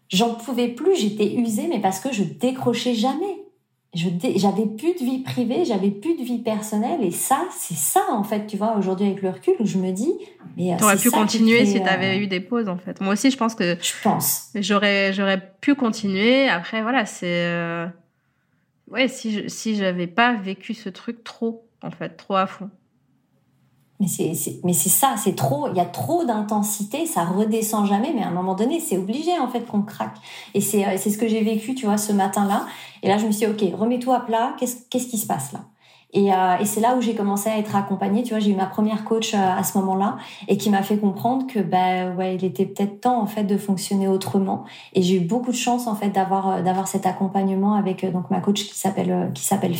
j'en 0.10 0.36
pouvais 0.36 0.68
plus, 0.68 0.98
j'étais 0.98 1.34
usée, 1.36 1.68
mais 1.70 1.80
parce 1.80 2.02
que 2.02 2.12
je 2.12 2.24
décrochais 2.24 2.96
jamais 2.96 3.41
j'avais 3.94 4.66
plus 4.66 4.94
de 4.94 5.00
vie 5.00 5.20
privée, 5.20 5.66
j'avais 5.66 5.92
plus 5.92 6.16
de 6.18 6.24
vie 6.24 6.40
personnelle 6.40 7.04
et 7.04 7.12
ça, 7.12 7.46
c'est 7.52 7.76
ça 7.76 8.02
en 8.12 8.24
fait, 8.24 8.48
tu 8.48 8.56
vois, 8.56 8.78
aujourd'hui 8.78 9.08
avec 9.08 9.22
le 9.22 9.30
recul 9.30 9.56
où 9.60 9.66
je 9.66 9.78
me 9.78 9.92
dis 9.92 10.14
mais 10.56 10.74
euh, 10.74 10.78
t'aurais 10.78 10.98
pu 10.98 11.12
continuer 11.12 11.66
si 11.66 11.82
t'avais 11.82 12.18
euh, 12.18 12.22
eu 12.22 12.28
des 12.28 12.40
pauses 12.40 12.70
en 12.70 12.78
fait. 12.78 13.02
Moi 13.02 13.14
aussi, 13.14 13.32
je 13.32 13.38
pense 13.38 13.54
que 13.54 13.78
je 13.82 13.94
pense. 14.02 14.50
J'aurais 14.56 15.12
j'aurais 15.14 15.42
pu 15.60 15.76
continuer. 15.76 16.48
Après 16.48 16.82
voilà, 16.82 17.06
c'est 17.06 17.46
euh... 17.46 17.88
ouais, 18.90 19.08
si 19.08 19.50
si 19.50 19.76
j'avais 19.76 20.08
pas 20.08 20.34
vécu 20.34 20.74
ce 20.74 20.90
truc 20.90 21.24
trop 21.24 21.66
en 21.82 21.92
fait, 21.92 22.10
trop 22.10 22.36
à 22.36 22.48
fond. 22.48 22.70
Mais 24.02 24.08
c'est, 24.08 24.90
ça, 24.90 25.16
c'est 25.16 25.36
trop, 25.36 25.68
il 25.70 25.78
y 25.78 25.80
a 25.80 25.86
trop 25.86 26.26
d'intensité, 26.26 27.06
ça 27.06 27.24
redescend 27.24 27.86
jamais, 27.86 28.12
mais 28.16 28.24
à 28.24 28.30
un 28.30 28.32
moment 28.32 28.56
donné, 28.56 28.80
c'est 28.80 28.98
obligé 28.98 29.38
en 29.40 29.48
fait 29.48 29.62
qu'on 29.68 29.84
craque. 29.84 30.18
Et 30.56 30.62
c'est, 30.62 30.86
euh, 30.86 30.98
c'est 30.98 31.12
ce 31.12 31.20
que 31.20 31.28
j'ai 31.28 31.44
vécu, 31.44 31.76
tu 31.76 31.86
vois, 31.86 31.98
ce 31.98 32.12
matin-là. 32.12 32.66
Et 33.04 33.08
là, 33.08 33.20
je 33.20 33.28
me 33.28 33.32
suis 33.32 33.46
dit, 33.46 33.52
ok, 33.52 33.80
remets-toi 33.80 34.16
à 34.16 34.20
plat, 34.22 34.56
qu'est-ce, 34.58 34.78
qu'est-ce 34.90 35.08
qui 35.08 35.18
se 35.18 35.28
passe 35.28 35.52
là? 35.52 35.60
Et, 36.14 36.34
euh, 36.34 36.58
et 36.60 36.66
c'est 36.66 36.82
là 36.82 36.96
où 36.96 37.02
j'ai 37.02 37.16
commencé 37.16 37.50
à 37.50 37.58
être 37.58 37.76
accompagnée. 37.76 38.24
Tu 38.24 38.32
vois, 38.32 38.40
j'ai 38.40 38.52
eu 38.52 38.56
ma 38.56 38.66
première 38.66 39.06
coach 39.06 39.34
euh, 39.34 39.38
à 39.38 39.64
ce 39.64 39.78
moment-là 39.78 40.18
et 40.48 40.58
qui 40.58 40.70
m'a 40.70 40.84
fait 40.84 40.98
comprendre 40.98 41.48
que 41.48 41.60
bah 41.60 42.12
ouais, 42.18 42.36
il 42.36 42.44
était 42.44 42.66
peut-être 42.66 43.00
temps 43.02 43.22
en 43.22 43.26
fait 43.26 43.44
de 43.44 43.58
fonctionner 43.58 44.08
autrement. 44.08 44.66
Et 44.94 45.02
j'ai 45.02 45.16
eu 45.16 45.20
beaucoup 45.22 45.52
de 45.52 45.56
chance 45.56 45.88
en 45.88 45.96
fait 45.96 46.10
d'avoir 46.10 46.50
euh, 46.50 46.62
d'avoir 46.62 46.88
cet 46.88 47.06
accompagnement 47.06 47.76
avec 47.76 48.10
donc 48.12 48.30
ma 48.30 48.42
coach 48.42 48.66
qui 48.66 48.78
s'appelle 48.78 49.32
qui 49.34 49.44
s'appelle 49.44 49.74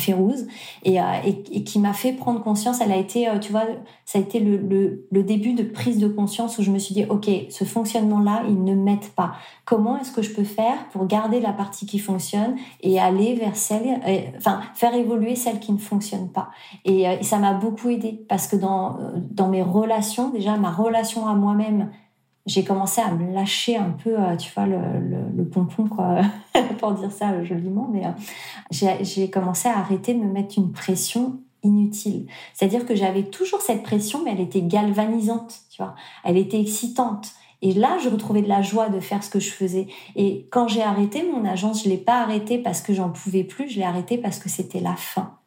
et, 0.84 0.94
et, 0.94 1.44
et, 1.52 1.64
qui 1.64 1.78
m'a 1.78 1.92
fait 1.92 2.12
prendre 2.12 2.42
conscience. 2.42 2.80
Elle 2.80 2.92
a 2.92 2.96
été, 2.96 3.28
tu 3.40 3.52
vois, 3.52 3.64
ça 4.04 4.18
a 4.18 4.22
été 4.22 4.40
le, 4.40 4.56
le, 4.56 5.06
le 5.10 5.22
début 5.22 5.52
de 5.52 5.62
prise 5.62 5.98
de 5.98 6.08
conscience 6.08 6.58
où 6.58 6.62
je 6.62 6.70
me 6.70 6.78
suis 6.78 6.94
dit 6.94 7.04
ok, 7.08 7.28
ce 7.50 7.64
fonctionnement-là, 7.64 8.42
il 8.48 8.64
ne 8.64 8.74
m'aide 8.74 9.06
pas. 9.14 9.32
Comment 9.64 9.98
est-ce 9.98 10.12
que 10.12 10.22
je 10.22 10.32
peux 10.34 10.44
faire 10.44 10.88
pour 10.92 11.06
garder 11.06 11.40
la 11.40 11.52
partie 11.52 11.86
qui 11.86 11.98
fonctionne 11.98 12.56
et 12.80 12.98
aller 12.98 13.34
vers 13.34 13.56
celle, 13.56 14.00
enfin 14.36 14.60
faire 14.74 14.94
évoluer 14.94 15.36
celle 15.36 15.60
qui 15.60 15.72
ne 15.72 15.78
fonctionne 15.78 16.21
pas. 16.26 16.50
Euh, 16.86 17.16
et, 17.18 17.22
ça 17.22 17.38
m'a 17.38 17.54
beaucoup 17.54 17.88
aidé 17.88 18.24
parce 18.28 18.46
que 18.46 18.56
dans, 18.56 18.98
euh, 18.98 19.12
dans 19.16 19.48
mes 19.48 19.62
relations, 19.62 20.30
déjà 20.30 20.56
ma 20.56 20.70
relation 20.70 21.26
à 21.26 21.34
moi-même, 21.34 21.90
j'ai 22.46 22.64
commencé 22.64 23.00
à 23.00 23.12
me 23.12 23.32
lâcher 23.32 23.76
un 23.76 23.90
peu, 23.90 24.18
euh, 24.18 24.36
tu 24.36 24.50
vois, 24.52 24.66
le, 24.66 24.78
le, 25.34 25.44
pompon, 25.44 25.86
quoi, 25.86 26.22
pour 26.78 26.92
dire 26.92 27.12
ça 27.12 27.42
joliment, 27.44 27.88
mais 27.92 28.02
j'ai 28.70 29.30
commencé 29.30 29.68
à 29.68 29.78
arrêter 29.78 30.14
de 30.14 30.18
me 30.18 30.32
mettre 30.32 30.58
une 30.58 30.72
pression 30.72 31.38
inutile. 31.62 32.26
C'est-à-dire 32.54 32.84
que 32.84 32.96
j'avais 32.96 33.24
toujours 33.24 33.60
cette 33.60 33.82
pression, 33.82 34.22
mais 34.24 34.32
elle 34.32 34.40
était 34.40 34.62
galvanisante, 34.62 35.60
tu 35.70 35.82
vois. 35.82 35.94
Elle 36.24 36.36
était 36.36 36.60
excitante. 36.60 37.32
Et 37.62 37.72
là, 37.72 37.96
je 38.02 38.08
retrouvais 38.08 38.42
de 38.42 38.48
la 38.48 38.60
joie 38.60 38.88
de 38.88 38.98
faire 38.98 39.22
ce 39.22 39.30
que 39.30 39.38
je 39.38 39.50
faisais. 39.50 39.86
Et 40.16 40.48
quand 40.50 40.66
j'ai 40.66 40.82
arrêté 40.82 41.22
mon 41.22 41.44
agence, 41.44 41.84
je 41.84 41.88
l'ai 41.88 41.96
pas 41.96 42.20
arrêté 42.20 42.58
parce 42.58 42.80
que 42.80 42.92
j'en 42.92 43.10
pouvais 43.10 43.44
plus, 43.44 43.68
je 43.68 43.78
l'ai 43.78 43.84
arrêté 43.84 44.18
parce 44.18 44.40
que 44.40 44.48
c'était 44.48 44.80
la 44.80 44.96
fin 44.96 45.38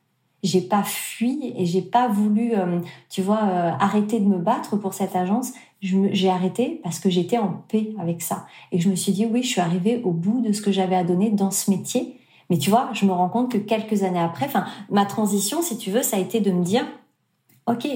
j'ai 0.45 0.61
pas 0.61 0.83
fui 0.83 1.53
et 1.57 1.65
j'ai 1.65 1.81
pas 1.81 2.07
voulu, 2.07 2.53
euh, 2.55 2.79
tu 3.09 3.21
vois, 3.21 3.43
euh, 3.43 3.71
arrêter 3.79 4.19
de 4.19 4.25
me 4.25 4.37
battre 4.37 4.77
pour 4.77 4.93
cette 4.93 5.15
agence. 5.15 5.53
J'ai 5.81 6.29
arrêté 6.29 6.79
parce 6.83 6.99
que 6.99 7.09
j'étais 7.09 7.37
en 7.37 7.63
paix 7.67 7.93
avec 7.99 8.21
ça. 8.21 8.45
Et 8.71 8.79
je 8.79 8.89
me 8.89 8.95
suis 8.95 9.11
dit, 9.11 9.25
oui, 9.25 9.43
je 9.43 9.49
suis 9.49 9.61
arrivée 9.61 10.01
au 10.03 10.11
bout 10.11 10.41
de 10.41 10.51
ce 10.51 10.61
que 10.61 10.71
j'avais 10.71 10.95
à 10.95 11.03
donner 11.03 11.29
dans 11.29 11.51
ce 11.51 11.69
métier. 11.69 12.19
Mais 12.49 12.57
tu 12.57 12.69
vois, 12.69 12.89
je 12.93 13.05
me 13.05 13.11
rends 13.11 13.29
compte 13.29 13.51
que 13.51 13.57
quelques 13.57 14.03
années 14.03 14.19
après, 14.19 14.45
enfin, 14.45 14.65
ma 14.89 15.05
transition, 15.05 15.61
si 15.61 15.77
tu 15.77 15.91
veux, 15.91 16.03
ça 16.03 16.17
a 16.17 16.19
été 16.19 16.39
de 16.39 16.51
me 16.51 16.63
dire, 16.63 16.85
OK, 17.67 17.87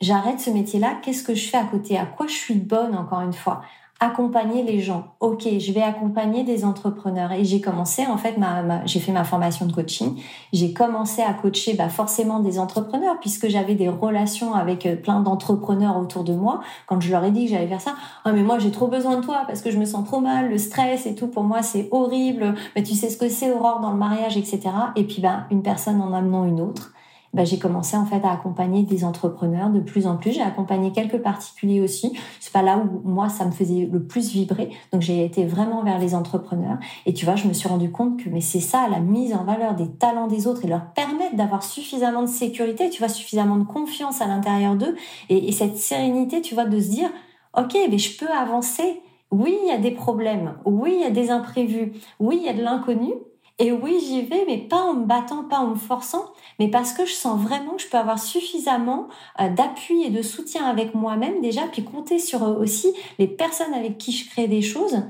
j'arrête 0.00 0.40
ce 0.40 0.50
métier-là, 0.50 0.98
qu'est-ce 1.02 1.24
que 1.24 1.34
je 1.34 1.48
fais 1.48 1.56
à 1.56 1.64
côté? 1.64 1.98
À 1.98 2.06
quoi 2.06 2.26
je 2.26 2.34
suis 2.34 2.54
bonne, 2.54 2.94
encore 2.96 3.20
une 3.20 3.32
fois? 3.32 3.62
Accompagner 3.98 4.62
les 4.62 4.80
gens. 4.80 5.14
Ok, 5.20 5.48
je 5.58 5.72
vais 5.72 5.82
accompagner 5.82 6.44
des 6.44 6.64
entrepreneurs. 6.64 7.32
Et 7.32 7.44
j'ai 7.44 7.60
commencé, 7.60 8.06
en 8.06 8.18
fait, 8.18 8.36
ma, 8.36 8.84
j'ai 8.84 9.00
fait 9.00 9.12
ma 9.12 9.24
formation 9.24 9.64
de 9.64 9.72
coaching. 9.72 10.20
J'ai 10.52 10.72
commencé 10.74 11.22
à 11.22 11.32
coacher 11.32 11.74
bah, 11.74 11.88
forcément 11.88 12.40
des 12.40 12.58
entrepreneurs 12.58 13.18
puisque 13.20 13.48
j'avais 13.48 13.74
des 13.74 13.88
relations 13.88 14.54
avec 14.54 14.84
euh, 14.84 14.96
plein 14.96 15.20
d'entrepreneurs 15.20 15.96
autour 15.96 16.24
de 16.24 16.34
moi. 16.34 16.60
Quand 16.86 17.00
je 17.00 17.10
leur 17.10 17.24
ai 17.24 17.30
dit 17.30 17.46
que 17.46 17.52
j'allais 17.52 17.68
faire 17.68 17.80
ça, 17.80 17.94
ah 18.24 18.32
mais 18.32 18.42
moi 18.42 18.58
j'ai 18.58 18.70
trop 18.70 18.88
besoin 18.88 19.16
de 19.16 19.24
toi 19.24 19.44
parce 19.46 19.62
que 19.62 19.70
je 19.70 19.78
me 19.78 19.84
sens 19.84 20.04
trop 20.04 20.20
mal, 20.20 20.50
le 20.50 20.58
stress 20.58 21.06
et 21.06 21.14
tout 21.14 21.28
pour 21.28 21.44
moi 21.44 21.62
c'est 21.62 21.88
horrible. 21.90 22.54
Mais 22.74 22.82
tu 22.82 22.94
sais 22.94 23.08
ce 23.08 23.16
que 23.16 23.28
c'est 23.28 23.50
Aurore 23.50 23.80
dans 23.80 23.92
le 23.92 23.98
mariage, 23.98 24.36
etc. 24.36 24.60
Et 24.96 25.04
puis 25.04 25.22
bah 25.22 25.46
une 25.50 25.62
personne 25.62 26.00
en 26.00 26.12
amenant 26.12 26.44
une 26.44 26.60
autre. 26.60 26.92
Bah, 27.36 27.44
j'ai 27.44 27.58
commencé 27.58 27.98
en 27.98 28.06
fait 28.06 28.24
à 28.24 28.32
accompagner 28.32 28.82
des 28.82 29.04
entrepreneurs 29.04 29.68
de 29.68 29.78
plus 29.78 30.06
en 30.06 30.16
plus. 30.16 30.32
J'ai 30.32 30.40
accompagné 30.40 30.90
quelques 30.90 31.20
particuliers 31.20 31.82
aussi. 31.82 32.18
C'est 32.40 32.52
pas 32.52 32.62
là 32.62 32.78
où 32.78 33.06
moi 33.06 33.28
ça 33.28 33.44
me 33.44 33.50
faisait 33.50 33.86
le 33.92 34.06
plus 34.06 34.30
vibrer. 34.30 34.70
Donc 34.90 35.02
j'ai 35.02 35.22
été 35.22 35.44
vraiment 35.44 35.84
vers 35.84 35.98
les 35.98 36.14
entrepreneurs. 36.14 36.78
Et 37.04 37.12
tu 37.12 37.26
vois, 37.26 37.36
je 37.36 37.46
me 37.46 37.52
suis 37.52 37.68
rendu 37.68 37.92
compte 37.92 38.24
que 38.24 38.30
mais 38.30 38.40
c'est 38.40 38.60
ça 38.60 38.88
la 38.90 39.00
mise 39.00 39.34
en 39.34 39.44
valeur 39.44 39.74
des 39.74 39.90
talents 39.92 40.28
des 40.28 40.46
autres 40.46 40.64
et 40.64 40.68
leur 40.68 40.94
permettre 40.94 41.36
d'avoir 41.36 41.62
suffisamment 41.62 42.22
de 42.22 42.28
sécurité, 42.28 42.88
tu 42.88 43.00
vois, 43.00 43.10
suffisamment 43.10 43.56
de 43.56 43.64
confiance 43.64 44.22
à 44.22 44.26
l'intérieur 44.26 44.74
d'eux 44.74 44.96
et, 45.28 45.48
et 45.48 45.52
cette 45.52 45.76
sérénité, 45.76 46.40
tu 46.40 46.54
vois, 46.54 46.64
de 46.64 46.80
se 46.80 46.88
dire 46.88 47.10
ok, 47.54 47.76
mais 47.90 47.98
je 47.98 48.16
peux 48.16 48.30
avancer. 48.30 49.02
Oui, 49.30 49.58
il 49.62 49.68
y 49.68 49.72
a 49.72 49.78
des 49.78 49.90
problèmes. 49.90 50.54
Oui, 50.64 50.94
il 50.96 51.02
y 51.02 51.04
a 51.04 51.10
des 51.10 51.30
imprévus. 51.30 51.92
Oui, 52.18 52.38
il 52.40 52.46
y 52.46 52.48
a 52.48 52.54
de 52.54 52.62
l'inconnu. 52.62 53.12
Et 53.58 53.72
oui, 53.72 53.98
j'y 54.06 54.20
vais, 54.20 54.44
mais 54.46 54.58
pas 54.58 54.82
en 54.82 54.92
me 54.94 55.06
battant, 55.06 55.44
pas 55.44 55.60
en 55.60 55.68
me 55.68 55.76
forçant, 55.76 56.26
mais 56.58 56.68
parce 56.68 56.92
que 56.92 57.06
je 57.06 57.12
sens 57.12 57.40
vraiment 57.40 57.72
que 57.76 57.82
je 57.82 57.88
peux 57.88 57.96
avoir 57.96 58.18
suffisamment 58.18 59.08
euh, 59.40 59.48
d'appui 59.48 60.02
et 60.02 60.10
de 60.10 60.20
soutien 60.20 60.66
avec 60.66 60.94
moi-même 60.94 61.40
déjà, 61.40 61.62
puis 61.72 61.82
compter 61.82 62.18
sur 62.18 62.42
euh, 62.42 62.60
aussi 62.60 62.92
les 63.18 63.26
personnes 63.26 63.72
avec 63.72 63.96
qui 63.96 64.12
je 64.12 64.28
crée 64.28 64.46
des 64.46 64.60
choses 64.60 65.02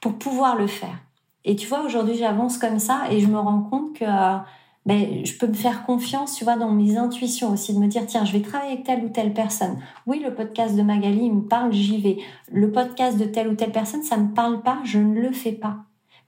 pour 0.00 0.14
pouvoir 0.14 0.56
le 0.56 0.66
faire. 0.66 0.96
Et 1.44 1.56
tu 1.56 1.66
vois, 1.66 1.82
aujourd'hui, 1.82 2.14
j'avance 2.14 2.56
comme 2.56 2.78
ça 2.78 3.02
et 3.10 3.20
je 3.20 3.26
me 3.26 3.38
rends 3.38 3.62
compte 3.62 3.92
que 3.94 4.04
euh, 4.04 4.38
ben, 4.86 5.26
je 5.26 5.36
peux 5.36 5.46
me 5.46 5.52
faire 5.52 5.84
confiance, 5.84 6.36
tu 6.36 6.44
vois, 6.44 6.56
dans 6.56 6.72
mes 6.72 6.96
intuitions 6.96 7.52
aussi, 7.52 7.74
de 7.74 7.78
me 7.78 7.86
dire, 7.86 8.06
tiens, 8.06 8.24
je 8.24 8.32
vais 8.32 8.40
travailler 8.40 8.72
avec 8.72 8.84
telle 8.84 9.04
ou 9.04 9.10
telle 9.10 9.34
personne. 9.34 9.78
Oui, 10.06 10.20
le 10.24 10.34
podcast 10.34 10.74
de 10.74 10.82
Magali 10.82 11.30
me 11.30 11.42
parle, 11.42 11.74
j'y 11.74 12.00
vais. 12.00 12.16
Le 12.50 12.72
podcast 12.72 13.18
de 13.18 13.24
telle 13.24 13.48
ou 13.48 13.54
telle 13.54 13.72
personne, 13.72 14.02
ça 14.02 14.16
me 14.16 14.32
parle 14.32 14.62
pas, 14.62 14.78
je 14.84 14.98
ne 14.98 15.20
le 15.20 15.32
fais 15.32 15.52
pas 15.52 15.76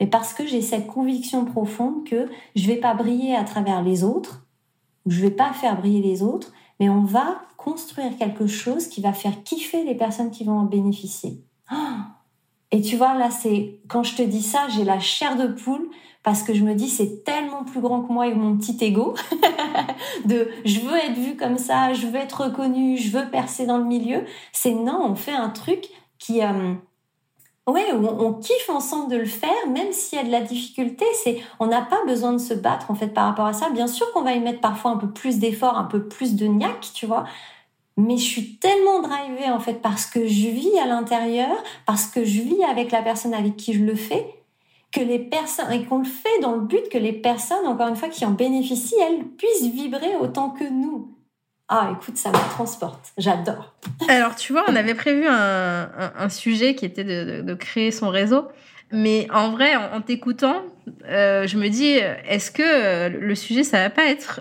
mais 0.00 0.06
parce 0.06 0.32
que 0.32 0.46
j'ai 0.46 0.62
cette 0.62 0.86
conviction 0.86 1.44
profonde 1.44 2.04
que 2.08 2.28
je 2.56 2.66
vais 2.66 2.76
pas 2.76 2.94
briller 2.94 3.36
à 3.36 3.44
travers 3.44 3.82
les 3.82 4.02
autres, 4.02 4.46
je 5.06 5.20
vais 5.20 5.30
pas 5.30 5.52
faire 5.52 5.78
briller 5.78 6.02
les 6.02 6.22
autres, 6.22 6.52
mais 6.80 6.88
on 6.88 7.02
va 7.02 7.42
construire 7.58 8.16
quelque 8.16 8.46
chose 8.46 8.88
qui 8.88 9.02
va 9.02 9.12
faire 9.12 9.42
kiffer 9.44 9.84
les 9.84 9.94
personnes 9.94 10.30
qui 10.30 10.44
vont 10.44 10.58
en 10.58 10.64
bénéficier. 10.64 11.44
Et 12.72 12.80
tu 12.80 12.96
vois, 12.96 13.14
là, 13.14 13.30
c'est 13.30 13.80
quand 13.88 14.02
je 14.02 14.14
te 14.14 14.22
dis 14.22 14.42
ça, 14.42 14.68
j'ai 14.68 14.84
la 14.84 14.98
chair 14.98 15.36
de 15.36 15.48
poule 15.48 15.90
parce 16.22 16.42
que 16.42 16.54
je 16.54 16.64
me 16.64 16.74
dis 16.74 16.88
c'est 16.88 17.24
tellement 17.24 17.64
plus 17.64 17.80
grand 17.80 18.02
que 18.02 18.12
moi 18.12 18.28
et 18.28 18.34
mon 18.34 18.56
petit 18.56 18.76
ego 18.84 19.14
de 20.24 20.48
je 20.64 20.80
veux 20.80 20.96
être 20.96 21.18
vue 21.18 21.36
comme 21.36 21.58
ça, 21.58 21.92
je 21.94 22.06
veux 22.06 22.16
être 22.16 22.44
reconnue, 22.44 22.96
je 22.96 23.10
veux 23.10 23.28
percer 23.30 23.66
dans 23.66 23.78
le 23.78 23.84
milieu. 23.84 24.24
C'est 24.52 24.74
non, 24.74 25.02
on 25.04 25.14
fait 25.14 25.32
un 25.32 25.48
truc 25.48 25.88
qui 26.18 26.42
euh, 26.42 26.74
Ouais, 27.66 27.92
on, 27.92 28.32
kiffe 28.34 28.68
ensemble 28.68 29.12
de 29.12 29.18
le 29.18 29.26
faire, 29.26 29.68
même 29.68 29.92
s'il 29.92 30.18
y 30.18 30.20
a 30.20 30.24
de 30.24 30.30
la 30.30 30.40
difficulté. 30.40 31.04
C'est, 31.22 31.40
on 31.60 31.66
n'a 31.66 31.82
pas 31.82 32.04
besoin 32.06 32.32
de 32.32 32.38
se 32.38 32.54
battre 32.54 32.90
en 32.90 32.94
fait 32.94 33.08
par 33.08 33.26
rapport 33.26 33.46
à 33.46 33.52
ça. 33.52 33.70
Bien 33.70 33.86
sûr 33.86 34.10
qu'on 34.12 34.22
va 34.22 34.32
y 34.32 34.40
mettre 34.40 34.60
parfois 34.60 34.90
un 34.92 34.96
peu 34.96 35.10
plus 35.10 35.38
d'efforts, 35.38 35.78
un 35.78 35.84
peu 35.84 36.08
plus 36.08 36.34
de 36.34 36.46
niaque, 36.46 36.90
tu 36.94 37.06
vois. 37.06 37.24
Mais 37.96 38.16
je 38.16 38.24
suis 38.24 38.56
tellement 38.56 39.02
drivée 39.02 39.50
en 39.50 39.60
fait 39.60 39.74
parce 39.74 40.06
que 40.06 40.26
je 40.26 40.48
vis 40.48 40.78
à 40.78 40.86
l'intérieur, 40.86 41.62
parce 41.86 42.06
que 42.06 42.24
je 42.24 42.40
vis 42.40 42.64
avec 42.64 42.90
la 42.90 43.02
personne 43.02 43.34
avec 43.34 43.56
qui 43.56 43.74
je 43.74 43.84
le 43.84 43.94
fais, 43.94 44.26
que 44.90 45.00
les 45.00 45.18
personnes 45.18 45.70
et 45.70 45.84
qu'on 45.84 45.98
le 45.98 46.04
fait 46.04 46.40
dans 46.40 46.54
le 46.54 46.62
but 46.62 46.88
que 46.88 46.98
les 46.98 47.12
personnes, 47.12 47.66
encore 47.66 47.88
une 47.88 47.96
fois, 47.96 48.08
qui 48.08 48.24
en 48.24 48.32
bénéficient, 48.32 49.00
elles 49.00 49.24
puissent 49.24 49.66
vibrer 49.66 50.16
autant 50.16 50.50
que 50.50 50.64
nous. 50.64 51.14
Ah, 51.72 51.92
écoute, 51.92 52.16
ça 52.16 52.30
me 52.30 52.50
transporte. 52.50 53.12
J'adore. 53.16 53.72
Alors, 54.08 54.34
tu 54.34 54.52
vois, 54.52 54.64
on 54.66 54.74
avait 54.74 54.96
prévu 54.96 55.24
un, 55.28 56.28
sujet 56.28 56.74
qui 56.74 56.84
était 56.84 57.04
de, 57.04 57.54
créer 57.54 57.92
son 57.92 58.08
réseau. 58.08 58.48
Mais 58.90 59.28
en 59.32 59.52
vrai, 59.52 59.76
en, 59.76 60.00
t'écoutant, 60.00 60.64
euh, 61.06 61.46
je 61.46 61.56
me 61.56 61.68
dis, 61.68 61.92
est-ce 62.28 62.50
que 62.50 62.62
euh, 62.64 63.08
le 63.08 63.36
sujet, 63.36 63.62
ça 63.62 63.84
va 63.84 63.88
pas 63.88 64.06
être 64.06 64.40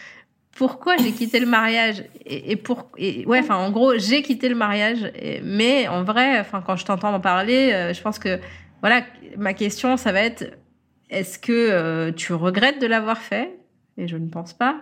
pourquoi 0.56 0.96
j'ai 0.96 1.12
quitté 1.12 1.38
le 1.38 1.44
mariage 1.44 2.02
et, 2.24 2.52
et 2.52 3.26
ouais, 3.26 3.40
enfin, 3.40 3.56
en 3.56 3.70
gros, 3.70 3.98
j'ai 3.98 4.22
quitté 4.22 4.48
le 4.48 4.54
mariage. 4.54 5.12
mais 5.42 5.86
en 5.86 6.02
vrai, 6.02 6.40
enfin, 6.40 6.62
quand 6.66 6.76
je 6.76 6.86
t'entends 6.86 7.12
en 7.12 7.20
parler, 7.20 7.72
euh, 7.74 7.92
je 7.92 8.00
pense 8.00 8.18
que 8.18 8.40
voilà, 8.80 9.02
ma 9.36 9.52
question, 9.52 9.98
ça 9.98 10.12
va 10.12 10.22
être, 10.22 10.50
est-ce 11.10 11.38
que 11.38 12.08
tu 12.12 12.32
regrettes 12.32 12.80
de 12.80 12.86
l'avoir 12.86 13.18
fait? 13.18 13.58
Et 13.98 14.08
je 14.08 14.16
ne 14.16 14.30
pense 14.30 14.54
pas. 14.54 14.76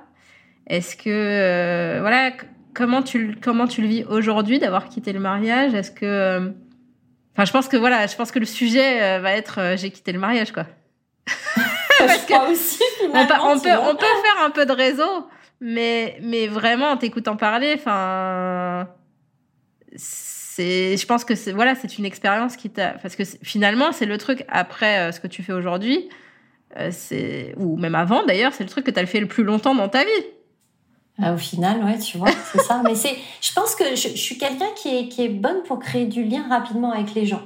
Est-ce 0.68 0.96
que 0.96 1.08
euh, 1.08 1.98
voilà 2.00 2.32
comment 2.74 3.02
tu 3.02 3.36
comment 3.42 3.66
tu 3.66 3.80
le 3.80 3.88
vis 3.88 4.04
aujourd'hui 4.04 4.58
d'avoir 4.58 4.88
quitté 4.88 5.12
le 5.12 5.20
mariage? 5.20 5.74
Est-ce 5.74 5.90
que 5.90 6.04
euh, 6.04 6.50
enfin 7.34 7.44
je 7.46 7.52
pense 7.52 7.68
que 7.68 7.76
voilà 7.76 8.06
je 8.06 8.14
pense 8.16 8.30
que 8.30 8.38
le 8.38 8.44
sujet 8.44 9.02
euh, 9.02 9.20
va 9.20 9.32
être 9.32 9.76
j'ai 9.76 9.90
quitté 9.90 10.12
le 10.12 10.18
mariage 10.18 10.52
quoi. 10.52 10.66
Parce 11.98 12.26
que 12.26 12.52
aussi, 12.52 12.82
on, 13.02 13.26
peut 13.26 13.34
on 13.42 13.58
peut, 13.58 13.70
on 13.90 13.96
peut 13.96 14.06
faire 14.06 14.44
un 14.44 14.50
peu 14.50 14.66
de 14.66 14.72
réseau 14.72 15.28
mais 15.60 16.18
mais 16.22 16.46
vraiment 16.46 16.90
en 16.90 16.96
t'écoutant 16.96 17.36
parler 17.36 17.74
enfin 17.74 18.88
c'est 19.96 20.96
je 20.96 21.06
pense 21.06 21.24
que 21.24 21.34
c'est 21.34 21.52
voilà 21.52 21.74
c'est 21.74 21.98
une 21.98 22.04
expérience 22.04 22.56
qui 22.56 22.70
t'a 22.70 22.90
parce 23.02 23.16
que 23.16 23.24
finalement 23.42 23.90
c'est 23.90 24.06
le 24.06 24.18
truc 24.18 24.44
après 24.48 25.10
ce 25.12 25.18
que 25.18 25.26
tu 25.26 25.42
fais 25.42 25.52
aujourd'hui 25.52 26.08
c'est 26.90 27.54
ou 27.56 27.76
même 27.76 27.96
avant 27.96 28.24
d'ailleurs 28.24 28.52
c'est 28.52 28.62
le 28.64 28.70
truc 28.70 28.84
que 28.84 28.92
tu 28.92 29.00
as 29.00 29.06
fait 29.06 29.20
le 29.20 29.26
plus 29.26 29.42
longtemps 29.42 29.74
dans 29.74 29.88
ta 29.88 30.04
vie 30.04 30.24
euh, 31.22 31.34
au 31.34 31.38
final, 31.38 31.84
ouais, 31.84 31.98
tu 31.98 32.18
vois, 32.18 32.30
c'est 32.52 32.62
ça. 32.62 32.80
Mais 32.84 32.94
c'est, 32.94 33.16
je 33.40 33.52
pense 33.52 33.74
que 33.74 33.96
je, 33.96 34.08
suis 34.08 34.38
quelqu'un 34.38 34.68
qui 34.76 34.88
est, 34.96 35.08
qui 35.08 35.22
est 35.22 35.28
bonne 35.28 35.62
pour 35.64 35.78
créer 35.78 36.06
du 36.06 36.24
lien 36.24 36.46
rapidement 36.48 36.92
avec 36.92 37.14
les 37.14 37.26
gens. 37.26 37.42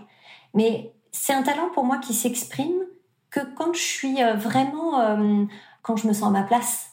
Mais 0.55 0.93
c'est 1.11 1.33
un 1.33 1.43
talent 1.43 1.71
pour 1.73 1.85
moi 1.85 1.99
qui 1.99 2.13
s'exprime 2.13 2.83
que 3.31 3.41
quand 3.57 3.73
je 3.75 3.81
suis 3.81 4.23
euh, 4.23 4.35
vraiment, 4.35 5.01
euh, 5.01 5.45
quand 5.83 5.97
je 5.97 6.07
me 6.07 6.13
sens 6.13 6.29
à 6.29 6.31
ma 6.31 6.43
place. 6.43 6.91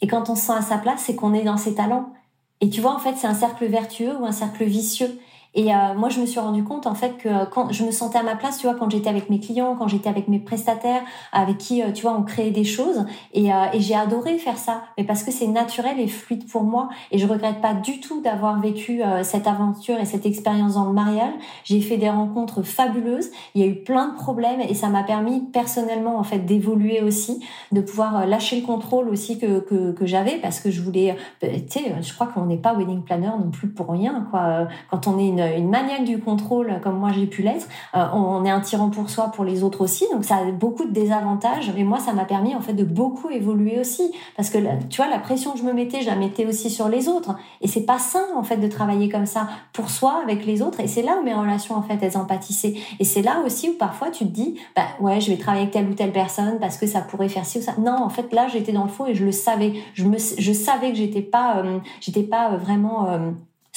Et 0.00 0.06
quand 0.06 0.30
on 0.30 0.36
se 0.36 0.46
sent 0.46 0.52
à 0.52 0.62
sa 0.62 0.78
place, 0.78 1.02
c'est 1.04 1.16
qu'on 1.16 1.34
est 1.34 1.42
dans 1.42 1.56
ses 1.56 1.74
talents. 1.74 2.12
Et 2.60 2.70
tu 2.70 2.80
vois, 2.80 2.94
en 2.94 2.98
fait, 2.98 3.16
c'est 3.16 3.26
un 3.26 3.34
cercle 3.34 3.66
vertueux 3.66 4.16
ou 4.16 4.24
un 4.24 4.32
cercle 4.32 4.64
vicieux. 4.64 5.18
Et 5.54 5.74
euh, 5.74 5.94
moi, 5.96 6.08
je 6.08 6.20
me 6.20 6.26
suis 6.26 6.38
rendu 6.38 6.62
compte 6.62 6.86
en 6.86 6.94
fait 6.94 7.16
que 7.16 7.44
quand 7.46 7.72
je 7.72 7.84
me 7.84 7.90
sentais 7.90 8.18
à 8.18 8.22
ma 8.22 8.36
place, 8.36 8.58
tu 8.58 8.66
vois, 8.68 8.76
quand 8.76 8.88
j'étais 8.88 9.10
avec 9.10 9.30
mes 9.30 9.40
clients, 9.40 9.74
quand 9.76 9.88
j'étais 9.88 10.08
avec 10.08 10.28
mes 10.28 10.38
prestataires, 10.38 11.02
avec 11.32 11.58
qui, 11.58 11.82
euh, 11.82 11.90
tu 11.92 12.02
vois, 12.02 12.16
on 12.16 12.22
créait 12.22 12.52
des 12.52 12.64
choses. 12.64 13.04
Et, 13.32 13.52
euh, 13.52 13.56
et 13.72 13.80
j'ai 13.80 13.96
adoré 13.96 14.38
faire 14.38 14.58
ça, 14.58 14.82
mais 14.96 15.04
parce 15.04 15.24
que 15.24 15.32
c'est 15.32 15.48
naturel 15.48 15.98
et 15.98 16.06
fluide 16.06 16.46
pour 16.48 16.62
moi. 16.62 16.88
Et 17.10 17.18
je 17.18 17.26
regrette 17.26 17.60
pas 17.60 17.74
du 17.74 18.00
tout 18.00 18.20
d'avoir 18.20 18.60
vécu 18.60 19.02
cette 19.22 19.46
aventure 19.46 19.98
et 19.98 20.04
cette 20.04 20.26
expérience 20.26 20.74
dans 20.74 20.84
le 20.84 20.92
mariage. 20.92 21.32
J'ai 21.64 21.80
fait 21.80 21.96
des 21.96 22.10
rencontres 22.10 22.62
fabuleuses. 22.62 23.30
Il 23.54 23.62
y 23.62 23.64
a 23.64 23.66
eu 23.66 23.82
plein 23.82 24.08
de 24.08 24.14
problèmes 24.14 24.60
et 24.60 24.74
ça 24.74 24.88
m'a 24.88 25.02
permis 25.02 25.40
personnellement 25.40 26.18
en 26.18 26.22
fait 26.22 26.40
d'évoluer 26.40 27.02
aussi, 27.02 27.44
de 27.72 27.80
pouvoir 27.80 28.26
lâcher 28.26 28.60
le 28.60 28.66
contrôle 28.66 29.08
aussi 29.08 29.38
que 29.38 29.60
que, 29.60 29.92
que 29.92 30.06
j'avais 30.06 30.36
parce 30.36 30.60
que 30.60 30.70
je 30.70 30.80
voulais, 30.80 31.16
tu 31.40 31.48
sais, 31.68 31.94
je 32.00 32.14
crois 32.14 32.26
qu'on 32.26 32.46
n'est 32.46 32.56
pas 32.56 32.74
wedding 32.74 33.02
planner 33.02 33.30
non 33.38 33.50
plus 33.50 33.68
pour 33.68 33.90
rien, 33.90 34.26
quoi. 34.30 34.68
Quand 34.90 35.06
on 35.06 35.18
est 35.18 35.28
une 35.28 35.39
une, 35.40 35.70
maniaque 35.70 36.04
du 36.04 36.18
contrôle 36.18 36.80
comme 36.82 36.98
moi 36.98 37.10
j'ai 37.14 37.26
pu 37.26 37.42
l'être. 37.42 37.66
Euh, 37.94 38.04
on 38.12 38.44
est 38.44 38.50
un 38.50 38.60
tyran 38.60 38.90
pour 38.90 39.10
soi, 39.10 39.30
pour 39.34 39.44
les 39.44 39.62
autres 39.62 39.82
aussi. 39.82 40.06
Donc 40.12 40.24
ça 40.24 40.36
a 40.36 40.50
beaucoup 40.50 40.84
de 40.84 40.92
désavantages. 40.92 41.72
Et 41.76 41.84
moi, 41.84 41.98
ça 41.98 42.12
m'a 42.12 42.24
permis 42.24 42.54
en 42.54 42.60
fait 42.60 42.72
de 42.72 42.84
beaucoup 42.84 43.30
évoluer 43.30 43.78
aussi. 43.80 44.12
Parce 44.36 44.50
que 44.50 44.58
tu 44.88 45.02
vois, 45.02 45.10
la 45.10 45.18
pression 45.18 45.52
que 45.52 45.58
je 45.58 45.64
me 45.64 45.72
mettais, 45.72 46.02
je 46.02 46.06
la 46.06 46.16
mettais 46.16 46.46
aussi 46.46 46.70
sur 46.70 46.88
les 46.88 47.08
autres. 47.08 47.36
Et 47.60 47.68
c'est 47.68 47.84
pas 47.84 47.98
sain 47.98 48.24
en 48.36 48.42
fait 48.42 48.56
de 48.56 48.68
travailler 48.68 49.08
comme 49.08 49.26
ça 49.26 49.48
pour 49.72 49.90
soi 49.90 50.20
avec 50.22 50.44
les 50.46 50.62
autres. 50.62 50.80
Et 50.80 50.86
c'est 50.86 51.02
là 51.02 51.18
où 51.20 51.24
mes 51.24 51.34
relations 51.34 51.76
en 51.76 51.82
fait 51.82 51.98
elles 52.02 52.16
empathissaient. 52.16 52.74
Et 52.98 53.04
c'est 53.04 53.22
là 53.22 53.42
aussi 53.44 53.70
où 53.70 53.74
parfois 53.74 54.10
tu 54.10 54.24
te 54.24 54.30
dis, 54.30 54.58
bah 54.76 54.82
ouais, 55.00 55.20
je 55.20 55.30
vais 55.30 55.36
travailler 55.36 55.62
avec 55.62 55.72
telle 55.72 55.88
ou 55.88 55.94
telle 55.94 56.12
personne 56.12 56.58
parce 56.60 56.76
que 56.76 56.86
ça 56.86 57.00
pourrait 57.00 57.28
faire 57.28 57.46
ci 57.46 57.58
ou 57.58 57.62
ça. 57.62 57.74
Non, 57.78 58.02
en 58.02 58.08
fait 58.08 58.32
là 58.32 58.48
j'étais 58.48 58.72
dans 58.72 58.84
le 58.84 58.90
faux 58.90 59.06
et 59.06 59.14
je 59.14 59.24
le 59.24 59.32
savais. 59.32 59.74
Je 59.94 60.04
me, 60.04 60.18
je 60.18 60.52
savais 60.52 60.90
que 60.90 60.96
j'étais 60.96 61.22
pas, 61.22 61.58
euh, 61.58 61.78
j'étais 62.00 62.22
pas 62.22 62.52
euh, 62.52 62.56
vraiment 62.56 63.08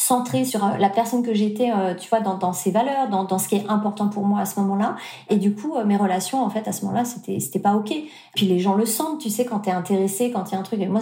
centrée 0.04 0.44
sur 0.44 0.64
euh, 0.64 0.78
la 0.78 0.90
personne 0.90 1.24
que 1.24 1.34
j'étais, 1.34 1.72
euh, 1.72 1.96
tu 1.96 2.10
vois, 2.10 2.20
dans, 2.20 2.36
dans 2.38 2.54
ses 2.54 2.72
valeurs, 2.72 3.08
dans, 3.10 3.24
dans 3.24 3.40
ce 3.40 3.48
qui 3.48 3.56
est 3.56 3.70
important 3.70 4.10
pour 4.10 4.26
moi 4.26 4.42
à 4.42 4.46
ce 4.46 4.60
moment-là. 4.60 4.96
Et 5.30 5.38
du 5.38 5.56
coup, 5.56 5.76
euh, 5.76 5.86
mes 5.86 5.96
relations, 5.96 6.44
en 6.44 6.50
fait, 6.50 6.68
à 6.68 6.74
ce 6.74 6.84
moment-là, 6.86 7.06
c'était 7.06 7.40
c'était 7.40 7.60
pas 7.60 7.74
ok. 7.76 7.94
Puis 8.36 8.46
les 8.46 8.60
gens 8.60 8.76
le 8.76 8.86
sentent, 8.86 9.20
tu 9.20 9.30
sais, 9.30 9.46
quand 9.46 9.60
t'es 9.60 9.72
intéressé, 9.72 10.32
quand 10.32 10.52
il 10.52 10.54
y 10.54 10.58
a 10.58 10.60
un 10.60 10.64
truc. 10.64 10.82
Et 10.82 10.88
moi, 10.88 11.02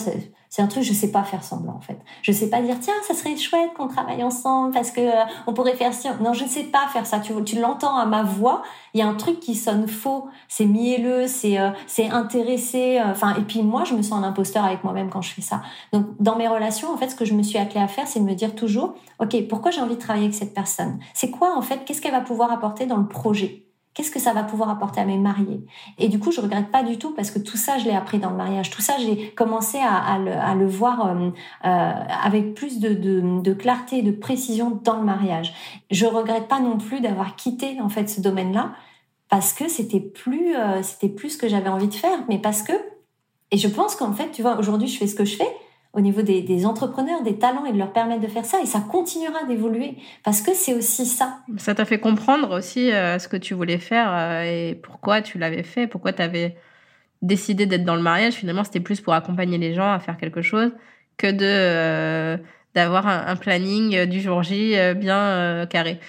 C'est 0.52 0.62
un 0.62 0.68
truc, 0.68 0.84
je 0.84 0.92
sais 0.92 1.12
pas 1.12 1.24
faire 1.24 1.46
semblant, 1.46 1.76
en 1.78 1.80
fait. 1.80 1.98
Je 2.24 2.34
sais 2.34 2.50
pas 2.50 2.62
dire, 2.62 2.76
tiens, 2.82 2.94
ça 3.08 3.14
serait 3.14 3.38
chouette 3.38 3.72
qu'on 3.74 3.88
travaille 3.88 4.22
ensemble 4.22 4.74
parce 4.74 4.92
que 4.92 5.00
euh, 5.00 5.24
on 5.48 5.54
pourrait 5.54 5.78
faire 5.78 5.94
ça. 5.94 6.16
Non, 6.20 6.34
je 6.34 6.44
ne 6.44 6.50
sais 6.50 6.66
pas 6.66 6.90
faire 6.92 7.06
ça. 7.06 7.22
Tu, 7.22 7.34
tu 7.46 7.58
l'entends 7.58 7.96
à 7.96 8.06
ma 8.06 8.24
voix. 8.24 8.62
Il 8.94 9.00
y 9.00 9.02
a 9.02 9.08
un 9.08 9.14
truc 9.14 9.40
qui 9.40 9.56
sonne 9.56 9.88
faux. 9.88 10.28
C'est 10.50 10.66
mielleux, 10.66 11.26
c'est, 11.28 11.58
euh, 11.58 11.70
c'est 11.88 12.10
intéressé. 12.10 13.00
Euh, 13.00 13.12
enfin, 13.12 13.34
et 13.38 13.44
puis 13.44 13.64
moi, 13.64 13.86
je 13.86 13.94
me 13.94 14.02
sens 14.02 14.20
un 14.20 14.24
imposteur 14.24 14.66
avec 14.66 14.84
moi-même 14.84 15.10
quand 15.10 15.22
je 15.22 15.32
fais 15.32 15.42
ça. 15.42 15.62
Donc, 15.94 16.08
dans 16.20 16.36
mes 16.36 16.50
relations, 16.50 16.94
en 16.94 16.98
fait, 16.98 17.08
ce 17.08 17.16
que 17.16 17.24
je 17.24 17.34
me 17.34 17.44
suis 17.44 17.58
attelée 17.58 17.80
à 17.80 17.88
faire, 17.88 18.06
c'est 18.06 18.20
de 18.20 18.26
me 18.26 18.34
dire 18.34 18.54
toujours, 18.54 18.96
OK, 19.22 19.48
pourquoi 19.48 19.72
j'ai 19.72 19.80
envie 19.80 19.96
de 19.96 20.02
travailler 20.02 20.26
avec 20.26 20.36
cette 20.36 20.54
personne? 20.54 21.00
C'est 21.14 21.32
quoi, 21.32 21.56
en 21.56 21.62
fait, 21.62 21.86
qu'est-ce 21.86 22.02
qu'elle 22.02 22.12
va 22.12 22.20
pouvoir 22.20 22.52
apporter 22.52 22.86
dans 22.86 22.98
le 22.98 23.08
projet? 23.08 23.71
Qu'est-ce 23.94 24.12
que 24.12 24.20
ça 24.20 24.32
va 24.32 24.44
pouvoir 24.44 24.70
apporter 24.70 25.02
à 25.02 25.06
mes 25.06 25.18
mariés? 25.18 25.60
Et 25.98 26.08
du 26.08 26.18
coup, 26.18 26.32
je 26.32 26.40
regrette 26.40 26.72
pas 26.72 26.82
du 26.82 26.98
tout 26.98 27.14
parce 27.14 27.30
que 27.30 27.40
tout 27.40 27.58
ça, 27.58 27.78
je 27.78 27.86
l'ai 27.86 27.96
appris 27.96 28.20
dans 28.20 28.30
le 28.30 28.38
mariage. 28.38 28.70
Tout 28.70 28.82
ça, 28.82 28.94
j'ai 28.98 29.32
commencé 29.32 29.80
à, 29.80 30.18
le, 30.56 30.66
voir 30.66 31.08
euh, 31.08 31.30
euh, 31.66 31.92
avec 32.24 32.54
plus 32.54 32.80
de, 32.80 32.94
de, 32.94 33.54
clarté 33.54 33.98
et 33.98 34.02
de 34.02 34.12
précision 34.12 34.80
dans 34.84 34.96
le 34.96 35.04
mariage. 35.04 35.54
Je 35.90 36.06
regrette 36.06 36.48
pas 36.48 36.62
non 36.62 36.78
plus 36.78 37.02
d'avoir 37.02 37.36
quitté 37.36 37.82
en 37.82 37.90
fait 37.90 38.10
ce 38.10 38.22
domaine-là 38.22 38.72
parce 39.28 39.52
que 39.52 39.68
c'était 39.68 40.00
plus 40.00 40.56
euh, 40.56 40.82
c'était 40.84 41.10
plus 41.10 41.32
ce 41.32 41.38
que 41.38 41.50
j'avais 41.50 41.70
envie 41.70 41.88
de 41.88 41.94
faire, 41.94 42.20
mais 42.30 42.40
parce 42.40 42.64
que 42.64 42.74
et 43.52 43.58
je 43.58 43.68
pense 43.68 43.96
qu'en 43.96 44.14
fait, 44.14 44.32
tu 44.32 44.42
vois, 44.42 44.58
aujourd'hui, 44.58 44.88
je 44.88 44.98
fais 44.98 45.08
ce 45.08 45.16
que 45.16 45.26
je 45.26 45.36
fais 45.36 45.52
au 45.94 46.00
niveau 46.00 46.22
des, 46.22 46.66
entrepreneurs, 46.66 47.22
des 47.22 47.38
talents 47.38 47.66
et 47.66 47.74
de 47.74 47.78
leur 47.78 47.92
permettre 47.92 48.22
de 48.22 48.28
faire 48.28 48.46
ça. 48.46 48.62
Et 48.62 48.66
ça 48.66 48.80
continuera 48.80 49.44
d'évoluer 49.44 49.98
parce 50.24 50.42
que 50.42 50.54
c'est 50.54 50.74
aussi 50.74 51.06
ça. 51.06 51.40
Ça 51.58 51.76
t'a 51.76 51.86
fait 51.86 52.00
comprendre 52.00 52.58
aussi 52.58 52.92
euh, 52.92 53.20
ce 53.20 53.28
que 53.28 53.38
tu 53.38 53.54
voulais 53.54 53.78
faire 53.78 54.10
euh, 54.12 54.44
et 54.44 54.76
pourquoi 54.76 55.22
tu 55.22 55.38
l'avais 55.38 55.64
fait, 55.64 55.88
pourquoi 55.88 56.14
tu 56.14 56.22
avais 56.22 56.56
décidé 57.22 57.66
d'être 57.66 57.84
dans 57.84 57.96
le 57.96 58.02
mariage. 58.02 58.36
Finalement, 58.36 58.64
c'était 58.64 58.80
plus 58.80 59.02
pour 59.02 59.14
accompagner 59.14 59.58
les 59.58 59.74
gens 59.74 59.92
à 59.92 60.00
faire 60.00 60.18
quelque 60.18 60.42
chose 60.42 60.72
que 61.18 61.28
de 61.28 61.40
euh, 61.42 62.38
d'avoir 62.74 63.06
un, 63.06 63.36
planning 63.36 64.06
du 64.06 64.22
jour 64.22 64.44
J 64.44 64.76
bien 64.96 65.68
carré. 65.70 66.00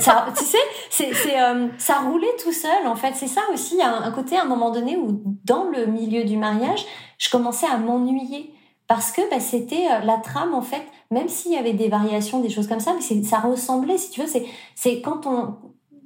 Ça, 0.00 0.26
tu 0.36 0.44
sais, 0.44 0.58
c'est, 0.90 1.34
ça 1.78 1.94
roulait 2.00 2.36
tout 2.42 2.52
seul 2.52 2.86
en 2.86 2.96
fait. 2.96 3.12
C'est 3.14 3.28
ça 3.28 3.40
aussi, 3.52 3.82
un 3.82 4.10
côté 4.12 4.36
à 4.36 4.42
un 4.42 4.46
moment 4.46 4.70
donné 4.70 4.96
où 4.96 5.22
dans 5.44 5.64
le 5.64 5.86
milieu 5.86 6.24
du 6.24 6.36
mariage, 6.36 6.84
je 7.18 7.30
commençais 7.30 7.66
à 7.66 7.78
m'ennuyer 7.78 8.54
parce 8.86 9.12
que 9.12 9.22
bah, 9.30 9.40
c'était 9.40 9.86
euh, 9.90 10.00
la 10.04 10.18
trame 10.18 10.54
en 10.54 10.62
fait, 10.62 10.82
même 11.10 11.28
s'il 11.28 11.52
y 11.52 11.56
avait 11.56 11.72
des 11.72 11.88
variations, 11.88 12.40
des 12.40 12.50
choses 12.50 12.68
comme 12.68 12.80
ça, 12.80 12.94
mais 12.94 13.22
ça 13.22 13.38
ressemblait, 13.38 13.98
si 13.98 14.10
tu 14.10 14.22
veux, 14.22 14.28
c'est 14.74 15.00
quand 15.00 15.26
on, 15.26 15.56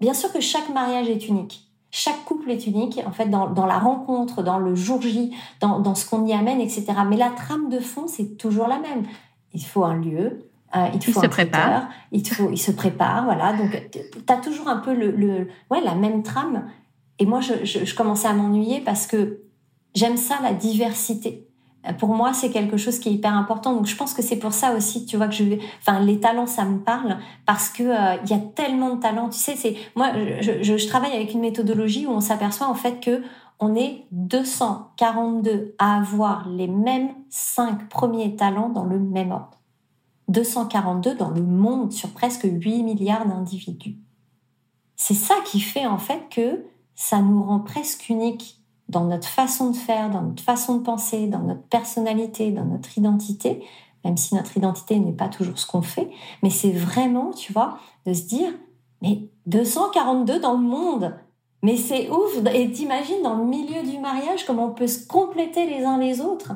bien 0.01 0.15
sûr 0.15 0.33
que 0.33 0.41
chaque 0.41 0.69
mariage 0.71 1.09
est 1.09 1.29
unique. 1.29 1.65
Chaque 1.91 2.23
couple 2.27 2.51
est 2.51 2.67
unique, 2.67 3.01
en 3.07 3.13
fait, 3.13 3.31
dans, 3.31 3.67
la 3.67 3.79
rencontre, 3.79 4.43
dans 4.43 4.59
le 4.59 4.75
jour 4.75 5.01
J, 5.01 5.35
dans 5.61 5.95
ce 5.95 6.05
qu'on 6.09 6.27
y 6.27 6.35
amène, 6.35 6.61
etc. 6.61 6.85
Mais 7.09 7.17
la 7.17 7.31
trame 7.31 7.71
de 7.71 7.81
fond, 7.81 8.07
c'est 8.07 8.37
toujours 8.37 8.69
la 8.69 8.79
même. 8.79 9.07
Il 9.55 9.65
faut 9.65 9.85
un 9.85 9.97
lieu, 9.97 10.48
euh, 10.77 10.87
il 10.95 11.03
faut 11.03 11.21
il 11.21 11.23
se 11.23 11.27
prépare. 11.27 11.89
il, 12.13 12.29
faut, 12.29 12.51
il 12.51 12.59
se 12.59 12.71
prépare, 12.71 13.25
voilà. 13.25 13.53
Donc, 13.55 13.89
tu 13.93 14.33
as 14.33 14.37
toujours 14.37 14.69
un 14.69 14.79
peu 14.79 14.95
le, 14.95 15.11
le, 15.11 15.49
ouais, 15.71 15.81
la 15.83 15.95
même 15.95 16.23
trame. 16.23 16.69
Et 17.19 17.27
moi, 17.27 17.41
je, 17.41 17.65
je, 17.65 17.85
je 17.85 17.95
commençais 17.95 18.29
à 18.29 18.33
m'ennuyer 18.33 18.81
parce 18.81 19.07
que 19.07 19.41
J'aime 19.95 20.17
ça, 20.17 20.37
la 20.43 20.53
diversité. 20.53 21.49
Euh, 21.87 21.93
pour 21.93 22.15
moi, 22.15 22.33
c'est 22.33 22.51
quelque 22.51 22.77
chose 22.77 22.99
qui 22.99 23.09
est 23.09 23.13
hyper 23.13 23.35
important. 23.35 23.75
Donc, 23.75 23.87
je 23.87 23.97
pense 23.97 24.15
que 24.15 24.23
c'est 24.23 24.39
pour 24.39 24.53
ça 24.53 24.75
aussi, 24.77 25.07
tu 25.07 25.17
vois, 25.17 25.29
que 25.29 25.35
je, 25.35 25.45
enfin, 25.81 26.01
les 26.01 26.21
talents, 26.21 26.47
ça 26.47 26.65
me 26.65 26.79
parle 26.79 27.19
parce 27.47 27.69
que 27.69 27.83
euh, 27.83 28.17
il 28.25 28.31
y 28.31 28.35
a 28.35 28.39
tellement 28.39 28.95
de 28.95 29.01
talents. 29.01 29.29
Tu 29.29 29.39
sais, 29.39 29.57
c'est 29.57 29.77
moi, 29.97 30.13
je, 30.41 30.63
je, 30.63 30.77
je, 30.77 30.87
travaille 30.89 31.13
avec 31.13 31.33
une 31.33 31.41
méthodologie 31.41 32.07
où 32.07 32.11
on 32.11 32.21
s'aperçoit 32.21 32.69
en 32.69 32.75
fait 32.75 33.01
que 33.01 33.23
on 33.61 33.75
est 33.75 34.07
242 34.13 35.75
à 35.81 35.99
avoir 35.99 36.49
les 36.49 36.69
mêmes 36.69 37.11
cinq 37.29 37.89
premiers 37.89 38.37
talents 38.37 38.69
dans 38.69 38.85
le 38.85 39.01
même 39.01 39.33
ordre. 39.33 39.58
242 40.29 41.15
dans 41.15 41.31
le 41.31 41.43
monde 41.43 41.93
sur 41.93 42.11
presque 42.11 42.47
8 42.51 42.83
milliards 42.83 43.27
d'individus. 43.27 43.97
C'est 44.97 45.15
ça 45.15 45.35
qui 45.45 45.61
fait 45.61 45.87
en 45.87 45.99
fait 45.99 46.29
que 46.31 46.65
ça 46.95 47.21
nous 47.21 47.43
rend 47.43 47.61
presque 47.61 48.09
uniques 48.09 48.61
dans 48.89 49.05
notre 49.05 49.29
façon 49.29 49.71
de 49.71 49.77
faire, 49.77 50.11
dans 50.11 50.23
notre 50.23 50.43
façon 50.43 50.77
de 50.77 50.83
penser, 50.83 51.27
dans 51.27 51.41
notre 51.41 51.63
personnalité, 51.63 52.51
dans 52.51 52.65
notre 52.65 52.97
identité, 52.97 53.63
même 54.05 54.17
si 54.17 54.35
notre 54.35 54.57
identité 54.57 54.99
n'est 54.99 55.13
pas 55.13 55.29
toujours 55.29 55.59
ce 55.59 55.67
qu'on 55.67 55.83
fait, 55.83 56.11
mais 56.43 56.51
c'est 56.51 56.73
vraiment, 56.73 57.31
tu 57.33 57.53
vois, 57.53 57.79
de 58.07 58.15
se 58.15 58.23
dire, 58.23 58.51
mais 59.03 59.29
242 59.47 60.41
dans 60.41 60.55
le 60.55 60.67
monde, 60.67 61.15
mais 61.63 61.77
c'est 61.77 62.09
ouf, 62.11 62.39
et 62.53 62.71
t'imagines 62.71 63.23
dans 63.23 63.37
le 63.37 63.45
milieu 63.45 63.83
du 63.83 63.99
mariage 63.99 64.47
comment 64.47 64.67
on 64.67 64.75
peut 64.75 64.87
se 64.87 65.07
compléter 65.07 65.67
les 65.67 65.85
uns 65.85 65.99
les 65.99 66.21
autres. 66.21 66.53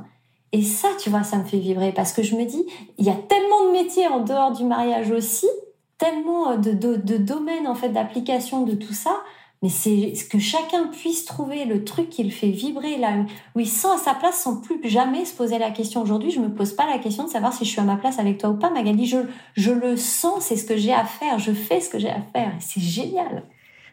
Et 0.53 0.63
ça, 0.63 0.89
tu 1.01 1.09
vois, 1.09 1.23
ça 1.23 1.39
me 1.39 1.45
fait 1.45 1.59
vibrer 1.59 1.93
parce 1.93 2.13
que 2.13 2.23
je 2.23 2.37
me 2.37 2.45
dis, 2.45 2.65
il 2.99 3.07
y 3.07 3.11
a 3.11 3.15
tellement 3.15 3.67
de 3.69 3.73
métiers 3.73 4.07
en 4.07 4.21
dehors 4.21 4.53
du 4.53 4.65
mariage 4.65 5.11
aussi, 5.11 5.49
tellement 5.97 6.57
de, 6.57 6.73
de, 6.73 7.17
domaines 7.17 7.67
en 7.67 7.75
fait 7.75 7.89
d'application 7.89 8.63
de 8.65 8.75
tout 8.75 8.93
ça 8.93 9.17
mais 9.63 9.69
c'est 9.69 10.13
que 10.29 10.41
chacun 10.41 10.89
puisse 10.89 11.25
trouver 11.25 11.65
le 11.65 11.85
truc 11.85 12.11
qui 12.11 12.25
le 12.25 12.31
fait 12.31 12.49
vibrer 12.49 12.99
là 12.99 13.25
où 13.55 13.61
il 13.61 13.69
sent 13.69 13.89
à 13.95 13.97
sa 13.97 14.13
place 14.15 14.43
sans 14.43 14.61
plus 14.61 14.81
jamais 14.83 15.25
se 15.25 15.35
poser 15.35 15.57
la 15.59 15.71
question. 15.71 16.03
Aujourd'hui, 16.03 16.33
je 16.33 16.41
me 16.41 16.53
pose 16.53 16.73
pas 16.73 16.85
la 16.87 16.99
question 16.99 17.25
de 17.25 17.29
savoir 17.31 17.53
si 17.53 17.65
je 17.65 17.71
suis 17.71 17.81
à 17.81 17.85
ma 17.85 17.95
place 17.95 18.19
avec 18.19 18.39
toi 18.39 18.51
ou 18.51 18.57
pas, 18.57 18.71
Magali. 18.71 19.07
Je, 19.07 19.19
je 19.55 19.71
le 19.71 19.97
sens, 19.97 20.47
c'est 20.47 20.57
ce 20.57 20.65
que 20.65 20.77
j'ai 20.77 20.93
à 20.93 21.05
faire, 21.05 21.39
je 21.39 21.53
fais 21.53 21.81
ce 21.81 21.89
que 21.89 22.01
j'ai 22.01 22.11
à 22.11 22.21
faire. 22.35 22.51
C'est 22.59 22.81
génial. 22.81 23.45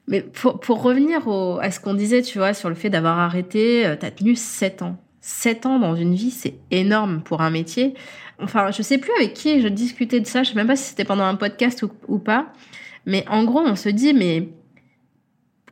Mais 0.08 0.22
pour, 0.22 0.82
revenir 0.82 1.28
à 1.62 1.70
ce 1.70 1.80
qu'on 1.80 1.94
disait, 1.94 2.24
tu 2.24 2.40
vois, 2.40 2.56
sur 2.56 2.70
le 2.70 2.76
fait 2.76 2.90
d'avoir 2.90 3.20
arrêté, 3.20 3.86
euh, 3.86 3.96
tu 3.96 4.08
as 4.08 4.12
tenu 4.12 4.36
7 4.36 4.82
ans. 4.82 4.96
7 5.30 5.68
ans 5.68 5.80
dans 5.80 5.96
une 5.96 6.16
vie, 6.16 6.32
c'est 6.32 6.56
énorme 6.72 7.22
pour 7.22 7.42
un 7.42 7.52
métier. 7.52 7.94
Enfin, 8.42 8.72
je 8.72 8.82
sais 8.82 8.98
plus 8.98 9.12
avec 9.16 9.36
qui 9.36 9.62
je 9.62 9.68
discutais 9.68 10.20
de 10.20 10.26
ça, 10.26 10.42
je 10.42 10.50
sais 10.50 10.56
même 10.56 10.66
pas 10.66 10.76
si 10.76 10.90
c'était 10.90 11.06
pendant 11.06 11.24
un 11.24 11.36
podcast 11.36 11.86
ou, 12.08 12.18
pas. 12.18 12.52
Mais 13.06 13.24
en 13.30 13.44
gros, 13.44 13.60
on 13.60 13.76
se 13.76 13.90
dit, 13.90 14.14
mais 14.14 14.50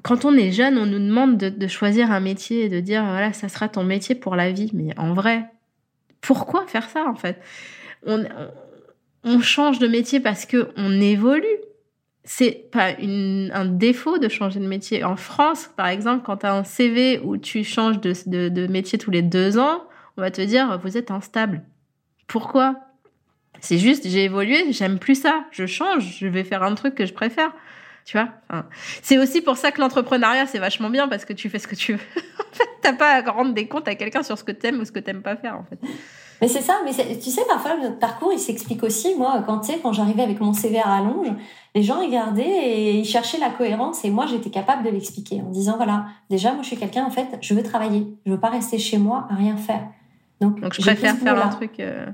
quand 0.03 0.25
on 0.25 0.33
est 0.35 0.51
jeune, 0.51 0.77
on 0.77 0.85
nous 0.85 0.99
demande 0.99 1.37
de, 1.37 1.67
choisir 1.67 2.11
un 2.11 2.19
métier 2.19 2.65
et 2.65 2.69
de 2.69 2.79
dire 2.79 3.03
voilà, 3.03 3.33
ça 3.33 3.49
sera 3.49 3.67
ton 3.67 3.83
métier 3.83 4.13
pour 4.13 4.35
la 4.35 4.51
vie. 4.51 4.69
Mais 4.73 4.97
en 4.97 5.15
vrai, 5.15 5.45
pourquoi 6.21 6.67
faire 6.67 6.87
ça 6.87 7.05
en 7.07 7.15
fait? 7.15 7.41
On, 8.05 8.23
on, 9.23 9.39
change 9.39 9.79
de 9.79 9.87
métier 9.87 10.19
parce 10.19 10.45
que 10.45 10.69
on 10.77 11.01
évolue. 11.01 11.56
C'est 12.29 12.69
pas 12.73 12.89
un 12.99 13.65
défaut 13.65 14.17
de 14.17 14.27
changer 14.27 14.59
de 14.59 14.67
métier. 14.67 15.05
En 15.05 15.15
France, 15.15 15.69
par 15.77 15.87
exemple, 15.87 16.25
quand 16.25 16.37
tu 16.37 16.45
as 16.45 16.53
un 16.53 16.65
CV 16.65 17.21
où 17.23 17.37
tu 17.37 17.63
changes 17.63 18.01
de, 18.01 18.49
de 18.49 18.67
métier 18.67 18.99
tous 18.99 19.11
les 19.11 19.21
deux 19.21 19.57
ans, 19.57 19.81
on 20.17 20.21
va 20.21 20.29
te 20.29 20.41
dire 20.41 20.77
vous 20.83 20.97
êtes 20.97 21.09
instable. 21.09 21.63
Pourquoi? 22.27 22.75
C'est 23.61 23.77
juste 23.77 24.05
j'ai 24.05 24.25
évolué, 24.25 24.73
j'aime 24.73 24.99
plus 24.99 25.15
ça, 25.15 25.45
je 25.51 25.65
change, 25.65 26.17
je 26.19 26.27
vais 26.27 26.43
faire 26.43 26.63
un 26.63 26.75
truc 26.75 26.95
que 26.95 27.05
je 27.05 27.13
préfère. 27.13 27.53
Tu 28.03 28.17
vois? 28.17 28.29
C'est 29.01 29.17
aussi 29.17 29.41
pour 29.41 29.55
ça 29.55 29.71
que 29.71 29.79
l'entrepreneuriat, 29.79 30.47
c'est 30.47 30.59
vachement 30.59 30.89
bien 30.89 31.07
parce 31.07 31.23
que 31.23 31.33
tu 31.33 31.49
fais 31.49 31.59
ce 31.59 31.67
que 31.67 31.75
tu 31.75 31.93
veux. 31.93 31.99
en 32.39 32.55
fait, 32.55 32.69
t'as 32.81 32.93
pas 32.93 33.15
à 33.15 33.31
rendre 33.31 33.53
des 33.53 33.67
comptes 33.67 33.87
à 33.87 33.95
quelqu'un 33.95 34.23
sur 34.23 34.37
ce 34.37 34.43
que 34.43 34.51
t'aimes 34.51 34.79
ou 34.81 34.85
ce 34.85 34.91
que 34.91 34.99
t'aimes 34.99 35.21
pas 35.21 35.37
faire, 35.37 35.57
en 35.57 35.63
fait. 35.63 35.79
Mais 36.41 36.47
c'est 36.47 36.61
ça, 36.61 36.75
mais 36.85 36.91
tu 36.91 37.29
sais, 37.29 37.41
parfois, 37.47 37.77
notre 37.77 37.97
parcours, 37.99 38.31
il 38.31 38.39
s'explique 38.39 38.83
aussi. 38.83 39.15
Moi, 39.15 39.43
quand, 39.45 39.59
tu 39.59 39.71
sais, 39.71 39.79
quand 39.81 39.91
j'arrivais 39.91 40.23
avec 40.23 40.39
mon 40.39 40.53
CV 40.53 40.79
à 40.79 40.83
rallonge, 40.83 41.31
les 41.73 41.83
gens 41.83 41.99
regardaient 41.99 42.43
et 42.43 42.99
ils 42.99 43.05
cherchaient 43.05 43.39
la 43.39 43.49
cohérence 43.49 44.05
et 44.05 44.09
moi, 44.09 44.25
j'étais 44.27 44.49
capable 44.49 44.83
de 44.83 44.89
l'expliquer 44.89 45.41
en 45.41 45.49
disant, 45.49 45.77
voilà, 45.77 46.05
déjà, 46.29 46.53
moi, 46.53 46.61
je 46.61 46.67
suis 46.67 46.77
quelqu'un, 46.77 47.05
en 47.05 47.09
fait, 47.09 47.37
je 47.41 47.53
veux 47.53 47.63
travailler. 47.63 48.07
Je 48.25 48.31
veux 48.31 48.39
pas 48.39 48.49
rester 48.49 48.77
chez 48.77 48.97
moi 48.97 49.27
à 49.29 49.35
rien 49.35 49.57
faire. 49.57 49.87
Donc, 50.39 50.61
Donc 50.61 50.73
je 50.73 50.81
préfère 50.81 51.15
faire 51.15 51.45
un 51.45 51.49
truc... 51.49 51.79
Euh, 51.79 52.05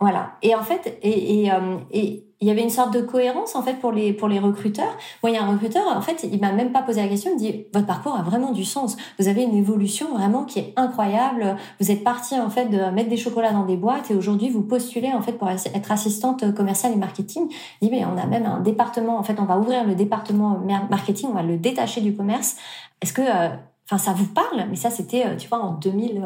voilà. 0.00 0.32
Et 0.42 0.54
en 0.54 0.62
fait, 0.62 0.98
et, 1.02 1.42
et, 1.42 1.52
euh, 1.52 1.78
et 1.90 2.26
il 2.40 2.48
y 2.48 2.50
avait 2.50 2.62
une 2.62 2.70
sorte 2.70 2.92
de 2.92 3.00
cohérence 3.00 3.56
en 3.56 3.62
fait 3.62 3.74
pour 3.74 3.92
les 3.92 4.12
pour 4.12 4.28
les 4.28 4.38
recruteurs. 4.38 4.94
Moi, 5.22 5.30
il 5.30 5.34
y 5.34 5.38
a 5.38 5.42
un 5.42 5.50
recruteur 5.50 5.84
en 5.86 6.02
fait, 6.02 6.28
il 6.30 6.38
m'a 6.38 6.52
même 6.52 6.70
pas 6.70 6.82
posé 6.82 7.00
la 7.00 7.08
question. 7.08 7.30
Il 7.30 7.34
me 7.34 7.38
dit 7.38 7.66
votre 7.72 7.86
parcours 7.86 8.14
a 8.14 8.22
vraiment 8.22 8.52
du 8.52 8.64
sens. 8.64 8.96
Vous 9.18 9.28
avez 9.28 9.42
une 9.42 9.54
évolution 9.54 10.14
vraiment 10.14 10.44
qui 10.44 10.58
est 10.58 10.74
incroyable. 10.76 11.56
Vous 11.80 11.90
êtes 11.90 12.04
parti 12.04 12.38
en 12.38 12.50
fait 12.50 12.66
de 12.66 12.90
mettre 12.90 13.08
des 13.08 13.16
chocolats 13.16 13.52
dans 13.52 13.64
des 13.64 13.78
boîtes 13.78 14.10
et 14.10 14.14
aujourd'hui 14.14 14.50
vous 14.50 14.62
postulez 14.62 15.12
en 15.14 15.22
fait 15.22 15.32
pour 15.32 15.48
être 15.48 15.92
assistante 15.92 16.54
commerciale 16.54 16.92
et 16.92 16.96
marketing. 16.96 17.48
Il 17.80 17.88
dit 17.88 17.96
mais 17.96 18.04
on 18.04 18.18
a 18.18 18.26
même 18.26 18.44
un 18.44 18.60
département. 18.60 19.18
En 19.18 19.22
fait, 19.22 19.40
on 19.40 19.46
va 19.46 19.58
ouvrir 19.58 19.86
le 19.86 19.94
département 19.94 20.60
marketing. 20.90 21.30
On 21.30 21.34
va 21.34 21.42
le 21.42 21.56
détacher 21.56 22.02
du 22.02 22.14
commerce. 22.14 22.56
Est-ce 23.00 23.14
que 23.14 23.22
euh, 23.22 23.48
enfin 23.86 23.96
ça 23.96 24.12
vous 24.12 24.26
parle? 24.26 24.66
Mais 24.68 24.76
ça 24.76 24.90
c'était 24.90 25.24
euh, 25.24 25.36
tu 25.36 25.48
vois 25.48 25.60
en 25.60 25.72
2000 25.72 26.22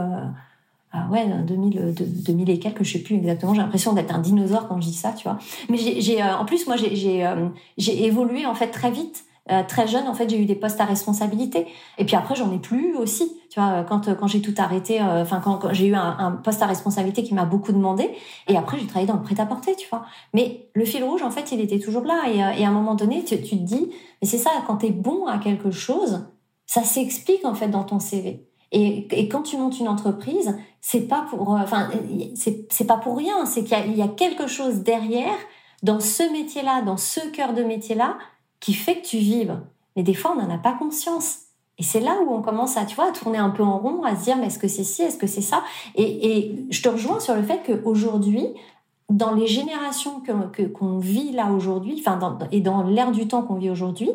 ah 0.93 1.07
ouais, 1.11 1.24
2000, 1.24 1.95
2000 1.95 2.51
et 2.51 2.59
quelques, 2.59 2.82
je 2.82 2.95
sais 2.95 2.99
plus 2.99 3.14
exactement. 3.14 3.55
J'ai 3.55 3.61
l'impression 3.61 3.93
d'être 3.93 4.12
un 4.12 4.18
dinosaure 4.18 4.66
quand 4.66 4.80
je 4.80 4.88
dis 4.88 4.95
ça, 4.95 5.12
tu 5.12 5.22
vois. 5.22 5.38
Mais 5.68 5.76
j'ai, 5.76 6.20
euh, 6.20 6.36
en 6.36 6.45
plus, 6.45 6.66
moi, 6.66 6.76
j'ai, 6.76 7.24
euh, 7.24 7.49
j'ai 7.78 8.07
évolué 8.07 8.45
en 8.45 8.55
fait 8.55 8.68
très 8.68 8.91
vite. 8.91 9.24
Euh, 9.51 9.62
très 9.66 9.86
jeune, 9.88 10.07
en 10.07 10.14
fait, 10.14 10.28
j'ai 10.28 10.41
eu 10.41 10.47
des 10.47 10.55
postes 10.55 10.80
à 10.80 10.84
responsabilité. 10.84 11.66
Et 11.99 12.05
puis 12.05 12.16
après, 12.16 12.34
j'en 12.34 12.53
ai 12.53 12.59
plus 12.59 12.97
aussi. 12.97 13.32
Tu 13.51 13.61
vois, 13.61 13.84
quand 13.84 14.14
quand 14.14 14.26
j'ai 14.26 14.41
tout 14.41 14.55
arrêté, 14.59 15.01
enfin 15.01 15.41
quand, 15.43 15.59
quand 15.59 15.72
j'ai 15.72 15.86
eu 15.86 15.95
un, 15.95 16.16
un, 16.18 16.32
poste 16.32 16.62
à 16.62 16.66
responsabilité 16.66 17.22
qui 17.22 17.34
m'a 17.34 17.45
beaucoup 17.45 17.72
demandé. 17.72 18.11
Et 18.49 18.57
après, 18.57 18.78
j'ai 18.78 18.86
travaillé 18.86 19.07
dans 19.07 19.16
le 19.16 19.22
prêt-à-porter, 19.22 19.74
tu 19.76 19.88
vois. 19.88 20.05
Mais 20.34 20.68
le 20.74 20.84
fil 20.84 21.03
rouge, 21.05 21.22
en 21.22 21.30
fait, 21.30 21.51
il 21.53 21.61
était 21.61 21.78
toujours 21.78 22.05
là. 22.05 22.24
Et, 22.28 22.61
et 22.61 22.64
à 22.64 22.68
un 22.68 22.72
moment 22.72 22.95
donné, 22.95 23.24
tu, 23.24 23.41
tu 23.43 23.57
te 23.57 23.62
dis, 23.62 23.91
mais 24.20 24.28
c'est 24.28 24.38
ça, 24.38 24.51
quand 24.66 24.78
t'es 24.78 24.91
bon 24.91 25.26
à 25.26 25.38
quelque 25.38 25.70
chose, 25.70 26.26
ça 26.66 26.82
s'explique 26.82 27.45
en 27.45 27.55
fait 27.55 27.68
dans 27.68 27.82
ton 27.82 27.99
CV. 27.99 28.49
Et, 28.72 29.28
quand 29.28 29.42
tu 29.42 29.56
montes 29.56 29.80
une 29.80 29.88
entreprise, 29.88 30.56
c'est 30.80 31.08
pas 31.08 31.26
pour, 31.28 31.54
euh, 31.54 31.60
enfin, 31.60 31.88
c'est 32.34 32.86
pas 32.86 32.96
pour 32.96 33.16
rien. 33.16 33.44
C'est 33.46 33.64
qu'il 33.64 33.96
y, 33.96 34.02
a 34.02 34.08
quelque 34.08 34.46
chose 34.46 34.76
derrière 34.78 35.36
dans 35.82 36.00
ce 36.00 36.22
métier-là, 36.32 36.82
dans 36.82 36.96
ce 36.96 37.20
cœur 37.30 37.52
de 37.52 37.62
métier-là, 37.62 38.16
qui 38.60 38.74
fait 38.74 39.00
que 39.00 39.06
tu 39.06 39.18
vives. 39.18 39.60
Mais 39.96 40.02
des 40.02 40.14
fois, 40.14 40.32
on 40.36 40.42
n'en 40.42 40.54
a 40.54 40.58
pas 40.58 40.72
conscience. 40.72 41.38
Et 41.78 41.82
c'est 41.82 42.00
là 42.00 42.18
où 42.24 42.32
on 42.32 42.42
commence 42.42 42.76
à, 42.76 42.84
tu 42.84 42.94
vois, 42.94 43.08
à 43.08 43.12
tourner 43.12 43.38
un 43.38 43.50
peu 43.50 43.62
en 43.62 43.78
rond, 43.78 44.04
à 44.04 44.14
se 44.14 44.24
dire, 44.24 44.36
mais 44.36 44.46
est-ce 44.46 44.58
que 44.58 44.68
c'est 44.68 44.84
ci, 44.84 45.02
est-ce 45.02 45.16
que 45.16 45.26
c'est 45.26 45.40
ça? 45.40 45.62
Et, 45.96 46.54
je 46.70 46.82
te 46.82 46.88
rejoins 46.88 47.20
sur 47.20 47.34
le 47.34 47.42
fait 47.42 47.62
qu'aujourd'hui, 47.64 48.46
dans 49.08 49.34
les 49.34 49.46
générations 49.46 50.20
que 50.20 50.62
qu'on 50.62 50.98
vit 50.98 51.32
là 51.32 51.50
aujourd'hui, 51.50 51.96
enfin, 51.98 52.38
et 52.52 52.60
dans 52.60 52.84
l'ère 52.84 53.10
du 53.10 53.26
temps 53.26 53.42
qu'on 53.42 53.56
vit 53.56 53.70
aujourd'hui, 53.70 54.10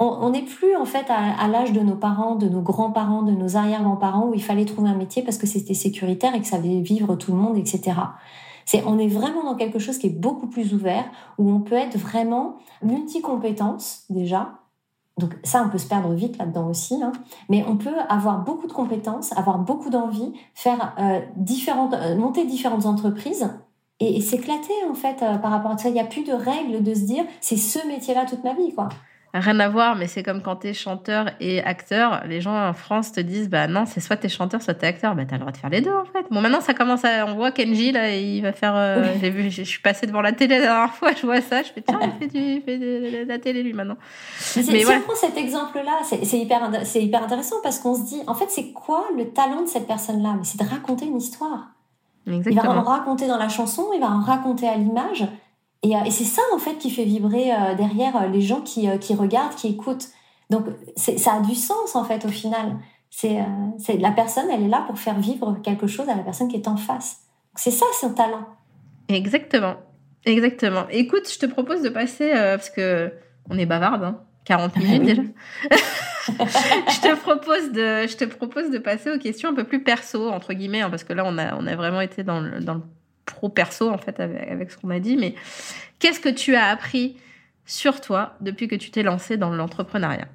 on 0.00 0.30
n'est 0.30 0.42
plus 0.42 0.74
en 0.76 0.86
fait 0.86 1.06
à, 1.10 1.46
l'âge 1.46 1.72
de 1.72 1.80
nos 1.80 1.94
parents, 1.94 2.34
de 2.34 2.48
nos 2.48 2.62
grands-parents, 2.62 3.22
de 3.22 3.32
nos 3.32 3.56
arrière-grands-parents 3.56 4.28
où 4.28 4.34
il 4.34 4.42
fallait 4.42 4.64
trouver 4.64 4.88
un 4.88 4.94
métier 4.94 5.22
parce 5.22 5.36
que 5.36 5.46
c'était 5.46 5.74
sécuritaire 5.74 6.34
et 6.34 6.40
que 6.40 6.46
ça 6.46 6.56
avait 6.56 6.80
vivre 6.80 7.16
tout 7.16 7.32
le 7.32 7.36
monde, 7.36 7.58
etc. 7.58 7.92
C'est, 8.64 8.82
on 8.86 8.98
est 8.98 9.08
vraiment 9.08 9.44
dans 9.44 9.56
quelque 9.56 9.78
chose 9.78 9.98
qui 9.98 10.06
est 10.06 10.18
beaucoup 10.18 10.46
plus 10.46 10.72
ouvert, 10.72 11.04
où 11.36 11.50
on 11.50 11.60
peut 11.60 11.74
être 11.74 11.98
vraiment 11.98 12.56
multi-compétences 12.82 14.04
déjà. 14.08 14.52
Donc 15.18 15.36
ça, 15.44 15.62
on 15.66 15.68
peut 15.68 15.76
se 15.76 15.86
perdre 15.86 16.14
vite 16.14 16.38
là-dedans 16.38 16.68
aussi, 16.68 17.02
hein. 17.02 17.12
mais 17.50 17.62
on 17.68 17.76
peut 17.76 17.98
avoir 18.08 18.42
beaucoup 18.42 18.68
de 18.68 18.72
compétences, 18.72 19.36
avoir 19.36 19.58
beaucoup 19.58 19.90
d'envie, 19.90 20.32
faire 20.54 20.94
euh, 20.98 21.20
différentes, 21.36 21.92
euh, 21.92 22.16
monter 22.16 22.46
différentes 22.46 22.86
entreprises 22.86 23.50
et, 23.98 24.22
s'éclater 24.22 24.72
en 24.88 24.94
fait 24.94 25.22
euh, 25.22 25.36
par 25.36 25.50
rapport 25.50 25.72
à 25.72 25.76
ça. 25.78 25.90
Il 25.90 25.92
n'y 25.92 26.00
a 26.00 26.04
plus 26.04 26.24
de 26.24 26.32
règles 26.32 26.82
de 26.82 26.94
se 26.94 27.00
dire 27.00 27.24
c'est 27.42 27.58
ce 27.58 27.86
métier-là 27.86 28.24
toute 28.24 28.44
ma 28.44 28.54
vie, 28.54 28.72
quoi 28.74 28.88
rien 29.32 29.60
à 29.60 29.68
voir, 29.68 29.96
mais 29.96 30.06
c'est 30.06 30.22
comme 30.22 30.42
quand 30.42 30.56
t'es 30.56 30.72
chanteur 30.72 31.30
et 31.40 31.62
acteur. 31.62 32.22
Les 32.26 32.40
gens 32.40 32.68
en 32.68 32.72
France 32.72 33.12
te 33.12 33.20
disent, 33.20 33.48
bah 33.48 33.68
non, 33.68 33.84
c'est 33.86 34.00
soit 34.00 34.16
t'es 34.16 34.28
chanteur, 34.28 34.60
soit 34.60 34.74
t'es 34.74 34.86
acteur. 34.86 35.14
Bah 35.14 35.24
t'as 35.24 35.36
le 35.36 35.40
droit 35.40 35.52
de 35.52 35.56
faire 35.56 35.70
les 35.70 35.80
deux 35.80 35.92
en 35.92 36.04
fait. 36.04 36.26
Bon, 36.30 36.40
maintenant 36.40 36.60
ça 36.60 36.74
commence 36.74 37.04
à, 37.04 37.26
on 37.26 37.34
voit 37.34 37.52
Kenji 37.52 37.92
là, 37.92 38.14
il 38.14 38.42
va 38.42 38.52
faire. 38.52 38.74
Euh, 38.74 39.04
j'ai 39.20 39.30
vu, 39.30 39.50
je 39.50 39.62
suis 39.62 39.80
passée 39.80 40.06
devant 40.06 40.20
la 40.20 40.32
télé 40.32 40.58
la 40.58 40.66
dernière 40.66 40.94
fois, 40.94 41.12
je 41.14 41.24
vois 41.24 41.40
ça, 41.40 41.62
je 41.62 41.68
fais 41.68 41.82
tiens, 41.82 42.00
il 42.02 42.12
fait, 42.18 42.26
du, 42.26 42.60
fait 42.62 42.78
de, 42.78 43.28
la 43.28 43.38
télé 43.38 43.62
lui 43.62 43.72
maintenant. 43.72 43.96
Mais, 44.56 44.62
si 44.62 44.86
on 44.86 45.00
prend 45.00 45.14
cet 45.14 45.36
exemple-là, 45.36 46.00
c'est 46.02 46.38
hyper, 46.38 46.70
c'est 46.84 47.02
hyper 47.02 47.22
intéressant 47.22 47.56
parce 47.62 47.78
qu'on 47.78 47.94
se 47.94 48.02
dit, 48.02 48.22
en 48.26 48.34
fait, 48.34 48.46
c'est 48.48 48.72
quoi 48.72 49.04
le 49.16 49.30
talent 49.30 49.62
de 49.62 49.68
cette 49.68 49.86
personne-là? 49.86 50.34
Mais 50.36 50.44
c'est 50.44 50.60
de 50.60 50.68
raconter 50.68 51.06
une 51.06 51.16
histoire. 51.16 51.68
Exactement. 52.26 52.72
Il 52.72 52.74
va 52.74 52.80
en 52.80 52.82
raconter 52.82 53.26
dans 53.26 53.38
la 53.38 53.48
chanson, 53.48 53.88
il 53.94 54.00
va 54.00 54.10
en 54.10 54.20
raconter 54.20 54.68
à 54.68 54.76
l'image. 54.76 55.26
Et, 55.82 55.96
euh, 55.96 56.00
et 56.04 56.10
c'est 56.10 56.24
ça, 56.24 56.42
en 56.54 56.58
fait, 56.58 56.76
qui 56.78 56.90
fait 56.90 57.04
vibrer 57.04 57.52
euh, 57.52 57.74
derrière 57.74 58.16
euh, 58.16 58.26
les 58.28 58.40
gens 58.40 58.60
qui, 58.60 58.86
qui 58.98 59.14
regardent, 59.14 59.54
qui 59.54 59.68
écoutent. 59.68 60.08
Donc, 60.50 60.66
ça 60.96 61.34
a 61.34 61.40
du 61.40 61.54
sens, 61.54 61.94
en 61.94 62.04
fait, 62.04 62.24
au 62.24 62.28
final. 62.28 62.76
C'est 63.08 63.44
la 63.98 64.10
personne, 64.12 64.46
elle 64.52 64.64
est 64.64 64.68
là 64.68 64.84
pour 64.86 64.98
faire 64.98 65.18
vivre 65.18 65.58
quelque 65.62 65.86
chose 65.86 66.08
à 66.08 66.14
la 66.14 66.22
personne 66.22 66.48
qui 66.48 66.56
est 66.56 66.68
en 66.68 66.76
face. 66.76 67.22
C'est 67.56 67.70
ça, 67.70 67.86
son 68.00 68.14
talent. 68.14 68.46
Exactement. 69.08 69.74
Exactement. 70.24 70.84
Écoute, 70.90 71.30
je 71.32 71.38
te 71.38 71.46
propose 71.46 71.82
de 71.82 71.88
passer, 71.88 72.30
parce 72.32 72.70
que 72.70 73.12
on 73.48 73.58
est 73.58 73.66
bavarde, 73.66 74.04
hein, 74.04 74.20
40 74.44 74.76
minutes 74.76 75.02
déjà. 75.02 75.22
je, 76.28 77.00
te 77.00 77.16
propose 77.16 77.72
de, 77.72 78.06
je 78.06 78.16
te 78.16 78.24
propose 78.24 78.70
de 78.70 78.78
passer 78.78 79.10
aux 79.10 79.18
questions 79.18 79.50
un 79.50 79.54
peu 79.54 79.64
plus 79.64 79.82
perso, 79.82 80.28
entre 80.28 80.52
guillemets, 80.52 80.82
hein, 80.82 80.90
parce 80.90 81.04
que 81.04 81.12
là, 81.12 81.24
on 81.26 81.38
a, 81.38 81.56
on 81.56 81.66
a 81.66 81.76
vraiment 81.76 82.00
été 82.00 82.22
dans 82.22 82.40
le, 82.40 82.60
dans 82.60 82.74
le 82.74 82.82
pro-perso, 83.34 83.90
en 83.90 83.98
fait, 83.98 84.20
avec, 84.20 84.70
ce 84.70 84.76
qu'on 84.76 84.90
a 84.90 85.00
dit. 85.00 85.16
Mais 85.16 85.34
qu'est-ce 85.98 86.20
que 86.20 86.28
tu 86.28 86.54
as 86.54 86.66
appris 86.66 87.16
sur 87.64 88.00
toi 88.00 88.34
depuis 88.40 88.68
que 88.68 88.74
tu 88.76 88.90
t'es 88.90 89.02
lancée 89.02 89.36
dans 89.36 89.50
l'entrepreneuriat? 89.50 90.28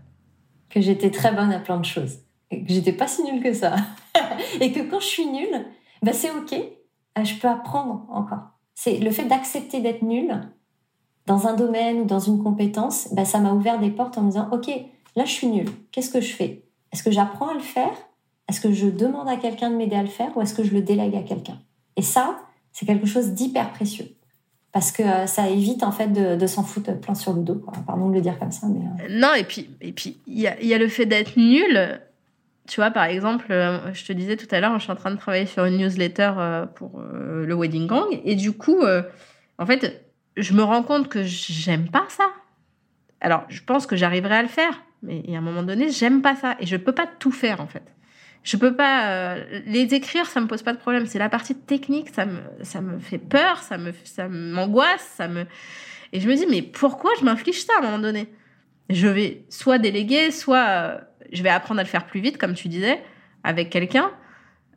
Que 0.69 0.81
j'étais 0.81 1.11
très 1.11 1.31
bonne 1.31 1.51
à 1.51 1.59
plein 1.59 1.77
de 1.77 1.85
choses. 1.85 2.19
Et 2.51 2.63
que 2.63 2.73
j'étais 2.73 2.93
pas 2.93 3.07
si 3.07 3.23
nulle 3.23 3.41
que 3.41 3.53
ça. 3.53 3.75
et 4.61 4.71
que 4.71 4.81
quand 4.89 4.99
je 4.99 5.07
suis 5.07 5.25
nulle, 5.25 5.65
bah 6.01 6.13
c'est 6.13 6.31
OK. 6.31 6.53
Euh, 6.53 7.23
je 7.23 7.35
peux 7.35 7.47
apprendre 7.47 8.05
encore. 8.09 8.49
C'est 8.73 8.97
le 8.97 9.09
fait 9.11 9.25
d'accepter 9.25 9.81
d'être 9.81 10.01
nulle 10.01 10.41
dans 11.25 11.47
un 11.47 11.55
domaine 11.55 12.01
ou 12.01 12.05
dans 12.05 12.19
une 12.19 12.43
compétence, 12.43 13.09
bah 13.13 13.25
ça 13.25 13.39
m'a 13.39 13.53
ouvert 13.53 13.79
des 13.79 13.89
portes 13.89 14.17
en 14.17 14.21
me 14.21 14.31
disant 14.31 14.47
OK, 14.51 14.69
là 15.15 15.25
je 15.25 15.31
suis 15.31 15.47
nulle. 15.47 15.69
Qu'est-ce 15.91 16.11
que 16.11 16.21
je 16.21 16.33
fais? 16.33 16.65
Est-ce 16.91 17.03
que 17.03 17.11
j'apprends 17.11 17.47
à 17.47 17.53
le 17.53 17.61
faire? 17.61 17.93
Est-ce 18.47 18.61
que 18.61 18.71
je 18.71 18.87
demande 18.87 19.27
à 19.27 19.37
quelqu'un 19.37 19.71
de 19.71 19.75
m'aider 19.75 19.95
à 19.95 20.03
le 20.03 20.07
faire 20.07 20.35
ou 20.37 20.41
est-ce 20.41 20.53
que 20.53 20.63
je 20.63 20.73
le 20.73 20.81
délègue 20.81 21.15
à 21.15 21.23
quelqu'un? 21.23 21.59
Et 21.95 22.01
ça, 22.01 22.37
c'est 22.75 22.85
quelque 22.85 23.07
chose 23.07 23.31
d'hyper 23.31 23.71
précieux. 23.71 24.07
Parce 24.73 24.91
que 24.91 25.01
euh, 25.01 25.27
ça 25.27 25.47
évite 25.47 25.81
en 25.81 25.93
fait 25.93 26.11
de, 26.11 26.45
s'en 26.45 26.61
foutre 26.61 26.99
plein 26.99 27.15
sur 27.15 27.31
le 27.31 27.41
dos. 27.41 27.65
Pardon 27.87 28.09
de 28.09 28.15
le 28.15 28.21
dire 28.21 28.37
comme 28.37 28.51
ça. 28.51 28.67
Mais, 28.67 28.81
euh. 29.05 29.07
Non, 29.09 29.33
et 29.33 29.45
puis 29.45 29.69
il 29.79 29.87
et 29.87 29.91
puis, 29.93 30.17
y, 30.27 30.45
a, 30.45 30.61
y 30.61 30.73
a 30.73 30.77
le 30.77 30.89
fait 30.89 31.05
d'être 31.05 31.37
nul. 31.37 32.01
Tu 32.67 32.81
vois, 32.81 32.91
par 32.91 33.05
exemple, 33.05 33.45
euh, 33.51 33.93
je 33.93 34.03
te 34.03 34.11
disais 34.11 34.35
tout 34.35 34.47
à 34.51 34.59
l'heure, 34.59 34.77
je 34.77 34.83
suis 34.83 34.91
en 34.91 34.97
train 34.97 35.11
de 35.11 35.15
travailler 35.15 35.45
sur 35.45 35.63
une 35.63 35.77
newsletter 35.77 36.65
pour 36.75 37.01
le 37.01 37.55
Wedding 37.55 37.87
Gang. 37.87 38.19
Et 38.25 38.35
du 38.35 38.51
coup, 38.51 38.83
en 39.57 39.65
fait, 39.65 40.05
je 40.35 40.53
me 40.53 40.63
rends 40.63 40.83
compte 40.83 41.07
que 41.07 41.23
j'aime 41.23 41.87
pas 41.87 42.05
ça. 42.09 42.25
Alors, 43.21 43.45
je 43.47 43.61
pense 43.61 43.87
que 43.87 43.95
j'arriverai 43.95 44.35
à 44.35 44.41
le 44.41 44.49
faire. 44.49 44.83
Mais 45.01 45.23
à 45.33 45.37
un 45.37 45.41
moment 45.41 45.63
donné, 45.63 45.91
j'aime 45.91 46.21
pas 46.21 46.35
ça. 46.35 46.57
Et 46.59 46.65
je 46.65 46.75
peux 46.75 46.91
pas 46.91 47.07
tout 47.07 47.31
faire, 47.31 47.61
en 47.61 47.67
fait 47.67 47.94
je 48.45 48.57
peux 48.57 48.75
pas 48.75 49.09
euh, 49.09 49.61
les 49.65 49.95
écrire, 49.95 50.27
ça 50.27 50.39
me 50.39 50.45
pose 50.45 50.61
pas 50.61 50.71
de 50.71 50.77
problème. 50.77 51.07
C'est 51.07 51.17
la 51.19 51.29
partie 51.29 51.55
technique, 51.55 52.09
ça 52.13 52.27
me 52.27 52.39
ça 52.61 52.79
me 52.79 52.99
fait 52.99 53.17
peur, 53.17 53.57
ça 53.57 53.77
me 53.77 53.91
ça 54.03 54.29
m'angoisse, 54.29 55.13
ça 55.17 55.27
me 55.27 55.45
et 56.13 56.19
je 56.19 56.29
me 56.29 56.35
dis 56.35 56.45
mais 56.49 56.61
pourquoi 56.61 57.11
je 57.19 57.25
m'inflige 57.25 57.65
ça 57.65 57.73
à 57.75 57.79
un 57.79 57.81
moment 57.81 57.99
donné? 57.99 58.31
Je 58.91 59.07
vais 59.07 59.43
soit 59.49 59.79
déléguer, 59.79 60.29
soit 60.29 60.65
euh, 60.67 60.97
je 61.33 61.41
vais 61.41 61.49
apprendre 61.49 61.79
à 61.79 61.83
le 61.83 61.89
faire 61.89 62.05
plus 62.05 62.21
vite, 62.21 62.37
comme 62.37 62.53
tu 62.53 62.67
disais, 62.67 63.01
avec 63.43 63.71
quelqu'un. 63.71 64.11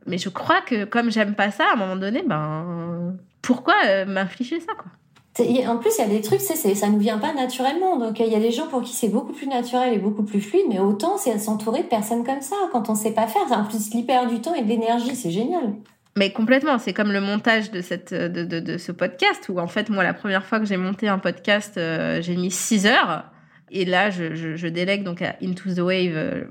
Mais 0.07 0.17
je 0.17 0.29
crois 0.29 0.61
que 0.61 0.85
comme 0.85 1.11
j'aime 1.11 1.35
pas 1.35 1.51
ça, 1.51 1.65
à 1.69 1.73
un 1.73 1.75
moment 1.75 1.95
donné, 1.95 2.23
ben 2.25 3.15
pourquoi 3.43 3.75
euh, 3.85 4.05
m'infliger 4.07 4.59
ça 4.59 4.73
quoi? 4.73 4.91
En 5.37 5.77
plus, 5.77 5.91
il 5.97 6.01
y 6.01 6.05
a 6.05 6.07
des 6.07 6.21
trucs, 6.21 6.41
c'est, 6.41 6.55
ça 6.55 6.89
ne 6.89 6.99
vient 6.99 7.17
pas 7.17 7.33
naturellement. 7.33 7.97
Donc, 7.97 8.19
il 8.19 8.27
y 8.27 8.35
a 8.35 8.39
des 8.39 8.51
gens 8.51 8.67
pour 8.67 8.81
qui 8.81 8.93
c'est 8.93 9.09
beaucoup 9.09 9.33
plus 9.33 9.47
naturel 9.47 9.93
et 9.93 9.97
beaucoup 9.97 10.23
plus 10.23 10.41
fluide, 10.41 10.65
mais 10.69 10.79
autant 10.79 11.17
c'est 11.17 11.37
s'entourer 11.39 11.83
de 11.83 11.87
personnes 11.87 12.25
comme 12.25 12.41
ça. 12.41 12.55
Quand 12.71 12.89
on 12.89 12.95
sait 12.95 13.13
pas 13.13 13.27
faire, 13.27 13.43
en 13.51 13.63
plus, 13.63 13.93
l'hyper 13.93 14.27
du 14.27 14.41
temps 14.41 14.53
et 14.53 14.61
de 14.61 14.67
l'énergie, 14.67 15.15
c'est 15.15 15.31
génial. 15.31 15.75
Mais 16.17 16.31
complètement, 16.31 16.79
c'est 16.79 16.93
comme 16.93 17.11
le 17.11 17.21
montage 17.21 17.71
de, 17.71 17.81
ce 17.81 18.91
podcast, 18.91 19.47
où 19.49 19.59
en 19.59 19.67
fait, 19.67 19.89
moi, 19.89 20.03
la 20.03 20.13
première 20.13 20.45
fois 20.45 20.59
que 20.59 20.65
j'ai 20.65 20.77
monté 20.77 21.07
un 21.07 21.19
podcast, 21.19 21.77
euh, 21.77 22.21
j'ai 22.21 22.35
mis 22.35 22.51
6 22.51 22.87
heures. 22.87 23.23
Et 23.71 23.85
là, 23.85 24.09
je, 24.09 24.67
délègue 24.67 25.03
donc 25.03 25.21
à 25.21 25.35
Into 25.41 25.73
the 25.73 25.79
Wave 25.79 26.13
euh, 26.15 26.43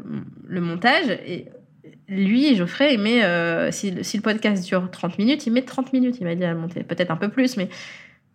le 0.47 0.61
montage. 0.61 1.11
Et 1.26 1.49
lui, 2.09 2.55
Geoffrey, 2.55 2.95
il 2.95 3.01
met, 3.01 3.24
euh, 3.24 3.70
si, 3.70 3.93
si, 4.03 4.16
le 4.16 4.22
podcast 4.22 4.64
dure 4.64 4.89
30 4.91 5.18
minutes, 5.18 5.47
il 5.47 5.53
met 5.53 5.62
30 5.62 5.93
minutes, 5.93 6.16
il 6.20 6.24
m'a 6.24 6.35
dit 6.35 6.45
à 6.45 6.55
monter. 6.55 6.85
Peut-être 6.85 7.11
un 7.11 7.16
peu 7.16 7.29
plus, 7.29 7.57
mais 7.57 7.68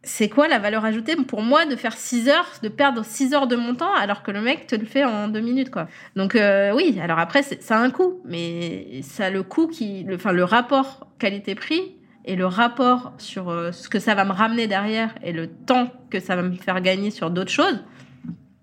c'est 0.03 0.27
quoi 0.27 0.49
la 0.49 0.59
valeur 0.59 0.83
ajoutée 0.83 1.15
pour 1.15 1.41
moi 1.41 1.65
de 1.65 1.75
faire 1.75 1.93
6 1.93 2.27
heures, 2.27 2.51
de 2.61 2.67
perdre 2.67 3.03
6 3.03 3.33
heures 3.33 3.47
de 3.47 3.55
mon 3.55 3.73
temps 3.73 3.93
alors 3.93 4.21
que 4.21 4.31
le 4.31 4.41
mec 4.41 4.67
te 4.67 4.75
le 4.75 4.85
fait 4.85 5.05
en 5.05 5.29
2 5.29 5.39
minutes 5.39 5.71
quoi. 5.71 5.87
Donc 6.15 6.35
euh, 6.35 6.73
oui, 6.73 6.99
alors 7.01 7.19
après 7.19 7.41
ça 7.41 7.77
a 7.77 7.79
un 7.79 7.89
coût, 7.89 8.21
mais 8.25 9.01
ça 9.01 9.29
le 9.29 9.43
coût 9.43 9.67
qui, 9.67 10.05
enfin 10.13 10.33
le 10.33 10.43
rapport 10.43 11.07
qualité-prix 11.19 11.95
et 12.25 12.35
le 12.35 12.45
rapport 12.45 13.13
sur 13.17 13.49
euh, 13.49 13.71
ce 13.71 13.87
que 13.87 13.99
ça 13.99 14.13
va 14.13 14.25
me 14.25 14.33
ramener 14.33 14.67
derrière 14.67 15.15
et 15.23 15.31
le 15.31 15.47
temps 15.47 15.89
que 16.09 16.19
ça 16.19 16.35
va 16.35 16.41
me 16.41 16.53
faire 16.53 16.81
gagner 16.81 17.09
sur 17.09 17.29
d'autres 17.31 17.51
choses, 17.51 17.83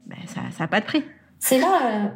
ben, 0.07 0.19
ça 0.27 0.43
n'a 0.59 0.69
pas 0.69 0.81
de 0.81 0.87
prix. 0.87 1.05
C'est 1.39 1.59
là, 1.59 1.79
euh, 1.83 2.09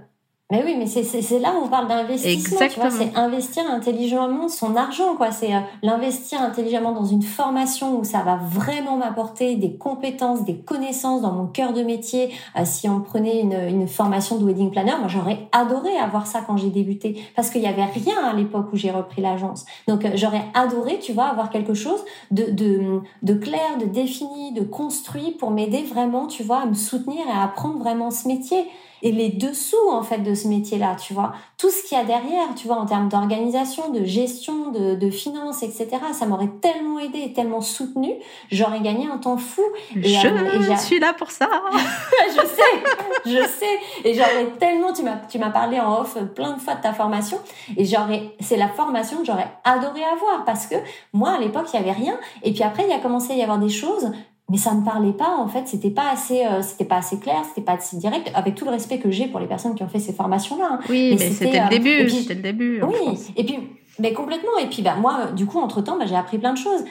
mais 0.50 0.62
oui, 0.62 0.76
mais 0.78 0.86
c'est 0.86 1.38
là 1.38 1.54
où 1.54 1.64
on 1.64 1.68
parle 1.68 1.88
d'investissement. 1.88 2.58
C'est 2.90 3.16
investir 3.16 3.64
intelligemment 3.66 4.48
son 4.48 4.76
argent, 4.76 5.16
quoi. 5.16 5.30
C'est 5.30 5.54
euh, 5.54 5.60
l'investir 5.82 6.42
intelligemment 6.42 6.92
dans 6.92 7.06
une 7.06 7.22
formation 7.22 7.98
où 7.98 8.04
ça 8.04 8.20
va 8.20 8.36
vraiment 8.36 8.98
m'apporter 8.98 9.56
des 9.56 9.78
compétences, 9.78 10.44
des 10.44 10.58
connaissances 10.58 11.22
dans 11.22 11.32
mon 11.32 11.46
cœur 11.46 11.72
de 11.72 11.82
métier. 11.82 12.30
Euh, 12.56 12.66
si 12.66 12.90
on 12.90 13.00
prenait 13.00 13.40
une, 13.40 13.54
une, 13.54 13.88
formation 13.88 14.36
de 14.36 14.44
wedding 14.44 14.70
planner, 14.70 14.92
moi 14.98 15.08
j'aurais 15.08 15.48
adoré 15.52 15.96
avoir 15.96 16.26
ça 16.26 16.42
quand 16.46 16.58
j'ai 16.58 16.68
débuté, 16.68 17.22
parce 17.34 17.48
qu'il 17.48 17.62
y 17.62 17.66
avait 17.66 17.86
rien 17.86 18.22
à 18.22 18.34
l'époque 18.34 18.66
où 18.70 18.76
j'ai 18.76 18.90
repris 18.90 19.22
l'agence. 19.22 19.64
Donc 19.88 20.04
euh, 20.04 20.10
j'aurais 20.14 20.44
adoré, 20.52 20.98
tu 20.98 21.14
vois, 21.14 21.24
avoir 21.24 21.48
quelque 21.48 21.72
chose 21.72 22.04
de, 22.30 22.50
de, 22.50 23.00
de 23.22 23.34
clair, 23.34 23.78
de 23.80 23.86
défini, 23.86 24.52
de 24.52 24.62
construit 24.62 25.30
pour 25.30 25.50
m'aider 25.52 25.84
vraiment, 25.84 26.26
tu 26.26 26.42
vois, 26.42 26.60
à 26.60 26.66
me 26.66 26.74
soutenir 26.74 27.26
et 27.26 27.32
à 27.32 27.44
apprendre 27.44 27.78
vraiment 27.78 28.10
ce 28.10 28.28
métier 28.28 28.66
et 29.04 29.12
les 29.12 29.28
dessous 29.28 29.90
en 29.90 30.02
fait 30.02 30.18
de 30.18 30.34
ce 30.34 30.48
métier-là, 30.48 30.96
tu 30.96 31.12
vois, 31.12 31.34
tout 31.58 31.68
ce 31.68 31.82
qu'il 31.86 31.96
y 31.96 32.00
a 32.00 32.04
derrière, 32.04 32.54
tu 32.56 32.66
vois, 32.66 32.76
en 32.76 32.86
termes 32.86 33.10
d'organisation, 33.10 33.90
de 33.90 34.02
gestion, 34.02 34.70
de, 34.70 34.94
de 34.94 35.10
finances, 35.10 35.62
etc. 35.62 35.88
Ça 36.12 36.24
m'aurait 36.24 36.50
tellement 36.62 36.98
aidé 36.98 37.20
et 37.20 37.32
tellement 37.34 37.60
soutenu, 37.60 38.14
j'aurais 38.50 38.80
gagné 38.80 39.06
un 39.06 39.18
temps 39.18 39.36
fou. 39.36 39.62
Et, 39.94 40.08
je 40.08 40.26
euh, 40.26 40.76
suis 40.76 40.98
là 40.98 41.12
pour 41.12 41.30
ça. 41.30 41.48
je 42.28 42.46
sais, 42.46 43.26
je 43.26 43.46
sais, 43.46 43.78
et 44.08 44.14
j'aurais 44.14 44.50
tellement, 44.58 44.94
tu 44.94 45.02
m'as, 45.02 45.16
tu 45.28 45.38
m'as 45.38 45.50
parlé 45.50 45.78
en 45.78 46.00
off 46.00 46.16
plein 46.34 46.54
de 46.54 46.60
fois 46.60 46.74
de 46.74 46.80
ta 46.80 46.94
formation, 46.94 47.38
et 47.76 47.84
j'aurais, 47.84 48.34
c'est 48.40 48.56
la 48.56 48.68
formation 48.68 49.18
que 49.18 49.26
j'aurais 49.26 49.50
adoré 49.64 50.02
avoir 50.02 50.46
parce 50.46 50.66
que 50.66 50.76
moi 51.12 51.32
à 51.32 51.38
l'époque 51.38 51.66
il 51.74 51.76
y 51.76 51.82
avait 51.82 51.92
rien, 51.92 52.18
et 52.42 52.52
puis 52.52 52.62
après 52.62 52.84
il 52.84 52.88
y 52.88 52.94
a 52.94 52.98
commencé 53.00 53.34
à 53.34 53.36
y 53.36 53.42
avoir 53.42 53.58
des 53.58 53.68
choses 53.68 54.12
mais 54.50 54.58
ça 54.58 54.74
ne 54.74 54.84
parlait 54.84 55.12
pas 55.12 55.36
en 55.38 55.48
fait. 55.48 55.66
C'était 55.66 55.90
pas 55.90 56.10
assez 56.10 56.44
euh, 56.44 56.62
c'était 56.62 56.84
pas 56.84 56.96
assez 56.96 57.18
clair 57.18 57.42
c'était 57.48 57.64
pas 57.64 57.72
assez 57.72 57.96
direct. 57.96 58.30
Avec 58.34 58.54
tout 58.54 58.64
le 58.64 58.70
respect 58.70 58.98
que 58.98 59.10
j'ai 59.10 59.26
pour 59.26 59.40
les 59.40 59.46
personnes 59.46 59.74
qui 59.74 59.82
ont 59.82 59.88
fait 59.88 59.98
ces 59.98 60.12
formations 60.12 60.58
là 60.58 60.68
hein. 60.72 60.80
oui 60.88 61.16
mais, 61.18 61.30
c'était 61.30 61.62
le 61.62 61.68
début 61.68 62.10
c'était 62.10 62.34
le 62.34 62.42
début 62.42 62.82
oui 62.82 63.18
et 63.36 63.44
puis 63.44 63.58
mais 63.98 64.12
complètement. 64.12 64.58
Et 64.60 64.66
puis 64.66 64.82
bah 64.82 64.96
moi 64.96 65.32
du 65.32 65.46
coup 65.46 65.58
entre 65.58 65.80
temps 65.80 65.98
bah, 65.98 66.06
j'ai 66.06 66.16
appris 66.16 66.38
plein 66.38 66.52
de 66.52 66.58
choses. 66.58 66.84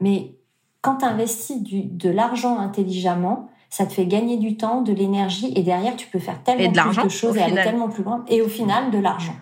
Mais 0.00 0.34
quand 0.80 0.96
tu 0.96 1.04
investis 1.04 1.62
du, 1.62 1.82
de 1.82 2.10
l'argent 2.10 2.58
intelligemment 2.58 3.48
ça 3.70 3.84
te 3.84 3.92
fait 3.92 4.06
gagner 4.06 4.38
du 4.38 4.56
temps 4.56 4.80
de 4.80 4.92
l'énergie 4.92 5.52
et 5.54 5.62
derrière 5.62 5.94
tu 5.94 6.06
peux 6.08 6.18
faire 6.18 6.42
tellement 6.42 6.70
de 6.72 6.94
plus 6.94 7.04
de 7.04 7.08
choses 7.10 7.36
et 7.36 7.42
aller 7.42 7.54
tellement 7.54 7.88
plus 7.88 8.02
loin. 8.02 8.24
Et 8.28 8.40
au 8.40 8.48
final 8.48 8.90
de 8.90 8.98
l'argent 8.98 9.34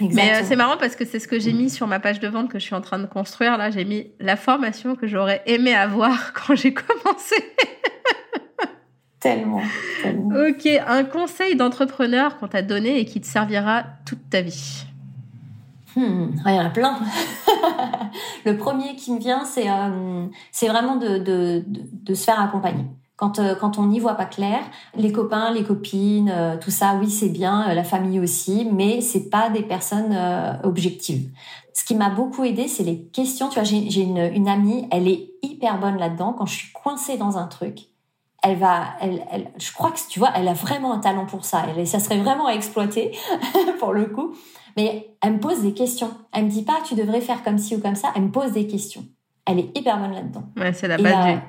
mais 0.00 0.36
euh, 0.36 0.44
c'est 0.44 0.56
marrant 0.56 0.76
parce 0.76 0.96
que 0.96 1.04
c'est 1.04 1.18
ce 1.18 1.28
que 1.28 1.38
j'ai 1.38 1.52
mis 1.52 1.70
sur 1.70 1.86
ma 1.86 1.98
page 1.98 2.20
de 2.20 2.28
vente 2.28 2.48
que 2.48 2.58
je 2.58 2.64
suis 2.64 2.74
en 2.74 2.80
train 2.80 2.98
de 2.98 3.06
construire. 3.06 3.56
Là, 3.56 3.70
j'ai 3.70 3.84
mis 3.84 4.10
la 4.20 4.36
formation 4.36 4.94
que 4.94 5.06
j'aurais 5.06 5.42
aimé 5.46 5.74
avoir 5.74 6.32
quand 6.34 6.54
j'ai 6.54 6.72
commencé. 6.72 7.36
tellement, 9.20 9.62
tellement. 10.02 10.48
Ok, 10.48 10.66
un 10.86 11.04
conseil 11.04 11.56
d'entrepreneur 11.56 12.38
qu'on 12.38 12.48
t'a 12.48 12.62
donné 12.62 12.98
et 13.00 13.04
qui 13.04 13.20
te 13.20 13.26
servira 13.26 13.84
toute 14.06 14.30
ta 14.30 14.42
vie. 14.42 14.84
Hmm, 15.96 16.30
il 16.46 16.54
y 16.54 16.58
en 16.58 16.66
a 16.66 16.70
plein. 16.70 16.98
le 18.44 18.56
premier 18.56 18.94
qui 18.94 19.12
me 19.12 19.18
vient, 19.18 19.44
c'est 19.44 19.68
euh, 19.68 20.26
vraiment 20.62 20.96
de, 20.96 21.18
de, 21.18 21.64
de 21.66 22.14
se 22.14 22.24
faire 22.24 22.40
accompagner. 22.40 22.84
Quand, 23.18 23.40
euh, 23.40 23.56
quand 23.56 23.78
on 23.78 23.86
n'y 23.86 23.98
voit 23.98 24.14
pas 24.14 24.26
clair, 24.26 24.60
les 24.94 25.10
copains, 25.10 25.52
les 25.52 25.64
copines, 25.64 26.32
euh, 26.32 26.56
tout 26.56 26.70
ça, 26.70 26.96
oui, 27.00 27.10
c'est 27.10 27.28
bien, 27.28 27.68
euh, 27.68 27.74
la 27.74 27.82
famille 27.82 28.20
aussi, 28.20 28.68
mais 28.72 29.00
c'est 29.00 29.28
pas 29.28 29.50
des 29.50 29.62
personnes 29.62 30.16
objectives. 30.62 31.28
Ce 31.74 31.84
qui 31.84 31.96
m'a 31.96 32.10
beaucoup 32.10 32.44
aidé, 32.44 32.68
c'est 32.68 32.84
les 32.84 33.02
questions. 33.06 33.48
Tu 33.48 33.54
vois, 33.54 33.64
j'ai 33.64 34.00
une, 34.00 34.18
une 34.18 34.48
amie, 34.48 34.86
elle 34.92 35.08
est 35.08 35.30
hyper 35.42 35.80
bonne 35.80 35.98
là-dedans. 35.98 36.32
Quand 36.32 36.46
je 36.46 36.54
suis 36.54 36.72
coincée 36.72 37.16
dans 37.16 37.38
un 37.38 37.48
truc, 37.48 37.88
elle 38.44 38.56
va, 38.56 38.84
elle, 39.00 39.24
elle, 39.32 39.50
je 39.58 39.72
crois 39.72 39.90
que 39.90 39.98
tu 40.08 40.20
vois, 40.20 40.30
elle 40.36 40.46
a 40.46 40.52
vraiment 40.52 40.92
un 40.92 41.00
talent 41.00 41.26
pour 41.26 41.44
ça. 41.44 41.64
Elle, 41.76 41.88
ça 41.88 41.98
serait 41.98 42.18
vraiment 42.18 42.46
à 42.46 42.52
exploiter 42.52 43.18
pour 43.80 43.92
le 43.92 44.06
coup. 44.06 44.36
Mais 44.76 45.16
elle 45.22 45.34
me 45.34 45.40
pose 45.40 45.62
des 45.62 45.74
questions. 45.74 46.10
Elle 46.32 46.44
me 46.44 46.50
dit 46.50 46.62
pas, 46.62 46.78
tu 46.86 46.94
devrais 46.94 47.20
faire 47.20 47.42
comme 47.42 47.58
ci 47.58 47.74
ou 47.74 47.80
comme 47.80 47.96
ça. 47.96 48.12
Elle 48.14 48.22
me 48.22 48.30
pose 48.30 48.52
des 48.52 48.68
questions. 48.68 49.04
Elle 49.44 49.58
est 49.58 49.76
hyper 49.76 49.98
bonne 49.98 50.12
là-dedans. 50.12 50.44
Ouais, 50.56 50.72
c'est 50.72 50.86
la 50.86 50.98
base 50.98 51.40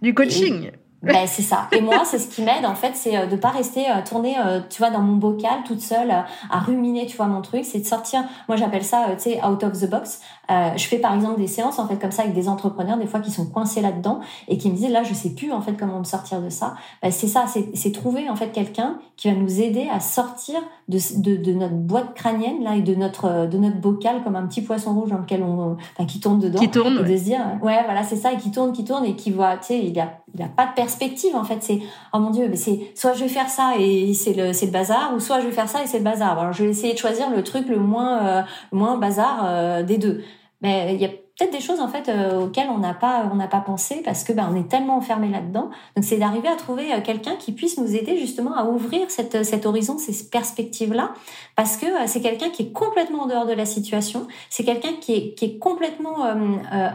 du, 0.00 0.08
du, 0.08 0.14
coaching. 0.14 0.72
Ben, 1.02 1.26
c'est 1.26 1.42
ça. 1.42 1.66
Et 1.72 1.80
moi, 1.80 2.02
c'est 2.04 2.18
ce 2.18 2.28
qui 2.28 2.42
m'aide, 2.42 2.64
en 2.64 2.76
fait, 2.76 2.92
c'est 2.94 3.16
euh, 3.16 3.26
de 3.26 3.34
pas 3.34 3.50
rester 3.50 3.90
euh, 3.90 4.02
tourner, 4.08 4.36
euh, 4.38 4.60
tu 4.70 4.78
vois, 4.78 4.90
dans 4.90 5.00
mon 5.00 5.16
bocal 5.16 5.64
toute 5.66 5.80
seule, 5.80 6.10
à 6.10 6.58
ruminer, 6.60 7.06
tu 7.06 7.16
vois, 7.16 7.26
mon 7.26 7.42
truc. 7.42 7.64
C'est 7.64 7.80
de 7.80 7.86
sortir, 7.86 8.22
moi 8.46 8.56
j'appelle 8.56 8.84
ça, 8.84 9.06
tu 9.16 9.30
sais, 9.30 9.44
out 9.44 9.64
of 9.64 9.72
the 9.72 9.90
box. 9.90 10.20
je 10.48 10.84
fais 10.84 10.98
par 10.98 11.14
exemple 11.14 11.40
des 11.40 11.48
séances, 11.48 11.80
en 11.80 11.88
fait, 11.88 11.96
comme 11.96 12.12
ça, 12.12 12.22
avec 12.22 12.34
des 12.34 12.48
entrepreneurs, 12.48 12.98
des 12.98 13.06
fois, 13.06 13.18
qui 13.18 13.32
sont 13.32 13.46
coincés 13.46 13.80
là-dedans 13.80 14.20
et 14.46 14.58
qui 14.58 14.70
me 14.70 14.76
disent, 14.76 14.90
là, 14.90 15.02
je 15.02 15.12
sais 15.12 15.30
plus, 15.30 15.50
en 15.50 15.60
fait, 15.60 15.72
comment 15.72 15.98
me 15.98 16.04
sortir 16.04 16.40
de 16.40 16.50
ça. 16.50 16.74
Ben, 17.02 17.10
c'est 17.10 17.28
ça, 17.28 17.46
c'est 17.74 17.92
trouver, 17.92 18.30
en 18.30 18.36
fait, 18.36 18.52
quelqu'un 18.52 18.98
qui 19.16 19.28
va 19.28 19.34
nous 19.34 19.60
aider 19.60 19.88
à 19.92 19.98
sortir 19.98 20.60
de, 20.92 21.20
de, 21.20 21.36
de, 21.42 21.52
notre 21.52 21.74
boîte 21.74 22.14
crânienne, 22.14 22.62
là, 22.62 22.76
et 22.76 22.82
de 22.82 22.94
notre, 22.94 23.48
de 23.48 23.58
notre 23.58 23.80
bocal, 23.80 24.22
comme 24.22 24.36
un 24.36 24.46
petit 24.46 24.62
poisson 24.62 24.94
rouge 24.94 25.10
dans 25.10 25.18
lequel 25.18 25.42
on, 25.42 25.76
enfin, 25.96 26.06
qui 26.06 26.20
tourne 26.20 26.38
dedans. 26.38 26.58
Qui 26.58 26.70
tourne. 26.70 26.98
Et 26.98 27.10
de 27.10 27.16
se 27.16 27.24
dire, 27.24 27.40
ouais, 27.62 27.82
voilà, 27.84 28.02
c'est 28.02 28.16
ça, 28.16 28.32
et 28.32 28.36
qui 28.36 28.50
tourne, 28.50 28.72
qui 28.72 28.84
tourne, 28.84 29.04
et 29.04 29.16
qui 29.16 29.30
voit, 29.30 29.56
tu 29.56 29.68
sais, 29.68 29.78
il 29.78 29.98
a, 29.98 30.22
il 30.34 30.42
a 30.42 30.48
pas 30.48 30.66
de 30.66 30.72
perspective 30.74 31.34
en 31.34 31.44
fait 31.44 31.58
c'est 31.60 31.80
oh 32.12 32.18
mon 32.18 32.30
dieu 32.30 32.48
mais 32.48 32.56
c'est 32.56 32.92
soit 32.94 33.12
je 33.12 33.24
vais 33.24 33.28
faire 33.28 33.48
ça 33.48 33.74
et 33.78 34.14
c'est 34.14 34.32
le 34.32 34.52
c'est 34.52 34.66
le 34.66 34.72
bazar 34.72 35.12
ou 35.14 35.20
soit 35.20 35.40
je 35.40 35.46
vais 35.46 35.52
faire 35.52 35.68
ça 35.68 35.82
et 35.82 35.86
c'est 35.86 35.98
le 35.98 36.04
bazar 36.04 36.38
alors 36.38 36.52
je 36.52 36.64
vais 36.64 36.70
essayer 36.70 36.94
de 36.94 36.98
choisir 36.98 37.30
le 37.30 37.42
truc 37.42 37.68
le 37.68 37.78
moins 37.78 38.26
euh, 38.26 38.42
moins 38.70 38.96
bazar 38.96 39.42
euh, 39.44 39.82
des 39.82 39.98
deux 39.98 40.22
mais 40.62 40.94
il 40.94 41.00
y 41.00 41.04
a 41.04 41.10
peut-être 41.38 41.52
des 41.52 41.60
choses 41.60 41.80
en 41.80 41.88
fait 41.88 42.08
euh, 42.08 42.42
auxquelles 42.42 42.68
on 42.68 42.78
n'a 42.78 42.94
pas 42.94 43.28
on 43.32 43.36
n'a 43.36 43.48
pas 43.48 43.60
pensé 43.60 44.02
parce 44.04 44.22
que 44.24 44.32
ben 44.32 44.48
on 44.52 44.56
est 44.56 44.68
tellement 44.68 44.96
enfermé 44.96 45.28
là-dedans. 45.28 45.70
Donc 45.96 46.04
c'est 46.04 46.18
d'arriver 46.18 46.48
à 46.48 46.56
trouver 46.56 46.92
euh, 46.92 47.00
quelqu'un 47.02 47.36
qui 47.36 47.52
puisse 47.52 47.78
nous 47.78 47.96
aider 47.96 48.18
justement 48.18 48.54
à 48.54 48.64
ouvrir 48.64 49.10
cette 49.10 49.44
cet 49.44 49.64
horizon, 49.64 49.98
ces 49.98 50.28
perspectives 50.28 50.92
là, 50.92 51.14
parce 51.56 51.76
que 51.76 51.86
euh, 51.86 52.06
c'est 52.06 52.20
quelqu'un 52.20 52.50
qui 52.50 52.62
est 52.62 52.72
complètement 52.72 53.22
en 53.22 53.26
dehors 53.26 53.46
de 53.46 53.54
la 53.54 53.64
situation. 53.64 54.26
C'est 54.50 54.64
quelqu'un 54.64 54.92
qui 55.00 55.14
est 55.14 55.34
qui 55.34 55.44
est 55.46 55.58
complètement 55.58 56.16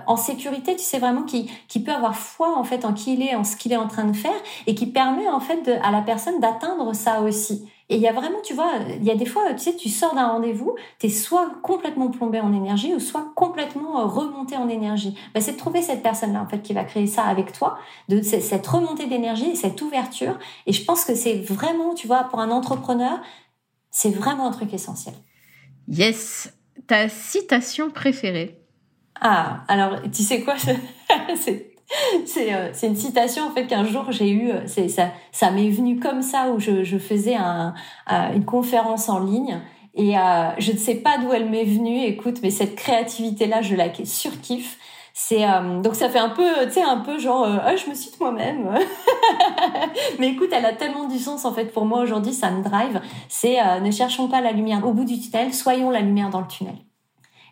en 0.06 0.18
sécurité. 0.18 0.76
Tu 0.76 0.84
sais 0.84 1.00
vraiment 1.00 1.24
qui 1.24 1.50
qui 1.68 1.82
peut 1.82 1.92
avoir 1.92 2.16
foi 2.16 2.58
en 2.58 2.64
fait 2.64 2.86
en 2.86 2.94
qui 2.94 3.14
il 3.14 3.24
est, 3.24 3.36
en 3.36 3.44
ce 3.44 3.56
qu'il 3.56 3.74
est 3.74 3.78
en 3.78 3.88
train 3.88 4.06
de 4.06 4.16
faire 4.16 4.32
et 4.68 4.76
qui 4.76 4.86
permet 4.88 5.28
en 5.28 5.40
fait 5.40 5.64
de, 5.64 5.74
à 5.84 5.92
la 5.92 6.02
personne 6.02 6.40
d'atteindre 6.40 6.94
ça 6.94 7.22
aussi. 7.22 7.68
Et 7.90 7.96
il 7.96 8.02
y 8.02 8.08
a 8.08 8.12
vraiment, 8.12 8.42
tu 8.44 8.54
vois, 8.54 8.74
il 8.98 9.04
y 9.06 9.12
a 9.12 9.16
des 9.16 9.26
fois, 9.26 9.54
tu 9.54 9.60
sais, 9.60 9.76
tu 9.76 9.88
sors 9.88 10.14
d'un 10.14 10.28
rendez-vous, 10.28 10.76
tu 11.00 11.08
es 11.08 11.10
soit 11.10 11.52
complètement 11.64 12.10
plombé 12.10 12.42
en 12.42 12.54
énergie 12.54 12.94
ou 12.94 13.00
soit 13.00 13.32
complètement 13.34 14.02
euh, 14.02 14.06
remonté 14.06 14.58
en 14.58 14.68
énergie. 14.68 15.18
Ben, 15.34 15.40
c'est 15.40 15.54
de 15.54 15.58
trouver 15.58 15.82
cette 15.82 16.04
personne-là, 16.04 16.42
en 16.42 16.50
fait, 16.50 16.62
qui 16.62 16.74
va 16.74 16.84
créer 16.84 17.08
ça 17.08 17.24
avec 17.24 17.54
toi, 17.54 17.78
de 18.10 18.22
cette 18.22 18.68
remontée 18.68 19.06
d'énergie, 19.06 19.56
cette 19.56 19.82
ouverture. 19.82 20.38
Et 20.66 20.74
je 20.74 20.84
pense 20.84 21.06
que 21.06 21.16
c'est 21.16 21.36
vraiment, 21.36 21.94
tu 21.94 22.08
vois, 22.08 22.26
pour 22.26 22.40
un 22.40 22.52
entrepreneur, 22.52 23.20
c'est 23.90 24.12
vraiment 24.12 24.48
un 24.48 24.52
truc 24.52 24.74
essentiel. 24.74 25.16
Yes. 25.88 26.54
Ta 26.88 27.08
citation 27.08 27.90
préférée? 27.90 28.60
Ah, 29.22 29.64
alors, 29.68 30.02
tu 30.12 30.24
sais 30.24 30.44
quoi? 30.44 30.56
C'est 31.36 31.77
c'est 32.26 32.54
euh, 32.54 32.72
une 32.84 32.96
citation 32.96 33.46
en 33.46 33.52
fait 33.52 33.66
qu'un 33.66 33.86
jour 33.86 34.12
j'ai 34.12 34.30
eu 34.30 34.50
euh, 34.50 34.62
c'est 34.66 34.90
ça 34.90 35.10
ça 35.32 35.52
m'est 35.52 35.70
venu 35.70 36.00
comme 36.00 36.22
ça 36.22 36.50
où 36.52 36.60
je, 36.60 36.84
je 36.84 36.98
faisais 36.98 37.36
un, 37.36 37.74
euh, 38.12 38.34
une 38.34 38.46
conférence 38.46 39.08
en 39.10 39.20
ligne 39.20 39.60
et 40.00 40.14
je 40.60 40.72
ne 40.74 40.78
sais 40.78 40.94
pas 40.94 41.18
d'où 41.18 41.34
elle 41.34 41.50
m'est 41.50 41.64
venue 41.64 42.04
écoute 42.04 42.38
mais 42.44 42.52
cette 42.52 42.76
créativité 42.76 43.48
là 43.48 43.64
je 43.64 43.76
la 43.76 43.88
surkiffe. 44.06 44.78
C'est 45.16 45.44
donc 45.82 45.96
ça 45.96 46.08
fait 46.08 46.20
un 46.20 46.30
peu 46.30 46.46
tu 46.66 46.74
sais 46.74 46.84
un 46.84 46.98
peu 46.98 47.18
genre 47.18 47.48
ah, 47.48 47.76
je 47.76 47.90
me 47.90 47.96
cite 47.96 48.20
moi-même. 48.20 48.78
Mais 50.20 50.28
écoute 50.28 50.50
elle 50.52 50.66
a 50.68 50.74
tellement 50.74 51.08
du 51.08 51.18
sens 51.18 51.46
en 51.46 51.52
fait 51.52 51.74
pour 51.74 51.86
moi 51.86 52.02
aujourd'hui 52.02 52.34
ça 52.34 52.52
me 52.52 52.62
drive. 52.62 53.02
C'est 53.28 53.58
ne 53.82 53.90
cherchons 53.90 54.28
pas 54.28 54.40
la 54.40 54.52
lumière 54.52 54.86
au 54.86 54.94
bout 54.94 55.06
du 55.06 55.20
tunnel 55.20 55.52
soyons 55.52 55.90
la 55.90 56.02
lumière 56.02 56.30
dans 56.30 56.42
le 56.42 56.48
tunnel 56.48 56.76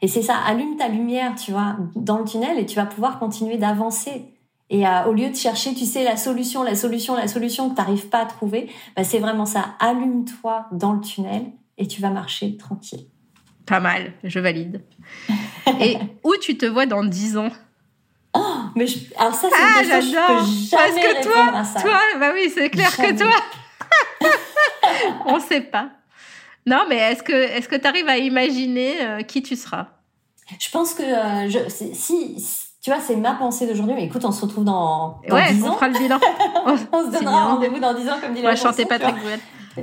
et 0.05 0.07
c'est 0.07 0.21
ça, 0.21 0.35
allume 0.35 0.77
ta 0.77 0.87
lumière, 0.87 1.33
tu 1.33 1.49
vois, 1.49 1.77
dans 1.95 2.19
le 2.19 2.25
tunnel 2.25 2.59
et 2.59 2.67
tu 2.67 2.75
vas 2.75 2.85
pouvoir 2.85 3.17
continuer 3.17 3.57
d'avancer. 3.57 4.35
Et 4.69 4.85
euh, 4.85 5.05
au 5.05 5.13
lieu 5.13 5.31
de 5.31 5.35
chercher, 5.35 5.73
tu 5.73 5.85
sais, 5.85 6.03
la 6.03 6.15
solution, 6.15 6.61
la 6.61 6.75
solution, 6.75 7.15
la 7.15 7.27
solution 7.27 7.71
que 7.71 7.75
tu 7.75 7.81
n'arrives 7.81 8.07
pas 8.09 8.19
à 8.19 8.25
trouver, 8.27 8.69
bah, 8.95 9.03
c'est 9.03 9.17
vraiment 9.17 9.47
ça. 9.47 9.73
Allume-toi 9.79 10.67
dans 10.71 10.93
le 10.93 11.01
tunnel 11.01 11.45
et 11.79 11.87
tu 11.87 12.01
vas 12.01 12.11
marcher 12.11 12.55
tranquille. 12.55 13.07
Pas 13.65 13.79
mal, 13.79 14.13
je 14.23 14.39
valide. 14.39 14.83
et 15.81 15.97
où 16.23 16.35
tu 16.39 16.55
te 16.55 16.67
vois 16.67 16.85
dans 16.85 17.03
10 17.03 17.37
ans? 17.37 17.49
Oh, 18.35 18.57
mais 18.75 18.85
alors 19.17 19.33
ça, 19.33 19.47
c'est 19.49 19.55
ah, 19.59 19.81
une 19.81 19.89
question 19.89 20.19
je 20.19 20.69
Parce 20.69 20.93
que 20.93 21.23
toi, 21.23 21.81
toi, 21.81 21.99
bah 22.19 22.29
oui, 22.31 22.51
c'est 22.53 22.69
clair 22.69 22.95
que 22.95 23.17
toi, 23.17 23.33
on 25.25 25.39
sait 25.39 25.61
pas. 25.61 25.89
Non, 26.67 26.85
mais 26.87 26.97
est-ce 26.97 27.23
que 27.23 27.33
est-ce 27.33 27.67
que 27.67 27.75
tu 27.75 27.87
arrives 27.87 28.07
à 28.07 28.17
imaginer 28.17 29.01
euh, 29.01 29.21
qui 29.23 29.41
tu 29.41 29.55
seras? 29.55 29.94
Je 30.59 30.69
pense 30.69 30.93
que 30.93 31.03
euh, 31.03 31.49
je, 31.49 31.59
si, 31.69 32.37
tu 32.85 32.91
vois, 32.91 32.99
c'est 32.99 33.15
ma 33.15 33.33
pensée 33.33 33.65
d'aujourd'hui. 33.65 33.95
Mais 33.95 34.05
écoute, 34.05 34.23
on 34.25 34.31
se 34.31 34.45
retrouve 34.45 34.63
dans, 34.63 35.19
dans 35.27 35.35
ouais, 35.35 35.51
10 35.51 35.63
ans. 35.63 35.69
on 35.71 35.73
fera 35.73 35.87
le 35.87 35.97
bilan. 35.97 36.19
on, 36.67 36.77
se 36.77 37.11
donnera 37.17 37.53
rendez-vous 37.53 37.79
dans 37.79 37.95
10 37.95 38.09
ans, 38.09 38.13
comme 38.21 38.35
dit 38.35 38.43
la 38.43 38.49
On 38.49 38.51
va 38.51 38.55
chanter 38.55 38.85
Patrick 38.85 39.15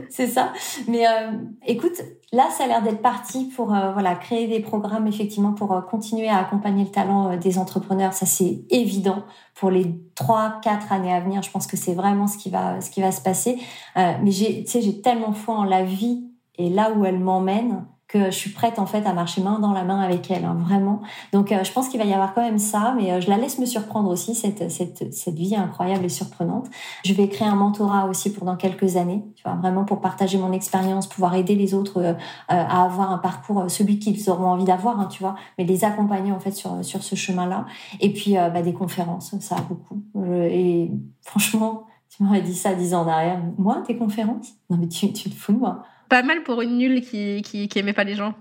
C'est 0.08 0.28
ça. 0.28 0.52
Mais 0.86 1.08
euh, 1.08 1.32
écoute, 1.66 2.00
là, 2.32 2.48
ça 2.56 2.62
a 2.62 2.66
l'air 2.68 2.80
d'être 2.80 3.02
parti 3.02 3.46
pour 3.56 3.74
euh, 3.74 3.90
voilà 3.92 4.14
créer 4.14 4.46
des 4.46 4.60
programmes 4.60 5.08
effectivement 5.08 5.52
pour 5.52 5.72
euh, 5.72 5.80
continuer 5.80 6.28
à 6.28 6.38
accompagner 6.38 6.84
le 6.84 6.90
talent 6.92 7.36
des 7.36 7.58
entrepreneurs. 7.58 8.12
Ça, 8.12 8.24
c'est 8.24 8.62
évident 8.70 9.24
pour 9.56 9.72
les 9.72 9.86
trois, 10.14 10.60
quatre 10.62 10.92
années 10.92 11.12
à 11.12 11.18
venir. 11.18 11.42
Je 11.42 11.50
pense 11.50 11.66
que 11.66 11.76
c'est 11.76 11.94
vraiment 11.94 12.28
ce 12.28 12.38
qui 12.38 12.50
va 12.50 12.80
ce 12.80 12.88
qui 12.88 13.00
va 13.00 13.10
se 13.10 13.20
passer. 13.20 13.58
mais 13.96 14.30
j'ai, 14.30 14.62
tu 14.62 14.70
sais, 14.70 14.80
j'ai 14.80 15.00
tellement 15.00 15.32
foi 15.32 15.56
en 15.56 15.64
la 15.64 15.82
vie 15.82 16.22
et 16.56 16.70
là 16.70 16.92
où 16.92 17.04
elle 17.04 17.18
m'emmène 17.18 17.84
que 18.12 18.26
je 18.26 18.36
suis 18.36 18.50
prête 18.50 18.78
en 18.78 18.84
fait 18.84 19.06
à 19.06 19.14
marcher 19.14 19.40
main 19.40 19.58
dans 19.58 19.72
la 19.72 19.84
main 19.84 19.98
avec 20.00 20.30
elle, 20.30 20.44
hein, 20.44 20.54
vraiment. 20.60 21.00
Donc 21.32 21.50
euh, 21.50 21.64
je 21.64 21.72
pense 21.72 21.88
qu'il 21.88 21.98
va 21.98 22.04
y 22.04 22.12
avoir 22.12 22.34
quand 22.34 22.42
même 22.42 22.58
ça, 22.58 22.92
mais 22.94 23.10
euh, 23.10 23.22
je 23.22 23.30
la 23.30 23.38
laisse 23.38 23.58
me 23.58 23.64
surprendre 23.64 24.10
aussi, 24.10 24.34
cette, 24.34 24.70
cette, 24.70 25.14
cette 25.14 25.34
vie 25.34 25.56
incroyable 25.56 26.04
et 26.04 26.10
surprenante. 26.10 26.66
Je 27.06 27.14
vais 27.14 27.26
créer 27.28 27.48
un 27.48 27.54
mentorat 27.54 28.06
aussi 28.06 28.30
pour 28.30 28.44
dans 28.44 28.56
quelques 28.56 28.96
années, 28.96 29.24
tu 29.34 29.42
vois, 29.44 29.54
vraiment 29.54 29.84
pour 29.84 30.02
partager 30.02 30.36
mon 30.36 30.52
expérience, 30.52 31.06
pouvoir 31.06 31.34
aider 31.34 31.54
les 31.54 31.72
autres 31.72 32.02
euh, 32.02 32.14
à 32.48 32.84
avoir 32.84 33.12
un 33.12 33.18
parcours, 33.18 33.64
celui 33.68 33.98
qu'ils 33.98 34.28
auront 34.28 34.48
envie 34.48 34.64
d'avoir, 34.64 35.00
hein, 35.00 35.06
tu 35.06 35.22
vois, 35.22 35.34
mais 35.56 35.64
les 35.64 35.82
accompagner 35.84 36.32
en 36.32 36.40
fait 36.40 36.52
sur, 36.52 36.84
sur 36.84 37.02
ce 37.02 37.14
chemin-là. 37.14 37.64
Et 38.00 38.12
puis 38.12 38.34
bah, 38.34 38.60
des 38.60 38.74
conférences, 38.74 39.34
ça 39.40 39.56
a 39.56 39.62
beaucoup. 39.62 40.02
et 40.26 40.90
franchement, 41.22 41.84
tu 42.10 42.22
m'aurais 42.22 42.42
dit 42.42 42.54
ça 42.54 42.74
dix 42.74 42.92
ans 42.92 43.06
derrière. 43.06 43.40
Moi, 43.56 43.82
tes 43.86 43.96
conférences? 43.96 44.52
Non 44.68 44.76
mais 44.76 44.88
tu, 44.88 45.12
tu 45.14 45.30
te 45.30 45.34
fous 45.34 45.54
de 45.54 45.58
moi 45.58 45.82
pas 46.12 46.22
mal 46.22 46.42
pour 46.42 46.60
une 46.60 46.76
nulle 46.76 47.00
qui, 47.00 47.40
qui, 47.40 47.68
qui 47.68 47.78
aimait 47.78 47.94
pas 47.94 48.04
les 48.04 48.14
gens. 48.14 48.34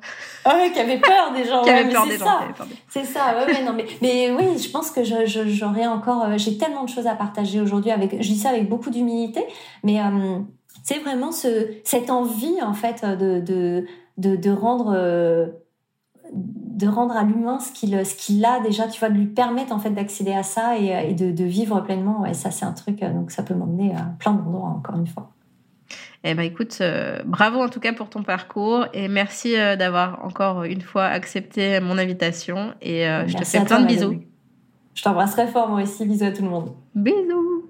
Ah 0.44 0.58
ouais, 0.58 0.74
qui 0.74 0.80
avait 0.82 1.00
peur 1.00 1.32
des 1.34 1.46
gens. 1.46 1.62
qui 1.64 1.70
avait 1.70 1.90
peur 1.90 2.06
des 2.06 2.18
gens. 2.18 2.26
C'est 2.90 3.06
ça, 3.06 3.34
ouais, 3.34 3.46
ouais, 3.46 3.64
non, 3.64 3.72
mais, 3.72 3.86
mais 4.02 4.30
oui, 4.30 4.58
je 4.60 4.70
pense 4.70 4.92
que 4.92 5.06
j'aurais 5.06 5.26
je, 5.26 5.88
encore, 5.88 6.26
euh, 6.26 6.38
j'ai 6.38 6.58
tellement 6.58 6.84
de 6.84 6.90
choses 6.90 7.08
à 7.08 7.16
partager 7.16 7.62
aujourd'hui 7.62 7.92
avec, 7.92 8.22
je 8.22 8.28
dis 8.28 8.38
ça 8.38 8.50
avec 8.50 8.68
beaucoup 8.68 8.90
d'humilité, 8.90 9.46
mais 9.86 10.02
euh, 10.02 10.40
c'est 10.84 11.00
vraiment 11.00 11.32
ce, 11.32 11.68
cette 11.86 12.10
envie, 12.10 12.62
en 12.62 12.74
fait, 12.74 13.06
de, 13.06 13.40
de, 13.40 13.86
de, 14.18 14.36
de 14.36 14.52
rendre, 14.52 14.92
euh, 14.94 15.48
de 16.34 16.88
rendre 16.90 17.16
à 17.16 17.24
l'humain 17.24 17.62
ce 17.62 17.72
qu'il 17.72 18.06
ce 18.06 18.16
qu'il 18.16 18.44
a 18.44 18.60
déjà, 18.60 18.90
tu 18.90 19.00
vois, 19.00 19.08
de 19.08 19.16
lui 19.18 19.28
permettre 19.28 19.72
en 19.72 19.80
fait 19.80 19.92
d'accéder 19.92 20.34
à 20.34 20.44
ça 20.44 20.78
et, 20.78 21.14
de, 21.14 21.32
de, 21.32 21.44
vivre 21.46 21.80
pleinement. 21.80 22.26
Et 22.26 22.34
ça, 22.34 22.52
c'est 22.52 22.66
un 22.66 22.74
truc, 22.74 23.00
donc 23.00 23.32
ça 23.32 23.44
peut 23.44 23.54
m'emmener 23.54 23.96
à 23.96 24.12
plein 24.20 24.34
d'endroits, 24.34 24.76
encore 24.78 24.98
une 24.98 25.08
fois. 25.08 25.32
Eh 26.24 26.36
ben 26.36 26.44
écoute, 26.44 26.78
euh, 26.82 27.20
bravo 27.26 27.64
en 27.64 27.70
tout 27.70 27.80
cas 27.80 27.94
pour 27.94 28.08
ton 28.10 28.22
parcours 28.22 28.86
et 28.94 29.08
merci 29.08 29.58
euh, 29.58 29.76
d'avoir 29.76 30.24
encore 30.24 30.64
une 30.64 30.82
fois 30.82 31.06
accepté 31.06 31.80
mon 31.80 31.98
invitation 31.98 32.76
et 32.80 33.08
euh, 33.08 33.28
je 33.28 33.36
te 33.36 33.44
fais 33.44 33.66
plein 33.66 33.82
de 33.82 33.88
bisous. 33.88 34.22
Je 34.94 35.02
t'embrasse 35.02 35.32
très 35.32 35.48
fort 35.48 35.70
moi 35.70 35.82
aussi, 35.82 36.06
bisous 36.06 36.26
à 36.26 36.32
tout 36.32 36.44
le 36.44 36.50
monde. 36.50 36.76
Bisous. 36.94 37.70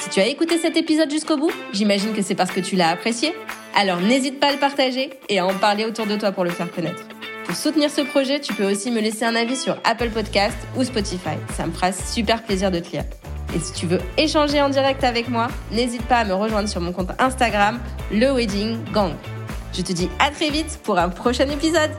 Si 0.00 0.08
tu 0.08 0.20
as 0.20 0.26
écouté 0.26 0.56
cet 0.56 0.78
épisode 0.78 1.10
jusqu'au 1.10 1.36
bout, 1.36 1.52
j'imagine 1.72 2.14
que 2.14 2.22
c'est 2.22 2.34
parce 2.34 2.50
que 2.50 2.60
tu 2.60 2.74
l'as 2.74 2.88
apprécié. 2.88 3.34
Alors 3.78 4.00
n'hésite 4.00 4.40
pas 4.40 4.48
à 4.48 4.52
le 4.52 4.58
partager 4.58 5.10
et 5.28 5.38
à 5.38 5.46
en 5.46 5.52
parler 5.52 5.84
autour 5.84 6.06
de 6.06 6.16
toi 6.16 6.32
pour 6.32 6.44
le 6.44 6.50
faire 6.50 6.70
connaître. 6.72 7.06
Pour 7.44 7.56
soutenir 7.56 7.90
ce 7.90 8.00
projet, 8.00 8.40
tu 8.40 8.54
peux 8.54 8.70
aussi 8.70 8.90
me 8.90 9.02
laisser 9.02 9.26
un 9.26 9.34
avis 9.34 9.56
sur 9.56 9.76
Apple 9.84 10.08
Podcast 10.08 10.56
ou 10.78 10.84
Spotify. 10.84 11.36
Ça 11.50 11.66
me 11.66 11.72
fera 11.72 11.92
super 11.92 12.42
plaisir 12.42 12.70
de 12.70 12.78
te 12.78 12.92
lire. 12.92 13.04
Et 13.54 13.58
si 13.58 13.72
tu 13.72 13.86
veux 13.86 14.00
échanger 14.16 14.60
en 14.60 14.68
direct 14.68 15.04
avec 15.04 15.28
moi, 15.28 15.48
n'hésite 15.70 16.02
pas 16.02 16.18
à 16.18 16.24
me 16.24 16.34
rejoindre 16.34 16.68
sur 16.68 16.80
mon 16.80 16.92
compte 16.92 17.10
Instagram, 17.18 17.80
le 18.10 18.32
Wedding 18.32 18.78
Gang. 18.92 19.12
Je 19.72 19.82
te 19.82 19.92
dis 19.92 20.08
à 20.18 20.30
très 20.30 20.50
vite 20.50 20.80
pour 20.82 20.98
un 20.98 21.08
prochain 21.08 21.48
épisode. 21.48 21.90